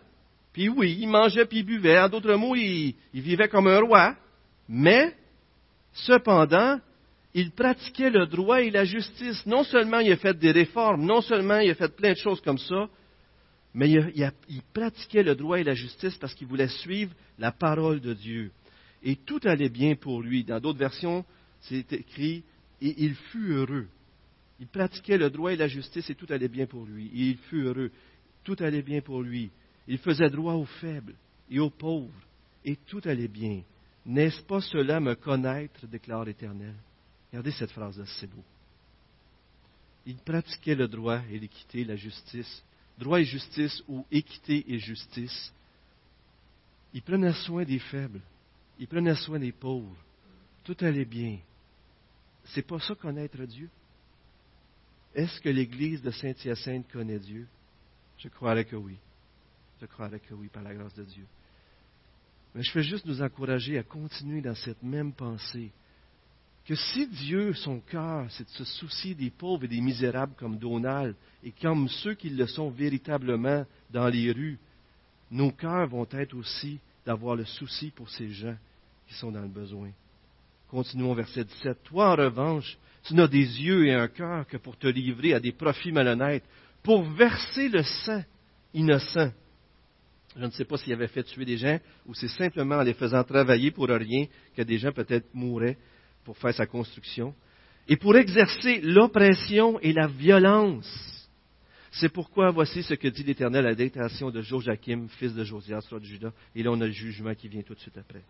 puis 0.54 0.70
oui, 0.70 0.96
il 1.00 1.08
mangeait 1.08 1.44
puis 1.44 1.58
il 1.58 1.66
buvait. 1.66 1.98
En 1.98 2.08
d'autres 2.08 2.34
mots, 2.36 2.56
il, 2.56 2.94
vivait 3.12 3.48
comme 3.48 3.66
un 3.66 3.80
roi, 3.80 4.14
mais 4.70 5.14
cependant, 5.92 6.80
il 7.34 7.50
pratiquait 7.50 8.08
le 8.08 8.26
droit 8.26 8.62
et 8.62 8.70
la 8.70 8.86
justice. 8.86 9.44
Non 9.44 9.64
seulement 9.64 9.98
il 9.98 10.10
a 10.12 10.16
fait 10.16 10.38
des 10.38 10.50
réformes, 10.50 11.04
non 11.04 11.20
seulement 11.20 11.58
il 11.58 11.70
a 11.70 11.74
fait 11.74 11.94
plein 11.94 12.12
de 12.12 12.18
choses 12.18 12.40
comme 12.40 12.56
ça, 12.56 12.88
mais 13.74 13.90
il, 13.90 14.62
pratiquait 14.72 15.22
le 15.22 15.34
droit 15.34 15.60
et 15.60 15.64
la 15.64 15.74
justice 15.74 16.16
parce 16.16 16.34
qu'il 16.34 16.46
voulait 16.46 16.68
suivre 16.68 17.12
la 17.38 17.52
parole 17.52 18.00
de 18.00 18.14
Dieu. 18.14 18.50
Et 19.02 19.16
tout 19.16 19.40
allait 19.44 19.68
bien 19.68 19.94
pour 19.94 20.22
lui. 20.22 20.44
Dans 20.44 20.60
d'autres 20.60 20.78
versions, 20.78 21.24
c'est 21.60 21.92
écrit, 21.92 22.42
et 22.80 23.04
il 23.04 23.14
fut 23.14 23.52
heureux. 23.52 23.88
Il 24.60 24.66
pratiquait 24.66 25.18
le 25.18 25.30
droit 25.30 25.52
et 25.52 25.56
la 25.56 25.68
justice 25.68 26.10
et 26.10 26.14
tout 26.14 26.26
allait 26.30 26.48
bien 26.48 26.66
pour 26.66 26.84
lui. 26.84 27.06
Et 27.06 27.30
il 27.30 27.36
fut 27.36 27.62
heureux. 27.62 27.92
Tout 28.42 28.56
allait 28.58 28.82
bien 28.82 29.00
pour 29.00 29.22
lui. 29.22 29.50
Il 29.86 29.98
faisait 29.98 30.30
droit 30.30 30.54
aux 30.54 30.64
faibles 30.64 31.14
et 31.50 31.60
aux 31.60 31.70
pauvres. 31.70 32.12
Et 32.64 32.76
tout 32.76 33.00
allait 33.04 33.28
bien. 33.28 33.62
N'est-ce 34.04 34.42
pas 34.42 34.60
cela 34.60 35.00
me 35.00 35.14
connaître, 35.14 35.86
déclare 35.86 36.24
l'Éternel? 36.24 36.74
Regardez 37.30 37.52
cette 37.52 37.70
phrase-là, 37.70 38.04
c'est 38.18 38.28
beau. 38.28 38.42
Il 40.06 40.16
pratiquait 40.16 40.74
le 40.74 40.88
droit 40.88 41.20
et 41.30 41.38
l'équité, 41.38 41.84
la 41.84 41.96
justice. 41.96 42.64
Droit 42.98 43.20
et 43.20 43.24
justice 43.24 43.82
ou 43.86 44.04
équité 44.10 44.64
et 44.66 44.78
justice. 44.78 45.52
Il 46.94 47.02
prenait 47.02 47.34
soin 47.34 47.64
des 47.64 47.78
faibles. 47.78 48.22
Il 48.78 48.86
prenait 48.86 49.14
soin 49.16 49.38
des 49.38 49.52
pauvres. 49.52 49.96
Tout 50.64 50.76
allait 50.80 51.04
bien. 51.04 51.38
C'est 52.44 52.66
pas 52.66 52.78
ça 52.80 52.94
connaître 52.94 53.42
Dieu? 53.44 53.68
Est-ce 55.14 55.40
que 55.40 55.48
l'Église 55.48 56.02
de 56.02 56.10
Saint-Hyacinthe 56.10 56.90
connaît 56.92 57.18
Dieu? 57.18 57.46
Je 58.18 58.28
croirais 58.28 58.64
que 58.64 58.76
oui. 58.76 58.96
Je 59.80 59.86
croirais 59.86 60.20
que 60.20 60.34
oui, 60.34 60.48
par 60.48 60.62
la 60.62 60.74
grâce 60.74 60.94
de 60.94 61.04
Dieu. 61.04 61.24
Mais 62.54 62.62
je 62.62 62.72
veux 62.72 62.82
juste 62.82 63.06
nous 63.06 63.22
encourager 63.22 63.78
à 63.78 63.82
continuer 63.82 64.40
dans 64.40 64.54
cette 64.54 64.82
même 64.82 65.12
pensée 65.12 65.70
que 66.64 66.74
si 66.74 67.06
Dieu, 67.06 67.54
son 67.54 67.80
cœur, 67.80 68.30
c'est 68.30 68.44
de 68.44 68.50
se 68.50 68.64
soucier 68.64 69.14
des 69.14 69.30
pauvres 69.30 69.64
et 69.64 69.68
des 69.68 69.80
misérables 69.80 70.34
comme 70.36 70.58
Donald 70.58 71.16
et 71.42 71.52
comme 71.52 71.88
ceux 71.88 72.14
qui 72.14 72.28
le 72.28 72.46
sont 72.46 72.68
véritablement 72.68 73.64
dans 73.90 74.08
les 74.08 74.30
rues, 74.32 74.58
nos 75.30 75.50
cœurs 75.50 75.88
vont 75.88 76.06
être 76.10 76.34
aussi 76.34 76.78
d'avoir 77.08 77.36
le 77.36 77.46
souci 77.46 77.90
pour 77.90 78.10
ces 78.10 78.28
gens 78.28 78.54
qui 79.06 79.14
sont 79.14 79.32
dans 79.32 79.40
le 79.40 79.48
besoin. 79.48 79.88
Continuons 80.68 81.14
verset 81.14 81.42
17. 81.42 81.82
Toi, 81.84 82.10
en 82.10 82.16
revanche, 82.16 82.76
tu 83.02 83.14
n'as 83.14 83.26
des 83.26 83.62
yeux 83.62 83.86
et 83.86 83.94
un 83.94 84.08
cœur 84.08 84.46
que 84.46 84.58
pour 84.58 84.76
te 84.76 84.88
livrer 84.88 85.32
à 85.32 85.40
des 85.40 85.52
profits 85.52 85.90
malhonnêtes, 85.90 86.44
pour 86.82 87.02
verser 87.02 87.70
le 87.70 87.82
sang 87.82 88.22
innocent. 88.74 89.30
Je 90.36 90.44
ne 90.44 90.50
sais 90.50 90.66
pas 90.66 90.76
s'il 90.76 90.92
avait 90.92 91.08
fait 91.08 91.22
tuer 91.22 91.46
des 91.46 91.56
gens 91.56 91.78
ou 92.04 92.12
c'est 92.12 92.28
simplement 92.28 92.76
en 92.76 92.82
les 92.82 92.92
faisant 92.92 93.24
travailler 93.24 93.70
pour 93.70 93.88
rien 93.88 94.26
que 94.54 94.60
des 94.60 94.76
gens 94.76 94.92
peut-être 94.92 95.32
mouraient 95.32 95.78
pour 96.26 96.36
faire 96.36 96.52
sa 96.52 96.66
construction, 96.66 97.34
et 97.88 97.96
pour 97.96 98.14
exercer 98.18 98.82
l'oppression 98.82 99.80
et 99.80 99.94
la 99.94 100.08
violence. 100.08 101.17
C'est 101.90 102.08
pourquoi 102.08 102.50
voici 102.50 102.82
ce 102.82 102.94
que 102.94 103.08
dit 103.08 103.22
l'Éternel 103.22 103.66
à 103.66 103.70
la 103.70 103.74
de 103.74 104.42
Joachim, 104.42 105.06
fils 105.18 105.34
de 105.34 105.44
Josias, 105.44 105.86
roi 105.88 106.00
de 106.00 106.04
Juda. 106.04 106.32
Et 106.54 106.62
là, 106.62 106.70
on 106.70 106.80
a 106.80 106.86
le 106.86 106.92
jugement 106.92 107.34
qui 107.34 107.48
vient 107.48 107.62
tout 107.62 107.74
de 107.74 107.80
suite 107.80 107.96
après. 107.98 108.22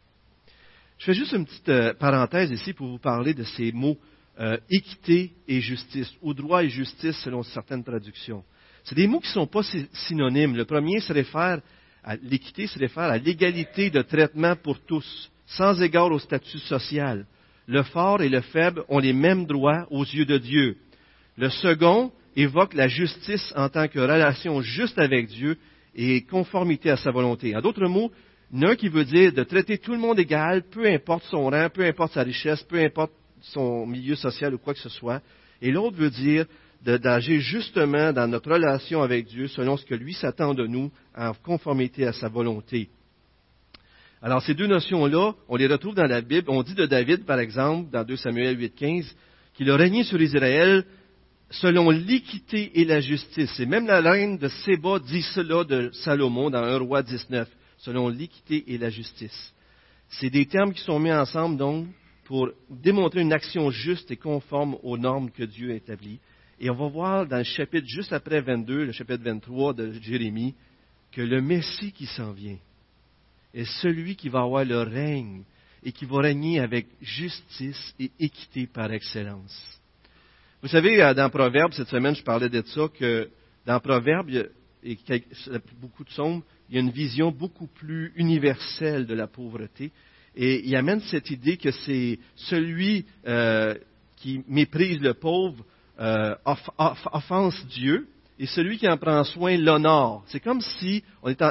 Je 0.99 1.05
fais 1.05 1.15
juste 1.15 1.33
une 1.33 1.45
petite 1.45 1.69
euh, 1.69 1.95
parenthèse 1.95 2.51
ici 2.51 2.73
pour 2.73 2.89
vous 2.89 2.99
parler 2.99 3.35
de 3.35 3.45
ces 3.45 3.73
mots 3.73 3.99
euh, 4.41 4.57
équité 4.71 5.33
et 5.47 5.61
justice, 5.61 6.13
ou 6.23 6.35
droit 6.35 6.63
et 6.63 6.69
justice 6.69 7.17
selon 7.19 7.43
certaines 7.43 7.85
traductions. 7.85 8.45
C'est 8.85 8.95
des 8.95 9.07
mots 9.07 9.21
qui 9.21 9.29
ne 9.29 9.33
sont 9.33 9.47
pas 9.47 9.63
synonymes. 9.93 10.57
Le 10.57 10.65
premier 10.65 11.01
se 11.01 11.13
réfère 11.13 11.61
à 12.05 12.17
l'équité, 12.17 12.67
se 12.67 12.79
réfère 12.79 13.05
à 13.05 13.19
l'égalité 13.19 13.91
de 13.91 14.03
traitement 14.03 14.57
pour 14.57 14.81
tous, 14.81 15.31
sans 15.47 15.81
égard 15.83 16.11
au 16.11 16.19
statut 16.19 16.59
social 16.59 17.27
le 17.69 17.83
fort 17.83 18.23
et 18.23 18.31
le 18.31 18.41
faible 18.41 18.83
ont 18.89 18.99
les 18.99 19.13
mêmes 19.13 19.45
droits 19.45 19.87
aux 19.91 20.05
yeux 20.05 20.25
de 20.25 20.39
Dieu. 20.39 20.79
Le 21.37 21.51
second 21.51 22.11
évoque 22.39 22.75
la 22.75 22.87
justice 22.87 23.53
en 23.57 23.69
tant 23.69 23.89
que 23.89 23.99
relation 23.99 24.61
juste 24.61 24.99
avec 24.99 25.27
Dieu 25.27 25.59
et 25.95 26.23
conformité 26.23 26.91
à 26.91 26.97
sa 26.97 27.11
volonté. 27.11 27.57
En 27.57 27.61
d'autres 27.61 27.89
mots, 27.89 28.13
l'un 28.53 28.77
qui 28.77 28.89
veut 28.89 29.05
dire 29.05 29.33
de 29.33 29.43
traiter 29.43 29.79
tout 29.79 29.93
le 29.93 29.99
monde 29.99 30.21
égal, 30.21 30.63
peu 30.71 30.87
importe 30.87 31.25
son 31.25 31.51
rang, 31.51 31.69
peu 31.69 31.85
importe 31.85 32.13
sa 32.13 32.23
richesse, 32.23 32.63
peu 32.63 32.79
importe 32.79 33.13
son 33.41 33.87
milieu 33.87 34.15
social 34.15 34.55
ou 34.55 34.59
quoi 34.59 34.73
que 34.73 34.81
ce 34.81 34.89
soit. 34.89 35.21
Et 35.61 35.73
l'autre 35.73 35.97
veut 35.97 36.11
dire 36.11 36.47
d'agir 36.85 37.41
justement 37.41 38.13
dans 38.13 38.29
notre 38.29 38.53
relation 38.53 39.03
avec 39.03 39.27
Dieu 39.27 39.49
selon 39.49 39.77
ce 39.77 39.85
que 39.85 39.97
lui 39.97 40.15
s'attend 40.15 40.55
de 40.55 40.67
nous 40.67 40.93
en 41.17 41.33
conformité 41.35 42.07
à 42.07 42.13
sa 42.13 42.29
volonté. 42.29 42.89
Alors, 44.23 44.43
ces 44.43 44.55
deux 44.55 44.67
notions-là, 44.69 45.33
on 45.49 45.57
les 45.57 45.67
retrouve 45.67 45.95
dans 45.95 46.07
la 46.07 46.21
Bible. 46.21 46.49
On 46.51 46.63
dit 46.63 46.75
de 46.75 46.87
David, 46.87 47.25
par 47.25 47.39
exemple, 47.41 47.91
dans 47.91 48.05
2 48.05 48.17
Samuel 48.17 48.57
8.15, 48.59 49.13
qu'il 49.55 49.71
a 49.71 49.77
régné 49.77 50.05
sur 50.05 50.21
Israël 50.21 50.85
selon 51.51 51.91
l'équité 51.91 52.81
et 52.81 52.85
la 52.85 53.01
justice. 53.01 53.59
Et 53.61 53.67
même 53.67 53.87
la 53.87 54.01
reine 54.01 54.39
de 54.39 54.49
Séba 54.49 54.99
dit 54.99 55.23
cela 55.23 55.65
de 55.65 55.91
Salomon 55.93 56.51
dans 56.51 56.63
1 56.63 56.79
roi 56.79 57.03
19, 57.03 57.49
selon 57.79 58.09
l'équité 58.09 58.65
et 58.73 58.79
la 58.79 58.91
justice. 58.91 59.55
C'est 60.09 60.31
des 60.31 60.47
termes 60.47 60.73
qui 60.73 60.83
sont 60.83 60.99
mis 60.99 61.13
ensemble, 61.13 61.57
donc, 61.57 61.87
pour 62.25 62.51
démontrer 62.69 63.23
une 63.23 63.33
action 63.33 63.71
juste 63.71 64.11
et 64.11 64.17
conforme 64.17 64.77
aux 64.83 64.99
normes 64.99 65.31
que 65.31 65.45
Dieu 65.45 65.73
a 65.73 65.77
établies. 65.77 66.21
Et 66.61 66.69
on 66.71 66.75
va 66.75 66.89
voir 66.89 67.27
dans 67.27 67.39
le 67.39 67.45
chapitre 67.45 67.87
juste 67.87 68.13
après 68.13 68.41
22, 68.41 68.85
le 68.85 68.93
chapitre 68.93 69.25
23 69.25 69.73
de 69.75 69.93
Jérémie, 70.03 70.55
que 71.13 71.23
le 71.23 71.41
Messie 71.41 71.93
qui 71.93 72.07
s'en 72.07 72.33
vient, 72.33 72.59
est 73.55 73.65
celui 73.81 74.17
qui 74.17 74.29
va 74.29 74.41
avoir 74.41 74.65
le 74.65 74.83
règne 74.83 75.43
et 75.83 75.93
qui 75.93 76.05
va 76.05 76.21
régner 76.21 76.61
avec 76.61 76.87
justice 77.01 77.95
et 77.99 78.11
équité 78.19 78.67
par 78.67 78.93
excellence. 78.93 79.78
Vous 80.61 80.69
savez, 80.69 81.01
euh, 81.01 81.15
dans 81.15 81.31
Proverbe, 81.31 81.73
cette 81.73 81.89
semaine, 81.89 82.17
je 82.17 82.25
parlais 82.25 82.49
de 82.49 82.63
ça, 82.67 82.89
que 82.99 83.29
dans 83.65 83.79
Proverbe, 83.79 84.29
et 84.83 84.99
beaucoup 85.81 86.03
de 86.03 86.11
sombres, 86.11 86.43
il 86.69 86.75
y 86.75 86.79
a 86.79 86.81
une 86.81 86.91
vision 86.91 87.31
beaucoup 87.31 87.69
plus 87.69 88.13
universelle 88.17 89.07
de 89.07 89.15
la 89.15 89.29
pauvreté. 89.29 89.93
Et 90.35 90.67
il 90.67 90.75
amène 90.75 91.01
cette 91.01 91.31
idée 91.31 91.59
que 91.59 91.71
c'est 91.71 92.19
celui 92.35 93.07
euh, 93.27 93.75
qui 94.17 94.43
méprise 94.49 95.01
le 95.01 95.15
pauvre 95.15 95.65
euh, 96.01 96.35
offense 97.13 97.65
Dieu 97.69 98.09
et 98.41 98.47
celui 98.47 98.79
qui 98.79 98.89
en 98.89 98.97
prend 98.97 99.23
soin 99.25 99.57
l'honore. 99.57 100.25
C'est 100.27 100.41
comme 100.41 100.61
si 100.61 101.05
on 101.23 101.29
est 101.29 101.43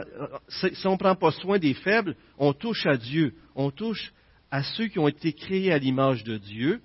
si 0.49 0.87
on 0.87 0.93
ne 0.93 0.97
prend 0.97 1.15
pas 1.15 1.31
soin 1.31 1.59
des 1.59 1.73
faibles, 1.73 2.15
on 2.37 2.53
touche 2.53 2.85
à 2.85 2.97
Dieu, 2.97 3.33
on 3.55 3.71
touche 3.71 4.13
à 4.51 4.63
ceux 4.63 4.87
qui 4.87 4.99
ont 4.99 5.07
été 5.07 5.33
créés 5.33 5.71
à 5.71 5.77
l'image 5.77 6.23
de 6.23 6.37
Dieu, 6.37 6.81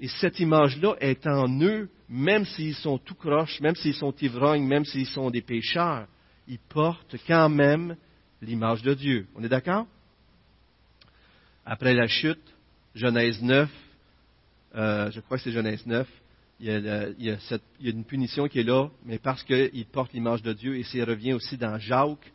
et 0.00 0.08
cette 0.08 0.38
image-là 0.38 0.94
est 1.00 1.26
en 1.26 1.48
eux, 1.60 1.88
même 2.08 2.44
s'ils 2.44 2.74
sont 2.74 2.98
tout 2.98 3.14
croches, 3.14 3.60
même 3.60 3.74
s'ils 3.74 3.94
sont 3.94 4.14
ivrognes, 4.20 4.66
même 4.66 4.84
s'ils 4.84 5.06
sont 5.06 5.30
des 5.30 5.42
pécheurs, 5.42 6.06
ils 6.46 6.58
portent 6.58 7.16
quand 7.26 7.48
même 7.48 7.96
l'image 8.40 8.82
de 8.82 8.94
Dieu. 8.94 9.26
On 9.34 9.42
est 9.42 9.48
d'accord? 9.48 9.86
Après 11.66 11.94
la 11.94 12.06
chute, 12.06 12.54
Genèse 12.94 13.42
9, 13.42 13.68
euh, 14.74 15.10
je 15.10 15.20
crois 15.20 15.36
que 15.36 15.42
c'est 15.42 15.52
Genèse 15.52 15.84
9, 15.84 16.08
il 16.60 16.66
y, 17.18 17.30
a, 17.30 17.38
une 17.80 18.04
punition 18.04 18.48
qui 18.48 18.60
est 18.60 18.64
là, 18.64 18.88
mais 19.04 19.18
parce 19.18 19.44
qu'il 19.44 19.86
porte 19.92 20.12
l'image 20.12 20.42
de 20.42 20.52
Dieu, 20.52 20.76
et 20.76 20.82
ça 20.82 21.04
revient 21.04 21.34
aussi 21.34 21.56
dans 21.56 21.78
Jacques. 21.78 22.32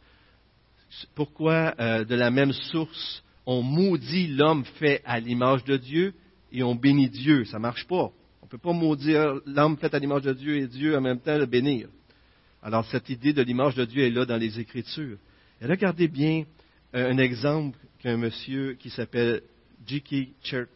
Pourquoi, 1.16 1.74
euh, 1.80 2.06
de 2.06 2.16
la 2.16 2.32
même 2.32 2.54
source, 2.54 3.24
on 3.46 3.62
maudit 3.62 4.28
l'homme 4.28 4.64
fait 4.80 5.02
à 5.04 5.20
l'image 5.20 5.64
de 5.66 5.76
Dieu? 5.76 6.14
Et 6.54 6.64
on 6.64 6.76
bénit 6.76 7.10
Dieu? 7.10 7.44
Ça 7.46 7.58
ne 7.58 7.64
marche 7.64 7.86
pas. 7.88 8.12
On 8.42 8.46
ne 8.46 8.50
peut 8.50 8.58
pas 8.58 8.72
maudire 8.72 9.42
l'homme 9.46 9.78
fait 9.78 9.94
à 9.94 10.00
l'image 10.00 10.22
de 10.22 10.34
Dieu 10.34 10.58
et 10.58 10.68
Dieu 10.68 10.96
en 10.96 11.02
même 11.02 11.20
temps 11.20 11.38
le 11.38 11.48
bénir. 11.48 11.90
Alors 12.62 12.86
cette 12.86 13.10
idée 13.10 13.34
de 13.34 13.42
l'image 13.42 13.76
de 13.76 13.84
Dieu 13.84 14.04
est 14.04 14.12
là 14.12 14.26
dans 14.26 14.38
les 14.38 14.60
Écritures. 14.60 15.18
Regardez 15.62 16.08
bien 16.08 16.46
euh, 16.96 17.12
un 17.12 17.18
exemple 17.18 17.78
qu'un 18.00 18.18
monsieur 18.18 18.76
qui 18.76 18.90
s'appelle 18.90 19.42
J.K. 19.86 20.68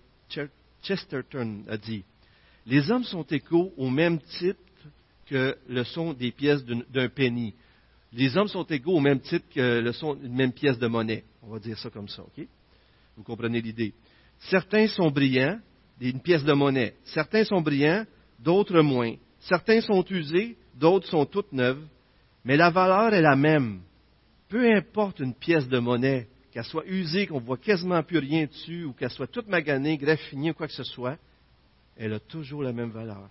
Chesterton 0.81 1.63
a 1.69 1.77
dit. 1.77 2.03
Les 2.65 2.91
hommes 2.91 3.03
sont 3.03 3.23
égaux 3.23 3.73
au 3.77 3.89
même 3.89 4.19
titre 4.19 4.59
que 5.27 5.55
le 5.67 5.83
son 5.83 6.13
des 6.13 6.31
pièces 6.31 6.65
d'un 6.65 7.09
penny. 7.09 7.53
Les 8.13 8.35
hommes 8.37 8.47
sont 8.47 8.63
égaux 8.63 8.93
au 8.93 8.99
même 8.99 9.19
titre 9.19 9.45
que 9.53 9.79
le 9.79 9.91
son 9.91 10.15
d'une 10.15 10.33
même 10.33 10.53
pièce 10.53 10.79
de 10.79 10.87
monnaie. 10.87 11.23
On 11.43 11.49
va 11.49 11.59
dire 11.59 11.77
ça 11.77 11.89
comme 11.89 12.07
ça, 12.07 12.23
OK? 12.23 12.45
Vous 13.15 13.23
comprenez 13.23 13.61
l'idée. 13.61 13.93
Certains 14.39 14.87
sont 14.87 15.09
brillants, 15.09 15.59
une 15.99 16.21
pièce 16.21 16.43
de 16.43 16.53
monnaie. 16.53 16.95
Certains 17.05 17.43
sont 17.43 17.61
brillants, 17.61 18.05
d'autres 18.39 18.81
moins. 18.81 19.15
Certains 19.39 19.81
sont 19.81 20.03
usés, 20.09 20.57
d'autres 20.75 21.07
sont 21.07 21.25
toutes 21.25 21.51
neuves. 21.51 21.85
Mais 22.43 22.57
la 22.57 22.69
valeur 22.69 23.13
est 23.13 23.21
la 23.21 23.35
même. 23.35 23.81
Peu 24.47 24.73
importe 24.73 25.19
une 25.19 25.33
pièce 25.33 25.67
de 25.67 25.79
monnaie, 25.79 26.27
qu'elle 26.51 26.63
soit 26.63 26.85
usée, 26.87 27.27
qu'on 27.27 27.39
voit 27.39 27.57
quasiment 27.57 28.01
plus 28.03 28.19
rien 28.19 28.45
dessus, 28.45 28.85
ou 28.85 28.93
qu'elle 28.93 29.09
soit 29.09 29.27
toute 29.27 29.47
maganée, 29.47 29.97
graffinée 29.97 30.51
ou 30.51 30.53
quoi 30.53 30.67
que 30.67 30.73
ce 30.73 30.83
soit, 30.83 31.17
elle 31.97 32.13
a 32.13 32.19
toujours 32.19 32.63
la 32.63 32.71
même 32.71 32.91
valeur. 32.91 33.29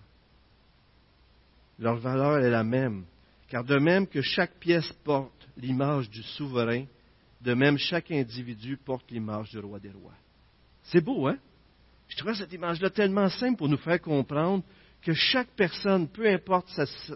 Leur 1.79 1.97
valeur 1.97 2.39
est 2.39 2.49
la 2.49 2.63
même. 2.63 3.05
Car 3.47 3.63
de 3.63 3.77
même 3.77 4.07
que 4.07 4.21
chaque 4.21 4.55
pièce 4.59 4.91
porte 5.03 5.47
l'image 5.55 6.09
du 6.09 6.21
souverain, 6.21 6.85
de 7.41 7.53
même 7.53 7.77
chaque 7.77 8.11
individu 8.11 8.77
porte 8.77 9.09
l'image 9.09 9.49
du 9.51 9.59
roi 9.59 9.79
des 9.79 9.91
rois. 9.91 10.13
C'est 10.91 11.01
beau, 11.01 11.27
hein? 11.27 11.37
Je 12.07 12.17
trouve 12.17 12.33
cette 12.33 12.53
image-là 12.53 12.89
tellement 12.89 13.29
simple 13.29 13.57
pour 13.57 13.67
nous 13.67 13.77
faire 13.77 14.01
comprendre 14.01 14.63
que 15.01 15.13
chaque 15.13 15.49
personne, 15.55 16.07
peu 16.07 16.27
importe 16.27 16.69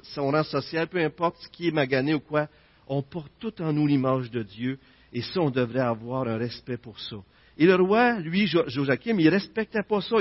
son 0.03 0.31
rang 0.31 0.43
social, 0.43 0.87
peu 0.87 1.03
importe 1.03 1.37
ce 1.41 1.49
qui 1.49 1.67
est 1.67 1.71
magané 1.71 2.13
ou 2.13 2.19
quoi, 2.19 2.47
on 2.87 3.01
porte 3.01 3.31
tout 3.39 3.61
en 3.61 3.71
nous 3.71 3.87
l'image 3.87 4.29
de 4.29 4.43
Dieu, 4.43 4.77
et 5.13 5.21
ça, 5.21 5.39
on 5.41 5.49
devrait 5.49 5.79
avoir 5.79 6.27
un 6.27 6.37
respect 6.37 6.77
pour 6.77 6.99
ça. 6.99 7.17
Et 7.57 7.65
le 7.65 7.75
roi, 7.75 8.19
lui, 8.19 8.47
Joachim, 8.47 9.19
il 9.19 9.25
ne 9.25 9.31
respectait 9.31 9.83
pas 9.83 10.01
ça. 10.01 10.15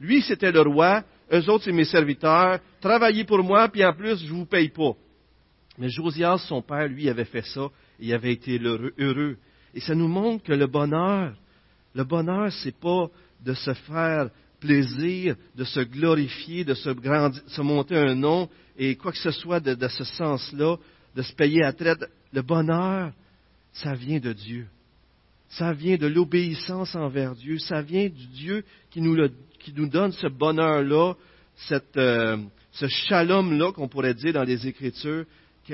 lui, 0.00 0.22
c'était 0.22 0.50
le 0.50 0.62
roi. 0.62 1.04
Eux 1.32 1.48
autres, 1.50 1.64
c'est 1.64 1.72
mes 1.72 1.84
serviteurs. 1.84 2.58
Travaillez 2.80 3.24
pour 3.24 3.42
moi, 3.42 3.68
puis 3.68 3.84
en 3.84 3.92
plus, 3.92 4.18
je 4.18 4.32
ne 4.32 4.38
vous 4.38 4.46
paye 4.46 4.70
pas. 4.70 4.92
Mais 5.78 5.88
Josias, 5.88 6.38
son 6.48 6.62
père, 6.62 6.88
lui, 6.88 7.08
avait 7.08 7.24
fait 7.24 7.44
ça. 7.44 7.68
Et 8.00 8.06
il 8.06 8.14
avait 8.14 8.32
été 8.32 8.58
heureux. 8.58 9.36
Et 9.74 9.80
ça 9.80 9.94
nous 9.94 10.08
montre 10.08 10.44
que 10.44 10.52
le 10.52 10.66
bonheur, 10.66 11.34
le 11.94 12.04
bonheur, 12.04 12.52
c'est 12.52 12.78
pas 12.78 13.08
de 13.44 13.54
se 13.54 13.72
faire 13.74 14.30
plaisir, 14.60 15.36
de 15.56 15.64
se 15.64 15.80
glorifier, 15.80 16.64
de 16.64 16.74
se, 16.74 16.90
se 17.46 17.60
monter 17.62 17.96
un 17.96 18.14
nom 18.14 18.48
et 18.76 18.96
quoi 18.96 19.12
que 19.12 19.18
ce 19.18 19.30
soit 19.30 19.60
de, 19.60 19.74
de 19.74 19.88
ce 19.88 20.04
sens-là, 20.04 20.76
de 21.16 21.22
se 21.22 21.32
payer 21.34 21.64
à 21.64 21.72
traite. 21.72 22.04
Le 22.32 22.42
bonheur, 22.42 23.12
ça 23.72 23.94
vient 23.94 24.20
de 24.20 24.32
Dieu. 24.32 24.66
Ça 25.48 25.72
vient 25.72 25.96
de 25.96 26.06
l'obéissance 26.06 26.94
envers 26.94 27.34
Dieu. 27.34 27.58
Ça 27.58 27.82
vient 27.82 28.08
du 28.08 28.26
Dieu 28.28 28.64
qui 28.90 29.00
nous, 29.00 29.16
donne 29.88 30.12
ce 30.12 30.28
bonheur-là, 30.28 31.14
euh, 31.96 32.36
ce 32.72 32.86
shalom-là 32.86 33.72
qu'on 33.72 33.88
pourrait 33.88 34.14
dire 34.14 34.34
dans 34.34 34.44
les 34.44 34.66
Écritures, 34.66 35.24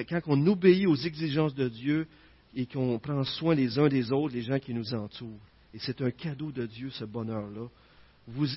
quand 0.09 0.21
on 0.27 0.47
obéit 0.47 0.87
aux 0.87 0.97
exigences 0.97 1.55
de 1.55 1.69
Dieu 1.69 2.07
et 2.55 2.67
qu'on 2.67 2.99
prend 2.99 3.23
soin 3.25 3.55
les 3.55 3.79
uns 3.79 3.89
des 3.89 4.13
autres, 4.13 4.35
les 4.35 4.43
gens 4.43 4.59
qui 4.59 4.73
nous 4.73 4.95
entourent. 4.95 5.41
Et 5.77 5.79
c'est 5.81 6.01
un 6.01 6.11
cadeau 6.11 6.51
de 6.51 6.65
Dieu, 6.65 6.89
ce 6.89 7.05
bonheur-là. 7.05 7.69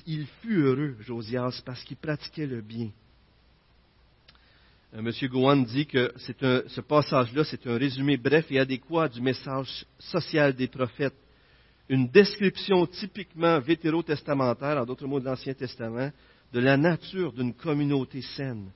il 0.06 0.26
fut 0.40 0.56
heureux, 0.56 0.96
Josias, 1.00 1.60
parce 1.66 1.84
qu'il 1.84 1.98
pratiquait 1.98 2.46
le 2.46 2.62
bien. 2.62 2.88
Euh, 4.94 5.00
M. 5.00 5.28
Gowan 5.28 5.62
dit 5.66 5.84
que 5.84 6.14
ce 6.16 6.80
passage-là, 6.80 7.44
c'est 7.44 7.66
un 7.66 7.76
résumé 7.76 8.16
bref 8.16 8.46
et 8.50 8.58
adéquat 8.58 9.10
du 9.10 9.20
message 9.20 9.84
social 9.98 10.54
des 10.54 10.66
prophètes. 10.66 11.14
Une 11.90 12.08
description 12.08 12.86
typiquement 12.86 13.60
vétérotestamentaire, 13.60 14.78
en 14.78 14.86
d'autres 14.86 15.06
mots 15.06 15.20
de 15.20 15.26
l'Ancien 15.26 15.52
Testament, 15.52 16.10
de 16.54 16.58
la 16.58 16.78
nature 16.78 17.34
d'une 17.34 17.52
communauté 17.52 18.22
saine. 18.22 18.70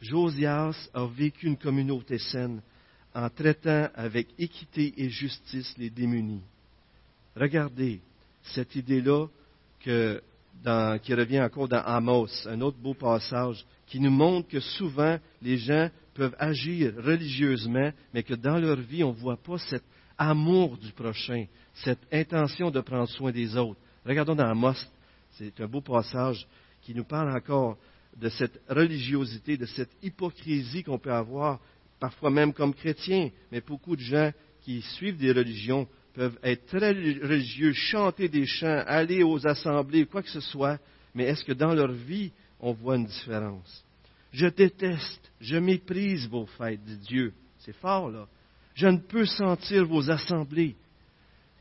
Josias 0.00 0.88
a 0.94 1.04
vécu 1.04 1.48
une 1.48 1.58
communauté 1.58 2.18
saine 2.18 2.62
en 3.12 3.28
traitant 3.28 3.88
avec 3.92 4.28
équité 4.38 4.94
et 4.98 5.10
justice 5.10 5.74
les 5.78 5.90
démunis. 5.90 6.44
Regardez 7.38 8.00
cette 8.42 8.74
idée-là 8.74 9.26
qui 9.80 11.14
revient 11.14 11.40
encore 11.40 11.68
dans 11.68 11.82
Amos, 11.84 12.46
un 12.46 12.60
autre 12.60 12.78
beau 12.78 12.94
passage 12.94 13.64
qui 13.86 14.00
nous 14.00 14.10
montre 14.10 14.48
que 14.48 14.58
souvent 14.58 15.18
les 15.40 15.56
gens 15.56 15.88
peuvent 16.14 16.34
agir 16.38 16.94
religieusement, 16.96 17.92
mais 18.12 18.24
que 18.24 18.34
dans 18.34 18.58
leur 18.58 18.76
vie, 18.76 19.04
on 19.04 19.12
ne 19.12 19.18
voit 19.18 19.36
pas 19.36 19.58
cet 19.58 19.84
amour 20.18 20.76
du 20.78 20.90
prochain, 20.90 21.46
cette 21.74 22.00
intention 22.12 22.72
de 22.72 22.80
prendre 22.80 23.08
soin 23.08 23.30
des 23.30 23.56
autres. 23.56 23.78
Regardons 24.04 24.34
dans 24.34 24.48
Amos, 24.48 24.74
c'est 25.32 25.60
un 25.60 25.68
beau 25.68 25.80
passage 25.80 26.44
qui 26.82 26.92
nous 26.92 27.04
parle 27.04 27.30
encore 27.30 27.78
de 28.16 28.28
cette 28.30 28.60
religiosité, 28.68 29.56
de 29.56 29.66
cette 29.66 29.92
hypocrisie 30.02 30.82
qu'on 30.82 30.98
peut 30.98 31.12
avoir, 31.12 31.60
parfois 32.00 32.30
même 32.30 32.52
comme 32.52 32.74
chrétiens, 32.74 33.30
mais 33.52 33.60
beaucoup 33.60 33.94
de 33.94 34.00
gens 34.00 34.32
qui 34.62 34.82
suivent 34.82 35.18
des 35.18 35.30
religions 35.30 35.86
peuvent 36.18 36.38
être 36.42 36.66
très 36.66 36.90
religieux, 36.90 37.72
chanter 37.72 38.28
des 38.28 38.44
chants, 38.44 38.82
aller 38.88 39.22
aux 39.22 39.46
assemblées, 39.46 40.04
quoi 40.04 40.20
que 40.20 40.28
ce 40.28 40.40
soit, 40.40 40.80
mais 41.14 41.26
est-ce 41.26 41.44
que 41.44 41.52
dans 41.52 41.72
leur 41.72 41.92
vie, 41.92 42.32
on 42.58 42.72
voit 42.72 42.96
une 42.96 43.06
différence? 43.06 43.84
Je 44.32 44.48
déteste, 44.48 45.30
je 45.40 45.58
méprise 45.58 46.28
vos 46.28 46.46
fêtes, 46.46 46.82
dit 46.82 46.96
Dieu. 46.96 47.32
C'est 47.60 47.76
fort, 47.76 48.10
là. 48.10 48.26
Je 48.74 48.88
ne 48.88 48.98
peux 48.98 49.26
sentir 49.26 49.86
vos 49.86 50.10
assemblées. 50.10 50.74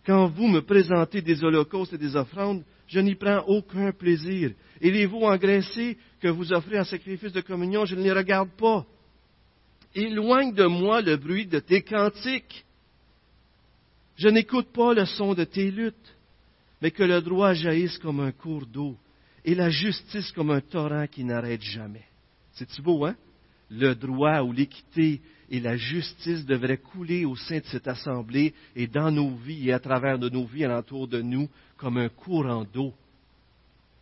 Quand 0.08 0.28
vous 0.28 0.48
me 0.48 0.62
présentez 0.62 1.22
des 1.22 1.44
holocaustes 1.44 1.94
et 1.94 2.00
des 2.00 2.16
offrandes, 2.16 2.64
je 2.88 3.00
n'y 3.00 3.14
prends 3.14 3.44
aucun 3.46 3.92
plaisir. 3.92 4.54
Et 4.82 4.90
les 4.90 5.06
veaux 5.06 5.28
engraissés 5.28 6.00
que 6.20 6.30
vous 6.30 6.52
offrez 6.52 6.80
en 6.80 6.84
sacrifice 6.84 7.32
de 7.32 7.42
communion, 7.42 7.86
je 7.86 7.94
ne 7.94 8.02
les 8.02 8.12
regarde 8.12 8.50
pas. 8.58 8.88
Éloigne 9.94 10.56
de 10.56 10.66
moi 10.66 11.04
le 11.04 11.16
bruit 11.16 11.46
de 11.46 11.60
tes 11.60 11.84
cantiques. 11.84 12.66
Je 14.18 14.30
n'écoute 14.30 14.74
pas 14.74 14.94
le 14.94 15.06
son 15.06 15.36
de 15.36 15.44
tes 15.44 15.70
luttes, 15.70 16.16
mais 16.82 16.92
que 16.92 17.04
le 17.04 17.22
droit 17.22 17.54
jaillisse 17.54 17.98
comme 18.00 18.20
un 18.20 18.32
cours 18.32 18.66
d'eau 18.66 18.98
et 19.46 19.56
la 19.56 19.70
justice 19.70 20.32
comme 20.32 20.50
un 20.50 20.62
torrent 20.62 21.08
qui 21.08 21.24
n'arrête 21.24 21.62
jamais. 21.62 22.04
C'est-tu 22.54 22.82
beau, 22.82 23.06
hein? 23.06 23.16
Le 23.70 23.94
droit 23.94 24.42
ou 24.42 24.52
l'équité 24.52 25.22
et 25.50 25.60
la 25.60 25.78
justice 25.78 26.46
devraient 26.46 26.78
couler 26.78 27.26
au 27.26 27.36
sein 27.36 27.60
de 27.60 27.66
cette 27.66 27.88
assemblée 27.88 28.54
et 28.76 28.88
dans 28.88 29.12
nos 29.12 29.36
vies 29.36 29.70
et 29.70 29.74
à 29.74 29.80
travers 29.80 30.18
nos 30.18 30.46
vies 30.46 30.66
alentour 30.66 31.08
de 31.08 31.22
nous 31.22 31.48
comme 31.78 31.98
un 31.98 32.10
courant 32.10 32.66
d'eau. 32.74 32.94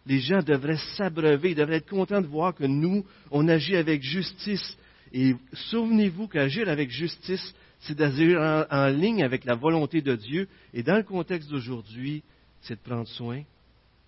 Les 0.05 0.19
gens 0.19 0.41
devraient 0.41 0.79
s'abreuver, 0.95 1.55
devraient 1.55 1.77
être 1.77 1.89
contents 1.89 2.21
de 2.21 2.27
voir 2.27 2.53
que 2.53 2.63
nous, 2.63 3.05
on 3.31 3.47
agit 3.47 3.75
avec 3.75 4.03
justice. 4.03 4.77
Et 5.11 5.35
souvenez-vous 5.53 6.27
qu'agir 6.27 6.69
avec 6.69 6.89
justice, 6.91 7.53
c'est 7.85 7.95
d'agir 7.95 8.39
en, 8.39 8.65
en, 8.69 8.87
ligne 8.87 9.23
avec 9.23 9.45
la 9.45 9.55
volonté 9.55 10.01
de 10.01 10.15
Dieu. 10.15 10.47
Et 10.73 10.83
dans 10.83 10.97
le 10.97 11.03
contexte 11.03 11.49
d'aujourd'hui, 11.49 12.23
c'est 12.61 12.75
de 12.75 12.87
prendre 12.87 13.07
soin 13.07 13.43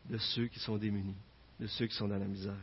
de 0.09 0.17
ceux 0.17 0.47
qui 0.47 0.59
sont 0.59 0.77
démunis 0.77 1.15
de 1.59 1.67
ceux 1.67 1.87
qui 1.87 1.95
sont 1.95 2.07
dans 2.07 2.17
la 2.17 2.25
misère. 2.25 2.53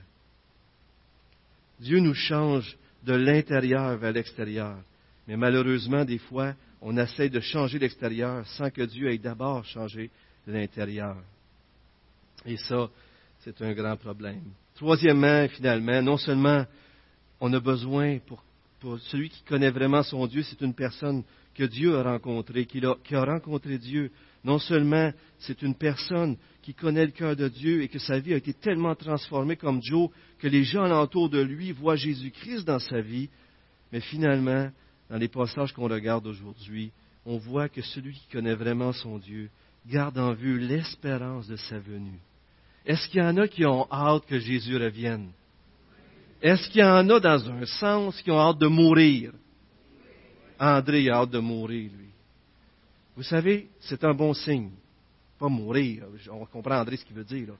Dieu 1.80 1.98
nous 1.98 2.14
change 2.14 2.76
de 3.04 3.14
l'intérieur 3.14 3.96
vers 3.96 4.12
l'extérieur. 4.12 4.78
Mais 5.26 5.36
malheureusement, 5.36 6.04
des 6.04 6.18
fois, 6.18 6.54
on 6.80 6.96
essaie 6.96 7.28
de 7.28 7.40
changer 7.40 7.78
l'extérieur 7.78 8.46
sans 8.46 8.70
que 8.70 8.82
Dieu 8.82 9.10
ait 9.10 9.18
d'abord 9.18 9.64
changé 9.64 10.10
l'intérieur. 10.46 11.16
Et 12.46 12.56
ça, 12.56 12.88
c'est 13.40 13.60
un 13.62 13.72
grand 13.72 13.96
problème. 13.96 14.42
Troisièmement, 14.76 15.48
finalement, 15.48 16.02
non 16.02 16.16
seulement 16.16 16.64
on 17.40 17.52
a 17.52 17.60
besoin 17.60 18.18
pour, 18.18 18.44
celui 19.10 19.30
qui 19.30 19.42
connaît 19.44 19.70
vraiment 19.70 20.02
son 20.02 20.26
Dieu, 20.26 20.42
c'est 20.42 20.60
une 20.60 20.74
personne 20.74 21.24
que 21.54 21.64
Dieu 21.64 21.96
a 21.96 22.02
rencontrée, 22.02 22.66
qui 22.66 22.82
qui 23.04 23.14
a 23.14 23.24
rencontré 23.24 23.78
Dieu. 23.78 24.10
Non 24.44 24.58
seulement 24.58 25.12
c'est 25.38 25.62
une 25.62 25.74
personne 25.74 26.36
qui 26.62 26.74
connaît 26.74 27.06
le 27.06 27.12
cœur 27.12 27.36
de 27.36 27.48
Dieu 27.48 27.82
et 27.82 27.88
que 27.88 27.98
sa 27.98 28.18
vie 28.18 28.34
a 28.34 28.36
été 28.36 28.52
tellement 28.52 28.94
transformée 28.94 29.56
comme 29.56 29.82
Joe 29.82 30.10
que 30.38 30.48
les 30.48 30.64
gens 30.64 30.84
alentour 30.84 31.28
de 31.28 31.40
lui 31.40 31.72
voient 31.72 31.96
Jésus-Christ 31.96 32.64
dans 32.64 32.78
sa 32.78 33.00
vie, 33.00 33.28
mais 33.92 34.00
finalement, 34.00 34.70
dans 35.10 35.16
les 35.16 35.28
passages 35.28 35.72
qu'on 35.72 35.88
regarde 35.88 36.26
aujourd'hui, 36.26 36.90
on 37.26 37.38
voit 37.38 37.68
que 37.68 37.82
celui 37.82 38.14
qui 38.14 38.28
connaît 38.32 38.54
vraiment 38.54 38.92
son 38.92 39.18
Dieu 39.18 39.50
garde 39.86 40.18
en 40.18 40.32
vue 40.32 40.58
l'espérance 40.58 41.46
de 41.46 41.56
sa 41.56 41.78
venue. 41.78 42.20
Est-ce 42.86 43.08
qu'il 43.08 43.20
y 43.20 43.24
en 43.24 43.36
a 43.36 43.48
qui 43.48 43.64
ont 43.64 43.86
hâte 43.90 44.26
que 44.26 44.38
Jésus 44.38 44.76
revienne? 44.76 45.30
Est-ce 46.44 46.68
qu'il 46.68 46.82
y 46.82 46.84
en 46.84 47.08
a 47.08 47.20
dans 47.20 47.50
un 47.50 47.64
sens 47.64 48.20
qui 48.20 48.30
ont 48.30 48.38
hâte 48.38 48.58
de 48.58 48.66
mourir? 48.66 49.32
André 50.60 51.08
a 51.08 51.20
hâte 51.20 51.30
de 51.30 51.38
mourir, 51.38 51.90
lui. 51.90 52.10
Vous 53.16 53.22
savez, 53.22 53.70
c'est 53.80 54.04
un 54.04 54.12
bon 54.12 54.34
signe. 54.34 54.72
Pas 55.38 55.48
mourir, 55.48 56.04
on 56.30 56.44
comprend 56.44 56.78
André 56.78 56.98
ce 56.98 57.04
qu'il 57.06 57.16
veut 57.16 57.24
dire. 57.24 57.54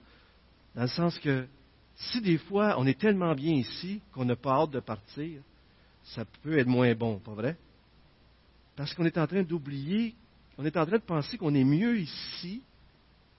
Dans 0.75 0.83
le 0.83 0.87
sens 0.87 1.17
que 1.17 1.47
si 1.95 2.21
des 2.21 2.37
fois 2.37 2.75
on 2.77 2.85
est 2.85 2.99
tellement 2.99 3.33
bien 3.33 3.55
ici 3.55 4.01
qu'on 4.13 4.23
n'a 4.23 4.35
pas 4.35 4.51
hâte 4.51 4.69
de 4.69 4.81
partir, 4.81 5.41
ça 6.03 6.23
peut 6.43 6.59
être 6.59 6.67
moins 6.67 6.93
bon, 6.93 7.17
pas 7.17 7.33
vrai? 7.33 7.57
Parce 8.75 8.93
qu'on 8.93 9.05
est 9.05 9.17
en 9.17 9.25
train 9.25 9.41
d'oublier, 9.41 10.13
on 10.59 10.65
est 10.65 10.77
en 10.77 10.85
train 10.85 10.99
de 10.99 11.03
penser 11.03 11.39
qu'on 11.39 11.55
est 11.55 11.63
mieux 11.63 11.97
ici 11.97 12.61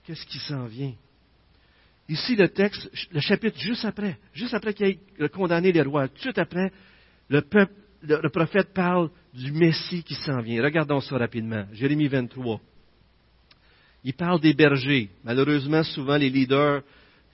que 0.05 0.13
ce 0.13 0.25
qui 0.25 0.39
s'en 0.39 0.65
vient. 0.65 0.93
Ici, 2.09 2.35
le 2.35 2.47
texte, 2.47 2.89
le 3.11 3.19
chapitre 3.19 3.59
juste 3.59 3.83
après, 3.83 4.17
juste 4.33 4.53
après 4.53 4.73
qu'il 4.73 4.87
ait 4.87 5.29
condamné 5.29 5.71
les 5.73 5.81
rois, 5.81 6.07
tout 6.07 6.33
après, 6.37 6.71
le, 7.29 7.41
peuple, 7.41 7.73
le, 8.01 8.29
prophète 8.29 8.73
parle 8.73 9.09
du 9.33 9.51
Messie 9.51 10.03
qui 10.03 10.15
s'en 10.15 10.39
vient. 10.39 10.63
Regardons 10.63 11.01
ça 11.01 11.17
rapidement. 11.17 11.65
Jérémie 11.73 12.07
23. 12.07 12.61
Il 14.05 14.13
parle 14.13 14.39
des 14.39 14.53
bergers. 14.53 15.09
Malheureusement, 15.25 15.83
souvent, 15.83 16.15
les 16.15 16.29
leaders 16.29 16.81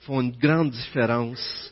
font 0.01 0.21
une 0.21 0.31
grande 0.31 0.71
différence. 0.71 1.71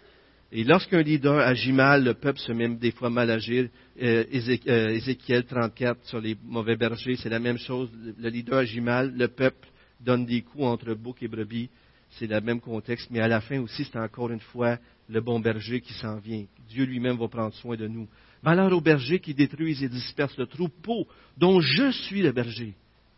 Et 0.51 0.63
lorsqu'un 0.63 1.01
leader 1.01 1.39
agit 1.39 1.71
mal, 1.71 2.03
le 2.03 2.13
peuple 2.13 2.39
se 2.39 2.51
met 2.51 2.69
des 2.69 2.91
fois 2.91 3.09
mal 3.09 3.31
agir. 3.31 3.67
Euh, 3.99 4.25
euh, 4.67 4.89
Ézéchiel 4.89 5.45
34 5.45 6.05
sur 6.05 6.21
les 6.21 6.37
mauvais 6.43 6.75
bergers, 6.75 7.15
c'est 7.15 7.29
la 7.29 7.39
même 7.39 7.57
chose. 7.57 7.89
Le 8.19 8.29
leader 8.29 8.59
agit 8.59 8.81
mal, 8.81 9.11
le 9.15 9.27
peuple 9.27 9.67
donne 9.99 10.25
des 10.25 10.41
coups 10.41 10.65
entre 10.65 10.93
bouc 10.93 11.23
et 11.23 11.27
brebis 11.27 11.69
c'est 12.11 12.27
le 12.27 12.41
même 12.41 12.59
contexte, 12.59 13.09
mais 13.11 13.19
à 13.19 13.27
la 13.27 13.41
fin 13.41 13.59
aussi, 13.59 13.85
c'est 13.85 13.97
encore 13.97 14.29
une 14.29 14.39
fois 14.39 14.77
le 15.09 15.21
bon 15.21 15.39
berger 15.39 15.81
qui 15.81 15.93
s'en 15.93 16.17
vient. 16.17 16.45
Dieu 16.69 16.85
lui-même 16.85 17.17
va 17.17 17.27
prendre 17.27 17.53
soin 17.55 17.75
de 17.75 17.87
nous. 17.87 18.07
Malheur 18.43 18.71
aux 18.73 18.81
bergers 18.81 19.19
qui 19.19 19.33
détruisent 19.33 19.83
et 19.83 19.89
dispersent 19.89 20.37
le 20.37 20.45
troupeau 20.45 21.07
dont 21.37 21.59
je 21.61 21.91
suis 21.91 22.21
le 22.21 22.31
berger. 22.31 22.73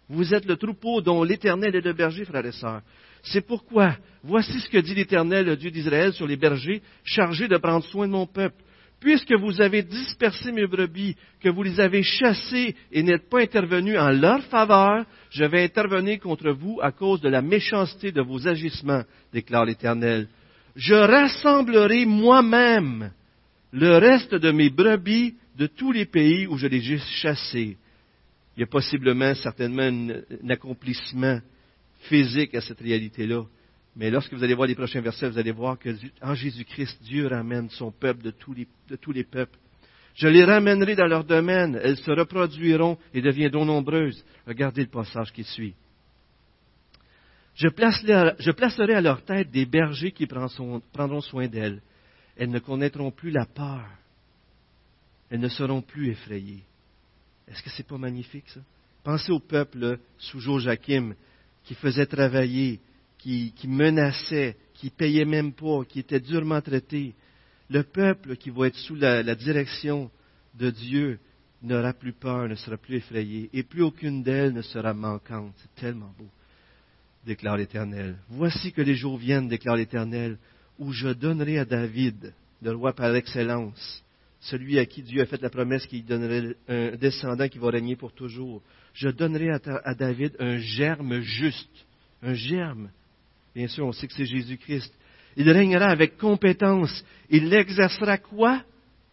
Vous 0.10 0.34
êtes 0.34 0.46
le 0.46 0.58
troupeau 0.58 1.02
dont 1.02 1.24
l'Éternel 1.24 1.76
est 1.76 1.82
le 1.82 1.94
berger, 1.94 2.26
frères 2.26 2.46
et 2.46 2.52
sœurs. 2.52 2.82
C'est 3.24 3.46
pourquoi, 3.46 3.96
voici 4.24 4.60
ce 4.60 4.70
que 4.70 4.78
dit 4.78 4.94
l'Éternel, 4.94 5.46
le 5.46 5.56
Dieu 5.56 5.72
d'Israël, 5.72 6.14
sur 6.14 6.28
les 6.28 6.36
bergers, 6.36 6.82
chargés 7.04 7.48
de 7.48 7.58
prendre 7.58 7.86
soin 7.86 8.08
de 8.08 8.12
mon 8.12 8.28
peuple 8.28 8.63
puisque 9.04 9.34
vous 9.34 9.60
avez 9.60 9.84
dispersé 9.84 10.54
mes 10.54 10.66
brebis, 10.66 11.18
que 11.42 11.50
vous 11.50 11.62
les 11.62 11.78
avez 11.82 12.04
chassées 12.04 12.74
et 12.90 13.04
n'êtes 13.04 13.30
pas 13.30 13.42
intervenus 13.42 14.00
en 14.00 14.10
leur 14.12 14.42
faveur, 14.44 15.06
je 15.30 15.44
vais 15.44 15.66
intervenir 15.66 16.22
contre 16.22 16.52
vous 16.52 16.80
à 16.82 16.94
cause 16.94 17.20
de 17.20 17.28
la 17.28 17.42
méchanceté 17.42 18.14
de 18.14 18.22
vos 18.22 18.48
agissements, 18.48 19.04
déclare 19.34 19.66
l'Éternel. 19.66 20.30
Je 20.78 20.96
rassemblerai 20.96 22.06
moi-même 22.06 23.12
le 23.74 23.98
reste 23.98 24.36
de 24.36 24.52
mes 24.52 24.70
brebis 24.70 25.36
de 25.58 25.68
tous 25.68 25.92
les 25.92 26.06
pays 26.06 26.48
où 26.48 26.58
je 26.58 26.68
les 26.68 26.94
ai 26.94 26.98
chassées. 26.98 27.76
Il 28.56 28.62
y 28.62 28.64
a 28.64 28.68
possiblement, 28.68 29.36
certainement, 29.36 29.84
un 29.84 30.50
accomplissement 30.50 31.40
physique 32.04 32.56
à 32.56 32.62
cette 32.62 32.80
réalité-là. 32.80 33.44
Mais 33.96 34.10
lorsque 34.10 34.34
vous 34.34 34.44
allez 34.44 34.56
voir 34.56 34.68
les 34.68 34.76
prochains 34.76 35.02
versets, 35.02 35.30
vous 35.30 35.38
allez 35.38 35.52
voir 35.52 35.78
que 35.78 35.90
en 36.22 36.34
Jésus-Christ, 36.34 37.02
Dieu 37.04 37.28
ramène 37.28 37.70
son 37.70 37.92
peuple 37.92 38.24
de 38.24 38.32
tous, 38.32 38.54
les, 38.54 39.24
peuples. 39.24 39.58
Je 40.16 40.28
les 40.28 40.44
ramènerai 40.44 40.96
dans 40.96 41.06
leur 41.06 41.24
domaine, 41.24 41.80
elles 41.82 41.98
se 41.98 42.12
reproduiront 42.12 42.98
et 43.14 43.22
deviendront 43.22 43.66
nombreuses. 43.66 44.24
Regardez 44.48 44.82
le 44.82 44.88
passage 44.88 45.32
qui 45.32 45.44
suit. 45.44 45.76
Je 47.56 47.68
placerai, 47.68 48.96
à 48.96 49.02
leur 49.02 49.24
tête 49.24 49.52
des 49.52 49.68
bergers 49.68 50.12
qui 50.12 50.26
prendront 50.26 51.22
soin 51.22 51.48
d'elles. 51.48 51.82
Elles 52.36 52.50
ne 52.50 52.60
connaîtront 52.60 53.12
plus 53.12 53.30
la 53.30 53.46
peur. 53.46 53.86
Elles 55.30 55.40
ne 55.40 55.50
seront 55.50 55.84
plus 55.84 56.10
effrayées. 56.10 56.64
Est-ce 57.48 57.62
que 57.62 57.70
ce 57.70 57.80
n'est 57.80 57.88
pas 57.88 57.98
magnifique, 58.00 58.50
ça? 58.50 58.60
Pensez 59.04 59.32
au 59.32 59.40
peuple 59.40 60.00
sous 60.18 60.40
Joachim 60.40 61.14
qui 61.66 61.76
faisait 61.76 62.06
travailler 62.06 62.80
qui, 63.24 63.68
menaçait, 63.68 64.58
qui 64.74 64.90
payait 64.90 65.26
même 65.26 65.54
pas, 65.54 65.86
qui 65.86 66.00
était 66.00 66.20
durement 66.20 66.62
traité. 66.62 67.16
Le 67.70 67.84
peuple 67.84 68.36
qui 68.36 68.50
va 68.50 68.68
être 68.68 68.76
sous 68.76 68.96
la, 68.96 69.36
direction 69.36 70.12
de 70.56 70.70
Dieu 70.70 71.20
n'aura 71.62 71.94
plus 71.94 72.12
peur, 72.12 72.50
ne 72.50 72.56
sera 72.56 72.76
plus 72.76 72.98
effrayé, 72.98 73.50
et 73.54 73.64
plus 73.64 73.82
aucune 73.82 74.24
d'elles 74.24 74.54
ne 74.54 74.62
sera 74.62 74.94
manquante. 74.94 75.54
C'est 75.58 75.82
tellement 75.82 76.14
beau, 76.18 76.28
déclare 77.26 77.56
l'Éternel. 77.56 78.18
Voici 78.28 78.74
que 78.74 78.82
les 78.82 78.96
jours 78.96 79.18
viennent, 79.18 79.48
déclare 79.48 79.78
l'Éternel, 79.78 80.38
où 80.78 80.92
je 80.92 81.08
donnerai 81.08 81.60
à 81.60 81.66
David, 81.66 82.34
le 82.62 82.72
roi 82.76 82.92
par 82.92 83.16
excellence, 83.16 84.04
celui 84.42 84.78
à 84.80 84.86
qui 84.86 85.02
Dieu 85.02 85.22
a 85.22 85.26
fait 85.26 85.42
la 85.42 85.50
promesse 85.50 85.86
qu'il 85.86 86.04
donnerait 86.04 86.58
un 86.68 86.98
descendant 86.98 87.48
qui 87.48 87.58
va 87.58 87.70
régner 87.70 87.96
pour 87.96 88.12
toujours. 88.12 88.62
Je 88.94 89.08
donnerai 89.08 89.52
à 89.52 89.96
David 89.96 90.36
un 90.40 90.58
germe 90.58 91.22
juste, 91.22 91.86
un 92.22 92.34
germe 92.34 92.90
Bien 93.56 93.68
sûr, 93.68 93.86
on 93.86 93.92
sait 93.92 94.08
que 94.08 94.14
c'est 94.14 94.26
Jésus-Christ. 94.26 94.94
Il 95.36 95.50
régnera 95.50 95.88
avec 95.88 96.18
compétence. 96.18 97.04
Il 97.30 97.54
exercera 97.54 98.18
quoi? 98.18 98.64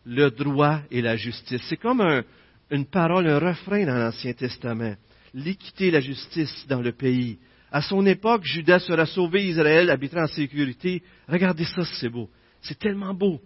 Le 0.05 0.31
droit 0.31 0.81
et 0.91 1.03
la 1.03 1.17
justice. 1.17 1.63
C'est 1.69 1.77
comme 1.77 2.23
une 2.71 2.87
parole, 2.87 3.29
un 3.29 3.39
refrain 3.39 3.85
dans 3.85 3.99
l'Ancien 3.99 4.33
Testament. 4.33 4.95
L'équité 5.35 5.89
et 5.89 5.91
la 5.91 6.01
justice 6.01 6.67
dans 6.69 6.81
le 6.81 6.93
pays. 6.93 7.39
À 7.71 7.83
son 7.83 8.05
époque, 8.07 8.45
Judas 8.45 8.81
sera 8.81 9.07
sauvé, 9.07 9.47
Israël 9.47 9.91
habitera 9.91 10.23
en 10.23 10.27
sécurité. 10.27 11.03
Regardez 11.29 11.65
ça, 11.65 11.85
c'est 11.85 12.09
beau. 12.09 12.29
C'est 12.63 12.79
tellement 12.79 13.15
beau. 13.15 13.41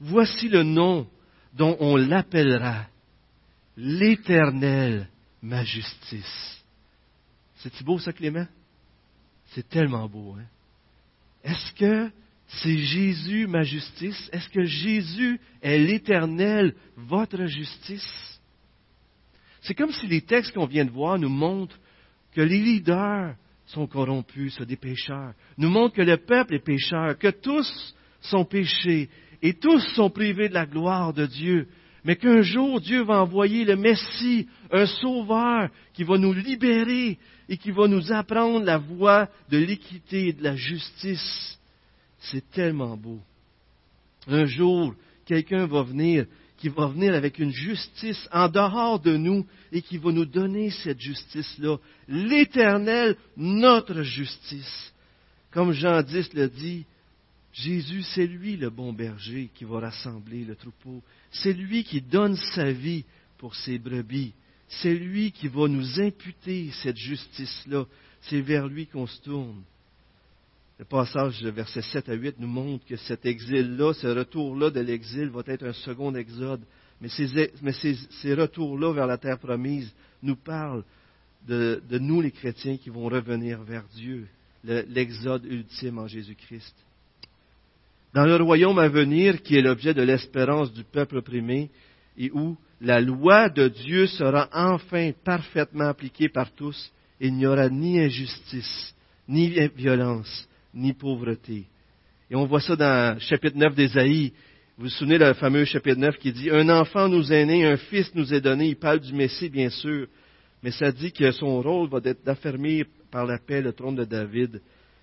Voici 0.00 0.48
le 0.48 0.62
nom 0.62 1.06
dont 1.54 1.76
on 1.80 1.96
l'appellera. 1.96 2.86
L'Éternel, 3.76 5.08
ma 5.42 5.64
justice. 5.64 6.62
C'est-tu 7.56 7.84
beau 7.84 7.98
ça, 7.98 8.12
Clément? 8.12 8.46
C'est 9.50 9.68
tellement 9.68 10.08
beau. 10.08 10.36
Hein? 10.38 10.44
Est-ce 11.42 11.72
que 11.74 12.10
c'est 12.46 12.78
Jésus 12.78 13.46
ma 13.46 13.62
justice? 13.62 14.28
Est-ce 14.32 14.48
que 14.48 14.64
Jésus 14.64 15.40
est 15.62 15.78
l'Éternel, 15.78 16.74
votre 16.96 17.46
justice? 17.46 18.40
C'est 19.62 19.74
comme 19.74 19.92
si 19.92 20.06
les 20.06 20.22
textes 20.22 20.52
qu'on 20.54 20.66
vient 20.66 20.84
de 20.84 20.90
voir 20.90 21.18
nous 21.18 21.28
montrent 21.28 21.78
que 22.32 22.40
les 22.40 22.60
leaders 22.60 23.34
sont 23.66 23.86
corrompus, 23.86 24.54
sont 24.54 24.64
des 24.64 24.76
pécheurs. 24.76 25.32
Nous 25.58 25.68
montrent 25.68 25.94
que 25.96 26.02
le 26.02 26.16
peuple 26.16 26.54
est 26.54 26.64
pécheur, 26.64 27.18
que 27.18 27.28
tous 27.28 27.94
sont 28.20 28.44
péchés 28.44 29.08
et 29.42 29.54
tous 29.54 29.80
sont 29.94 30.10
privés 30.10 30.48
de 30.48 30.54
la 30.54 30.66
gloire 30.66 31.12
de 31.12 31.26
Dieu. 31.26 31.68
Mais 32.04 32.16
qu'un 32.16 32.42
jour 32.42 32.80
Dieu 32.80 33.02
va 33.02 33.22
envoyer 33.22 33.64
le 33.64 33.76
Messie, 33.76 34.48
un 34.70 34.86
sauveur 34.86 35.68
qui 35.92 36.04
va 36.04 36.18
nous 36.18 36.32
libérer 36.32 37.18
et 37.48 37.56
qui 37.56 37.70
va 37.70 37.88
nous 37.88 38.12
apprendre 38.12 38.64
la 38.64 38.78
voie 38.78 39.28
de 39.50 39.58
l'équité 39.58 40.28
et 40.28 40.32
de 40.32 40.42
la 40.42 40.56
justice. 40.56 41.58
C'est 42.18 42.50
tellement 42.50 42.96
beau. 42.96 43.18
Un 44.26 44.44
jour, 44.44 44.94
quelqu'un 45.26 45.66
va 45.66 45.82
venir, 45.82 46.26
qui 46.58 46.68
va 46.68 46.88
venir 46.88 47.14
avec 47.14 47.38
une 47.38 47.52
justice 47.52 48.28
en 48.32 48.48
dehors 48.48 49.00
de 49.00 49.16
nous 49.16 49.46
et 49.72 49.80
qui 49.82 49.96
va 49.96 50.12
nous 50.12 50.26
donner 50.26 50.70
cette 50.70 51.00
justice-là. 51.00 51.78
L'éternel, 52.06 53.16
notre 53.36 54.02
justice. 54.02 54.92
Comme 55.50 55.72
Jean 55.72 56.02
10 56.02 56.34
le 56.34 56.48
dit, 56.48 56.84
Jésus, 57.52 58.02
c'est 58.14 58.26
lui 58.26 58.56
le 58.56 58.70
bon 58.70 58.92
berger 58.92 59.50
qui 59.54 59.64
va 59.64 59.80
rassembler 59.80 60.44
le 60.44 60.54
troupeau. 60.54 61.02
C'est 61.30 61.52
lui 61.52 61.84
qui 61.84 62.00
donne 62.00 62.36
sa 62.54 62.70
vie 62.70 63.04
pour 63.38 63.54
ses 63.54 63.78
brebis 63.78 64.32
c'est 64.70 64.94
lui 64.94 65.32
qui 65.32 65.48
va 65.48 65.66
nous 65.66 66.00
imputer 66.00 66.70
cette 66.82 66.96
justice-là. 66.96 67.86
C'est 68.22 68.40
vers 68.40 68.68
lui 68.68 68.86
qu'on 68.86 69.06
se 69.06 69.20
tourne. 69.20 69.62
Le 70.78 70.84
passage 70.84 71.40
de 71.40 71.50
versets 71.50 71.82
7 71.82 72.08
à 72.08 72.14
8 72.14 72.36
nous 72.38 72.46
montre 72.46 72.86
que 72.86 72.96
cet 72.96 73.26
exil-là, 73.26 73.92
ce 73.94 74.06
retour-là 74.06 74.70
de 74.70 74.80
l'exil 74.80 75.28
va 75.28 75.42
être 75.46 75.66
un 75.66 75.72
second 75.72 76.14
exode. 76.14 76.62
Mais 77.00 77.08
ces, 77.08 78.34
retours-là 78.34 78.92
vers 78.92 79.06
la 79.06 79.18
terre 79.18 79.38
promise 79.38 79.92
nous 80.22 80.36
parlent 80.36 80.84
de, 81.48 81.82
nous, 81.90 82.20
les 82.20 82.30
chrétiens, 82.30 82.76
qui 82.76 82.90
vont 82.90 83.08
revenir 83.08 83.62
vers 83.62 83.84
Dieu, 83.94 84.28
l'exode 84.62 85.44
ultime 85.46 85.98
en 85.98 86.06
Jésus-Christ. 86.06 86.74
Dans 88.12 88.24
le 88.24 88.36
royaume 88.36 88.78
à 88.78 88.88
venir, 88.88 89.42
qui 89.42 89.56
est 89.56 89.62
l'objet 89.62 89.94
de 89.94 90.02
l'espérance 90.02 90.72
du 90.72 90.82
peuple 90.82 91.18
opprimé, 91.18 91.70
et 92.18 92.30
où 92.32 92.56
la 92.80 93.00
loi 93.00 93.48
de 93.48 93.68
Dieu 93.68 94.06
sera 94.06 94.48
enfin 94.52 95.12
parfaitement 95.24 95.88
appliquée 95.88 96.28
par 96.28 96.52
tous, 96.52 96.92
il 97.20 97.34
n'y 97.34 97.46
aura 97.46 97.68
ni 97.68 98.00
injustice, 98.00 98.94
ni 99.28 99.50
violence, 99.76 100.48
ni 100.74 100.92
pauvreté. 100.92 101.66
Et 102.30 102.36
on 102.36 102.46
voit 102.46 102.60
ça 102.60 102.74
dans 102.74 103.14
le 103.14 103.20
chapitre 103.20 103.56
9 103.56 103.74
d'Ésaïe. 103.74 104.32
Vous 104.76 104.84
vous 104.84 104.90
souvenez 104.90 105.18
le 105.18 105.34
fameux 105.34 105.64
chapitre 105.64 105.98
9 105.98 106.16
qui 106.18 106.32
dit 106.32 106.50
Un 106.50 106.68
enfant 106.68 107.08
nous 107.08 107.32
est 107.32 107.44
né, 107.44 107.66
un 107.66 107.76
fils 107.76 108.12
nous 108.14 108.32
est 108.32 108.40
donné. 108.40 108.68
Il 108.68 108.76
parle 108.76 109.00
du 109.00 109.12
Messie, 109.12 109.50
bien 109.50 109.68
sûr. 109.68 110.06
Mais 110.62 110.70
ça 110.70 110.90
dit 110.90 111.12
que 111.12 111.30
son 111.32 111.60
rôle 111.60 111.88
va 111.88 112.00
être 112.04 112.24
d'affermir 112.24 112.86
par 113.10 113.26
la 113.26 113.38
paix 113.38 113.60
le 113.60 113.72
trône 113.72 113.96
de 113.96 114.04
David 114.04 114.60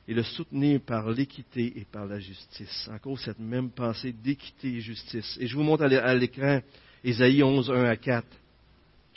et 0.08 0.14
le 0.14 0.24
soutenir 0.24 0.80
par 0.82 1.10
l'équité 1.10 1.74
et 1.76 1.86
par 1.86 2.06
la 2.06 2.20
justice. 2.20 2.90
Encore 2.94 3.20
cette 3.20 3.40
même 3.40 3.70
pensée 3.72 4.14
d'équité 4.14 4.76
et 4.76 4.80
justice. 4.80 5.38
Et 5.40 5.48
je 5.48 5.56
vous 5.56 5.64
montre 5.64 5.84
à 5.84 6.16
l'écran 6.16 6.62
Ésaïe 7.04 7.44
11, 7.44 7.70
1 7.70 7.84
à 7.84 7.96
4. 7.96 8.26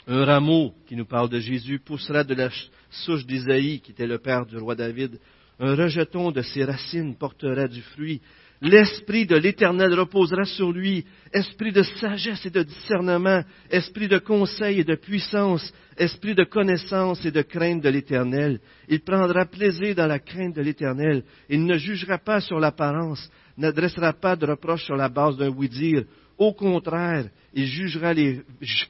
Un 0.07 0.25
rameau 0.25 0.73
qui 0.87 0.95
nous 0.95 1.05
parle 1.05 1.29
de 1.29 1.39
Jésus 1.39 1.79
poussera 1.79 2.23
de 2.23 2.33
la 2.33 2.49
souche 2.89 3.25
d'Ésaïe, 3.25 3.79
qui 3.79 3.91
était 3.91 4.07
le 4.07 4.17
père 4.17 4.45
du 4.45 4.57
roi 4.57 4.75
David. 4.75 5.19
Un 5.59 5.75
rejeton 5.75 6.31
de 6.31 6.41
ses 6.41 6.65
racines 6.65 7.15
portera 7.15 7.67
du 7.67 7.81
fruit. 7.81 8.19
L'Esprit 8.61 9.25
de 9.25 9.35
l'Éternel 9.35 9.95
reposera 9.95 10.45
sur 10.45 10.71
lui, 10.71 11.03
esprit 11.33 11.71
de 11.71 11.81
sagesse 11.81 12.45
et 12.45 12.51
de 12.51 12.61
discernement, 12.61 13.43
esprit 13.71 14.07
de 14.07 14.19
conseil 14.19 14.81
et 14.81 14.83
de 14.83 14.93
puissance, 14.93 15.73
esprit 15.97 16.35
de 16.35 16.43
connaissance 16.43 17.25
et 17.25 17.31
de 17.31 17.41
crainte 17.41 17.81
de 17.81 17.89
l'Éternel. 17.89 18.59
Il 18.87 19.01
prendra 19.01 19.47
plaisir 19.47 19.95
dans 19.95 20.05
la 20.05 20.19
crainte 20.19 20.55
de 20.55 20.61
l'Éternel. 20.61 21.23
Il 21.49 21.65
ne 21.65 21.75
jugera 21.77 22.19
pas 22.19 22.39
sur 22.39 22.59
l'apparence, 22.59 23.31
n'adressera 23.57 24.13
pas 24.13 24.35
de 24.35 24.45
reproche 24.45 24.85
sur 24.85 24.95
la 24.95 25.09
base 25.09 25.37
d'un 25.37 25.49
oui-dire. 25.49 26.03
Au 26.37 26.53
contraire, 26.53 27.29
il 27.55 27.65
jugera 27.65 28.13
les 28.13 28.41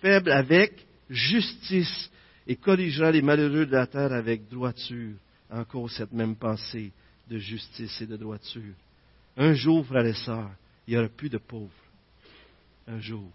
faibles 0.01 0.31
avec 0.31 0.85
justice 1.09 2.11
et 2.45 2.57
corrigera 2.57 3.09
les 3.09 3.21
malheureux 3.21 3.65
de 3.65 3.71
la 3.71 3.87
terre 3.87 4.11
avec 4.11 4.49
droiture. 4.49 5.15
Encore 5.49 5.89
cette 5.89 6.11
même 6.11 6.35
pensée 6.35 6.91
de 7.29 7.37
justice 7.37 8.01
et 8.01 8.05
de 8.05 8.17
droiture. 8.17 8.73
Un 9.37 9.53
jour, 9.53 9.85
frères 9.85 10.05
et 10.05 10.13
sœurs, 10.13 10.51
il 10.87 10.93
n'y 10.93 10.99
aura 10.99 11.09
plus 11.09 11.29
de 11.29 11.37
pauvres. 11.37 11.69
Un 12.87 12.99
jour, 12.99 13.29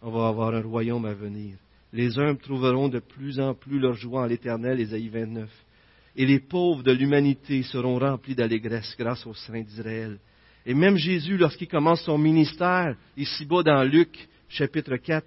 on 0.00 0.10
va 0.10 0.28
avoir 0.28 0.54
un 0.54 0.62
royaume 0.62 1.04
à 1.04 1.14
venir. 1.14 1.56
Les 1.92 2.18
humbles 2.18 2.40
trouveront 2.40 2.88
de 2.88 2.98
plus 2.98 3.40
en 3.40 3.54
plus 3.54 3.78
leur 3.78 3.94
joie 3.94 4.22
en 4.22 4.26
l'Éternel, 4.26 4.80
Ésaïe 4.80 5.08
29. 5.08 5.50
Et 6.16 6.26
les 6.26 6.40
pauvres 6.40 6.82
de 6.82 6.92
l'humanité 6.92 7.62
seront 7.62 7.98
remplis 7.98 8.34
d'allégresse 8.34 8.94
grâce 8.98 9.26
au 9.26 9.34
Saint 9.34 9.60
d'Israël. 9.60 10.18
Et 10.66 10.74
même 10.74 10.96
Jésus, 10.96 11.36
lorsqu'il 11.36 11.68
commence 11.68 12.02
son 12.02 12.18
ministère, 12.18 12.96
ici-bas 13.16 13.62
dans 13.62 13.82
Luc, 13.84 14.28
chapitre 14.48 14.96
4, 14.96 15.26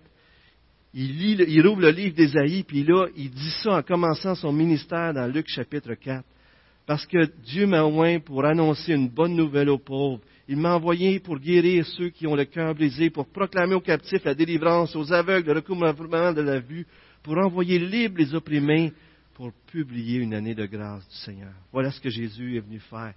il, 0.94 1.42
il 1.42 1.66
ouvre 1.66 1.82
le 1.82 1.92
livre 1.92 2.16
d'Ésaïe, 2.16 2.64
puis 2.64 2.84
là, 2.84 3.08
il 3.16 3.32
dit 3.32 3.52
ça 3.64 3.78
en 3.78 3.82
commençant 3.82 4.36
son 4.36 4.52
ministère 4.52 5.14
dans 5.14 5.28
Luc, 5.28 5.48
chapitre 5.48 5.94
4. 5.94 6.24
Parce 6.86 7.06
que 7.06 7.26
Dieu 7.44 7.68
m'a 7.68 7.84
envoyé 7.84 8.20
pour 8.20 8.44
annoncer 8.44 8.94
une 8.94 9.10
bonne 9.10 9.36
nouvelle 9.36 9.70
aux 9.70 9.78
pauvres. 9.78 10.22
Il 10.48 10.58
m'a 10.58 10.76
envoyé 10.76 11.20
pour 11.20 11.40
guérir 11.40 11.86
ceux 11.86 12.10
qui 12.10 12.28
ont 12.28 12.36
le 12.36 12.46
cœur 12.46 12.74
brisé, 12.74 13.10
pour 13.10 13.28
proclamer 13.28 13.76
aux 13.76 13.82
captifs 13.82 14.26
la 14.26 14.34
délivrance, 14.34 14.96
aux 14.96 15.14
aveugles 15.14 15.48
le 15.48 15.54
recouvrement 15.54 16.34
de 16.34 16.42
la 16.42 16.60
vue, 16.60 16.86
pour 17.24 17.38
envoyer 17.38 17.80
libres 17.80 18.18
les 18.18 18.34
opprimés, 18.34 18.92
pour 19.36 19.54
publier 19.68 20.20
une 20.20 20.34
année 20.34 20.56
de 20.56 20.66
grâce 20.66 21.08
du 21.08 21.16
Seigneur. 21.16 21.54
Voilà 21.72 21.92
ce 21.92 22.02
que 22.02 22.10
Jésus 22.10 22.58
est 22.58 22.62
venu 22.62 22.80
faire. 22.80 23.14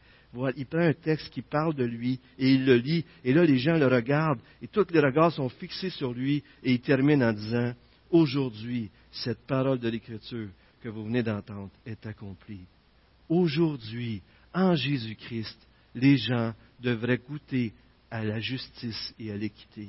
Il 0.56 0.66
prend 0.66 0.80
un 0.80 0.92
texte 0.92 1.30
qui 1.30 1.42
parle 1.42 1.74
de 1.74 1.84
lui 1.84 2.20
et 2.38 2.50
il 2.52 2.64
le 2.66 2.76
lit, 2.76 3.04
et 3.24 3.32
là 3.32 3.44
les 3.44 3.58
gens 3.58 3.76
le 3.76 3.86
regardent, 3.86 4.40
et 4.60 4.66
tous 4.66 4.86
les 4.90 5.00
regards 5.00 5.32
sont 5.32 5.48
fixés 5.48 5.90
sur 5.90 6.12
lui, 6.12 6.42
et 6.62 6.72
il 6.72 6.80
termine 6.80 7.22
en 7.22 7.32
disant, 7.32 7.72
aujourd'hui, 8.10 8.90
cette 9.10 9.46
parole 9.46 9.78
de 9.78 9.88
l'Écriture 9.88 10.48
que 10.82 10.88
vous 10.88 11.04
venez 11.04 11.22
d'entendre 11.22 11.70
est 11.86 12.04
accomplie 12.06 12.66
aujourd'hui, 13.28 14.22
en 14.52 14.74
Jésus-Christ, 14.74 15.58
les 15.94 16.16
gens 16.16 16.52
devraient 16.80 17.18
goûter 17.18 17.72
à 18.10 18.24
la 18.24 18.40
justice 18.40 19.14
et 19.18 19.30
à 19.32 19.36
l'équité. 19.36 19.88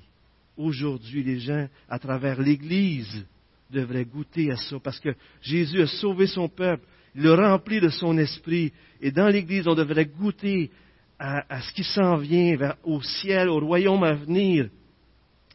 Aujourd'hui, 0.57 1.23
les 1.23 1.39
gens, 1.39 1.67
à 1.89 1.99
travers 1.99 2.41
l'Église, 2.41 3.25
devraient 3.69 4.05
goûter 4.05 4.51
à 4.51 4.57
ça, 4.57 4.77
parce 4.79 4.99
que 4.99 5.09
Jésus 5.41 5.81
a 5.81 5.87
sauvé 5.87 6.27
son 6.27 6.47
peuple, 6.47 6.85
il 7.15 7.23
le 7.23 7.33
rempli 7.33 7.79
de 7.79 7.89
son 7.89 8.17
esprit, 8.17 8.71
et 9.01 9.11
dans 9.11 9.27
l'Église, 9.27 9.67
on 9.67 9.75
devrait 9.75 10.05
goûter 10.05 10.71
à, 11.17 11.61
ce 11.61 11.73
qui 11.73 11.83
s'en 11.83 12.17
vient 12.17 12.75
au 12.83 13.01
ciel, 13.01 13.49
au 13.49 13.59
royaume 13.59 14.03
à 14.03 14.13
venir. 14.13 14.69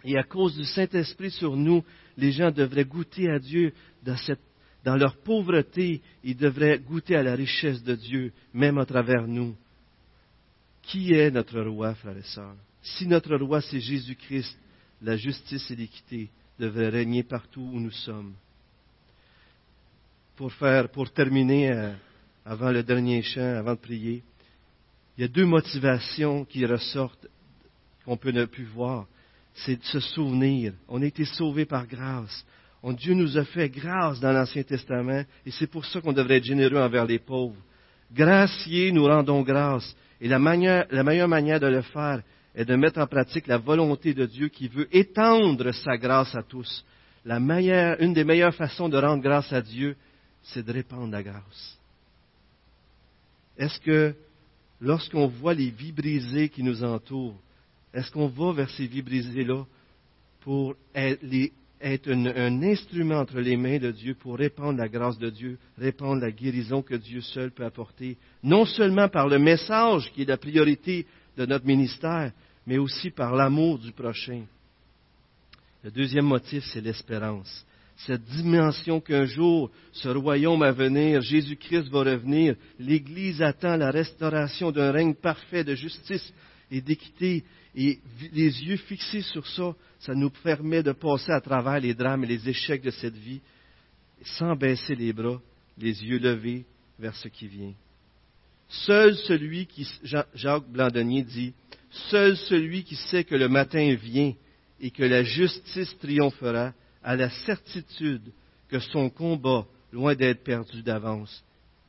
Et 0.04 0.16
à 0.16 0.22
cause 0.22 0.56
du 0.56 0.64
Saint-Esprit 0.64 1.30
sur 1.30 1.56
nous, 1.56 1.84
les 2.16 2.32
gens 2.32 2.50
devraient 2.50 2.84
goûter 2.84 3.30
à 3.30 3.38
Dieu 3.38 3.72
dans 4.02 4.16
cette 4.16 4.40
dans 4.84 4.96
leur 4.96 5.16
pauvreté, 5.18 6.00
ils 6.24 6.36
devraient 6.36 6.78
goûter 6.78 7.16
à 7.16 7.22
la 7.22 7.34
richesse 7.34 7.82
de 7.82 7.94
Dieu, 7.94 8.32
même 8.54 8.78
à 8.78 8.86
travers 8.86 9.26
nous. 9.26 9.54
Qui 10.82 11.12
est 11.12 11.30
notre 11.30 11.60
roi, 11.60 11.94
frères 11.94 12.16
et 12.16 12.22
sœurs? 12.22 12.56
Si 12.82 13.06
notre 13.06 13.36
roi, 13.36 13.60
c'est 13.60 13.80
Jésus-Christ, 13.80 14.58
la 15.02 15.16
justice 15.16 15.70
et 15.70 15.76
l'équité 15.76 16.30
devraient 16.58 16.88
régner 16.88 17.22
partout 17.22 17.60
où 17.60 17.78
nous 17.78 17.90
sommes. 17.90 18.34
Pour, 20.36 20.52
faire, 20.52 20.88
pour 20.88 21.12
terminer, 21.12 21.70
euh, 21.70 21.92
avant 22.46 22.70
le 22.70 22.82
dernier 22.82 23.22
chant, 23.22 23.56
avant 23.56 23.74
de 23.74 23.78
prier, 23.78 24.22
il 25.16 25.20
y 25.20 25.24
a 25.24 25.28
deux 25.28 25.44
motivations 25.44 26.46
qui 26.46 26.64
ressortent 26.64 27.26
qu'on 28.06 28.16
peut 28.16 28.30
ne 28.30 28.46
plus 28.46 28.64
voir. 28.64 29.06
C'est 29.52 29.76
de 29.76 29.84
se 29.84 30.00
souvenir. 30.00 30.72
On 30.88 31.02
a 31.02 31.06
été 31.06 31.26
sauvés 31.26 31.66
par 31.66 31.86
grâce. 31.86 32.46
Dieu 32.84 33.14
nous 33.14 33.36
a 33.36 33.44
fait 33.44 33.68
grâce 33.68 34.20
dans 34.20 34.32
l'Ancien 34.32 34.62
Testament 34.62 35.24
et 35.44 35.50
c'est 35.50 35.66
pour 35.66 35.84
ça 35.84 36.00
qu'on 36.00 36.12
devrait 36.12 36.38
être 36.38 36.44
généreux 36.44 36.78
envers 36.78 37.04
les 37.04 37.18
pauvres. 37.18 37.56
Gracier, 38.12 38.90
nous 38.90 39.04
rendons 39.04 39.42
grâce. 39.42 39.94
Et 40.20 40.28
la, 40.28 40.38
meilleure 40.38 41.28
manière 41.28 41.60
de 41.60 41.66
le 41.66 41.82
faire 41.82 42.22
est 42.54 42.64
de 42.64 42.76
mettre 42.76 43.00
en 43.00 43.06
pratique 43.06 43.46
la 43.46 43.58
volonté 43.58 44.12
de 44.14 44.26
Dieu 44.26 44.48
qui 44.48 44.68
veut 44.68 44.88
étendre 44.94 45.72
sa 45.72 45.96
grâce 45.96 46.34
à 46.34 46.42
tous. 46.42 46.84
Une 47.24 48.14
des 48.14 48.24
meilleures 48.24 48.54
façons 48.54 48.88
de 48.88 48.98
rendre 48.98 49.22
grâce 49.22 49.52
à 49.52 49.60
Dieu, 49.60 49.96
c'est 50.42 50.64
de 50.64 50.72
répandre 50.72 51.12
la 51.12 51.22
grâce. 51.22 51.78
Est-ce 53.58 53.78
que 53.80 54.14
lorsqu'on 54.80 55.26
voit 55.26 55.54
les 55.54 55.70
vies 55.70 55.92
brisées 55.92 56.48
qui 56.48 56.62
nous 56.62 56.82
entourent, 56.82 57.38
est-ce 57.92 58.10
qu'on 58.10 58.28
va 58.28 58.52
vers 58.52 58.70
ces 58.70 58.86
vies 58.86 59.02
brisées-là 59.02 59.64
pour 60.40 60.74
les 60.94 61.52
être 61.80 62.10
un, 62.10 62.62
instrument 62.62 63.20
entre 63.20 63.40
les 63.40 63.56
mains 63.56 63.78
de 63.78 63.90
Dieu 63.90 64.14
pour 64.14 64.36
répandre 64.36 64.78
la 64.78 64.88
grâce 64.88 65.18
de 65.18 65.30
Dieu, 65.30 65.58
répandre 65.78 66.20
la 66.20 66.30
guérison 66.30 66.82
que 66.82 66.94
Dieu 66.94 67.20
seul 67.20 67.50
peut 67.50 67.64
apporter, 67.64 68.18
non 68.42 68.64
seulement 68.64 69.08
par 69.08 69.28
le 69.28 69.38
message 69.38 70.10
qui 70.12 70.22
est 70.22 70.28
la 70.28 70.36
priorité 70.36 71.06
de 71.36 71.46
notre 71.46 71.66
ministère, 71.66 72.32
mais 72.66 72.78
aussi 72.78 73.10
par 73.10 73.34
l'amour 73.34 73.78
du 73.78 73.92
prochain. 73.92 74.42
Le 75.82 75.90
deuxième 75.90 76.26
motif, 76.26 76.64
c'est 76.72 76.82
l'espérance. 76.82 77.64
Cette 78.06 78.24
dimension 78.24 79.00
qu'un 79.00 79.24
jour, 79.24 79.70
ce 79.92 80.08
royaume 80.08 80.62
à 80.62 80.72
venir, 80.72 81.20
Jésus-Christ 81.20 81.88
va 81.88 82.00
revenir, 82.00 82.56
l'Église 82.78 83.42
attend 83.42 83.76
la 83.76 83.90
restauration 83.90 84.70
d'un 84.70 84.90
règne 84.90 85.14
parfait 85.14 85.64
de 85.64 85.74
justice 85.74 86.32
et 86.70 86.80
d'équité 86.80 87.44
et 87.74 88.00
les 88.32 88.64
yeux 88.64 88.76
fixés 88.76 89.22
sur 89.22 89.46
ça, 89.46 89.74
ça 90.00 90.14
nous 90.14 90.30
permet 90.30 90.82
de 90.82 90.92
passer 90.92 91.30
à 91.30 91.40
travers 91.40 91.80
les 91.80 91.94
drames 91.94 92.24
et 92.24 92.28
les 92.28 92.48
échecs 92.48 92.82
de 92.82 92.90
cette 92.90 93.16
vie 93.16 93.40
sans 94.22 94.56
baisser 94.56 94.94
les 94.94 95.12
bras, 95.12 95.40
les 95.78 96.04
yeux 96.04 96.18
levés 96.18 96.64
vers 96.98 97.14
ce 97.16 97.28
qui 97.28 97.46
vient. 97.46 97.72
Seul 98.68 99.16
celui 99.16 99.66
qui, 99.66 99.88
Jacques 100.34 100.68
Blandonnier 100.68 101.22
dit, 101.22 101.54
seul 102.10 102.36
celui 102.36 102.84
qui 102.84 102.96
sait 102.96 103.24
que 103.24 103.34
le 103.34 103.48
matin 103.48 103.94
vient 103.94 104.32
et 104.80 104.90
que 104.90 105.02
la 105.02 105.22
justice 105.22 105.96
triomphera 105.98 106.72
a 107.02 107.16
la 107.16 107.30
certitude 107.30 108.32
que 108.68 108.78
son 108.78 109.10
combat, 109.10 109.66
loin 109.92 110.14
d'être 110.14 110.44
perdu 110.44 110.82
d'avance, 110.82 111.42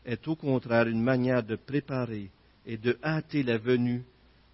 est 0.05 0.27
au 0.27 0.35
contraire 0.35 0.87
une 0.87 1.03
manière 1.03 1.43
de 1.43 1.55
préparer 1.55 2.31
et 2.65 2.77
de 2.77 2.97
hâter 3.03 3.43
la 3.43 3.57
venue 3.57 4.03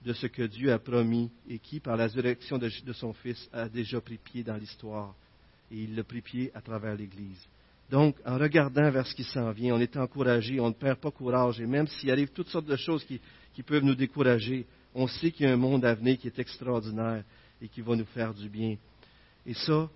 de 0.06 0.14
ce 0.14 0.28
que 0.28 0.43
Dieu 0.43 0.72
a 0.72 0.80
promis 0.80 1.32
et 1.50 1.60
qui, 1.60 1.80
par 1.80 1.98
la 1.98 2.08
direction 2.08 2.58
de, 2.58 2.70
son 2.93 3.14
Fils, 3.14 3.50
a 3.52 3.68
déjà 3.68 4.00
pris 4.00 4.18
pied 4.18 4.43
dans 4.43 4.56
l'histoire. 4.56 5.16
Et 5.72 5.84
il 5.84 5.95
l'a 5.95 6.04
pris 6.04 6.22
pied 6.22 6.52
à 6.54 6.62
travers 6.62 6.95
l'Église. 6.95 7.45
Donc, 7.89 8.18
en 8.26 8.38
regardant 8.38 8.89
vers 8.91 9.08
ce 9.08 9.16
qui 9.16 9.24
s'en 9.24 9.52
vient, 9.52 9.76
on 9.76 9.80
est 9.80 9.98
encouragé, 9.98 10.60
on 10.60 10.70
ne 10.70 10.74
perd 10.74 11.00
pas 11.00 11.12
courage. 11.12 11.60
Et 11.60 11.66
même 11.66 11.88
s'il 11.88 12.12
arrive 12.12 12.30
toutes 12.30 12.50
sortes 12.50 12.66
de 12.66 12.76
choses 12.76 13.06
qui, 13.06 13.64
peuvent 13.64 13.84
nous 13.84 13.95
décourager, 13.95 14.66
on 14.93 15.08
sait 15.08 15.32
qu'il 15.32 15.45
y 15.45 15.50
a 15.50 15.54
un 15.54 15.58
monde 15.58 15.84
à 15.84 15.93
venir 15.93 16.18
qui 16.18 16.28
est 16.28 16.39
extraordinaire 16.39 17.24
et 17.62 17.68
qui 17.68 17.82
va 17.82 17.95
nous 17.95 18.06
faire 18.06 18.34
du 18.34 18.50
bien. 18.50 18.78
Et 19.45 19.54
ça, 19.54 19.89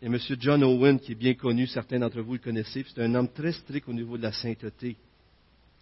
et 0.00 0.06
M. 0.06 0.18
John 0.40 0.64
Owen, 0.64 0.98
qui 0.98 1.12
est 1.12 1.16
bien 1.16 1.34
connu, 1.34 1.66
certains 1.68 2.00
d'entre 2.00 2.20
vous 2.22 2.32
le 2.32 2.38
connaissez, 2.40 2.84
c'est 2.88 3.02
un 3.02 3.14
homme 3.14 3.28
très 3.28 3.52
strict 3.52 3.88
au 3.88 3.92
niveau 3.92 4.16
de 4.16 4.22
la 4.22 4.32
sainteté. 4.32 4.96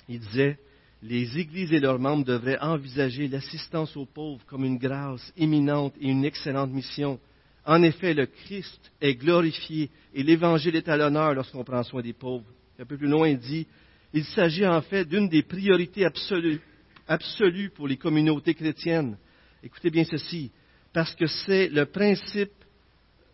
Il 0.09 0.21
disait, 0.21 0.59
les 1.03 1.39
églises 1.39 1.73
et 1.73 1.81
leurs 1.81 1.99
membres 1.99 2.25
devraient 2.25 2.59
envisager 2.61 3.27
l'assistance 3.29 3.97
aux 3.97 4.07
pauvres 4.07 4.45
comme 4.47 4.65
une 4.65 4.79
grâce 4.79 5.33
imminente 5.37 5.95
et 6.01 6.09
une 6.09 6.25
excellente 6.25 6.71
mission. 6.71 7.19
En 7.65 7.83
effet, 7.83 8.13
le 8.15 8.27
Christ 8.27 8.93
est 9.01 9.15
glorifié 9.15 9.91
et 10.15 10.23
l'Évangile 10.23 10.77
est 10.77 10.89
à 10.89 10.97
l'honneur 10.97 11.35
lorsqu'on 11.35 11.65
prend 11.65 11.83
soin 11.83 12.03
des 12.03 12.13
pauvres. 12.13 12.47
Un 12.79 12.85
peu 12.85 12.97
plus 12.97 13.09
loin, 13.09 13.29
il 13.29 13.39
dit, 13.39 13.67
il 14.13 14.25
s'agit 14.25 14.67
en 14.67 14.83
fait 14.83 15.07
d'une 15.07 15.29
des 15.29 15.43
priorités 15.43 16.05
absolues, 16.05 16.61
absolues 17.07 17.71
pour 17.71 17.89
les 17.89 17.97
communautés 17.97 18.55
chrétiennes. 18.55 19.17
Écoutez 19.63 19.91
bien 19.91 20.05
ceci, 20.05 20.51
parce 20.93 21.15
que 21.15 21.27
c'est 21.27 21.69
le, 21.69 21.87
principe, 21.87 22.53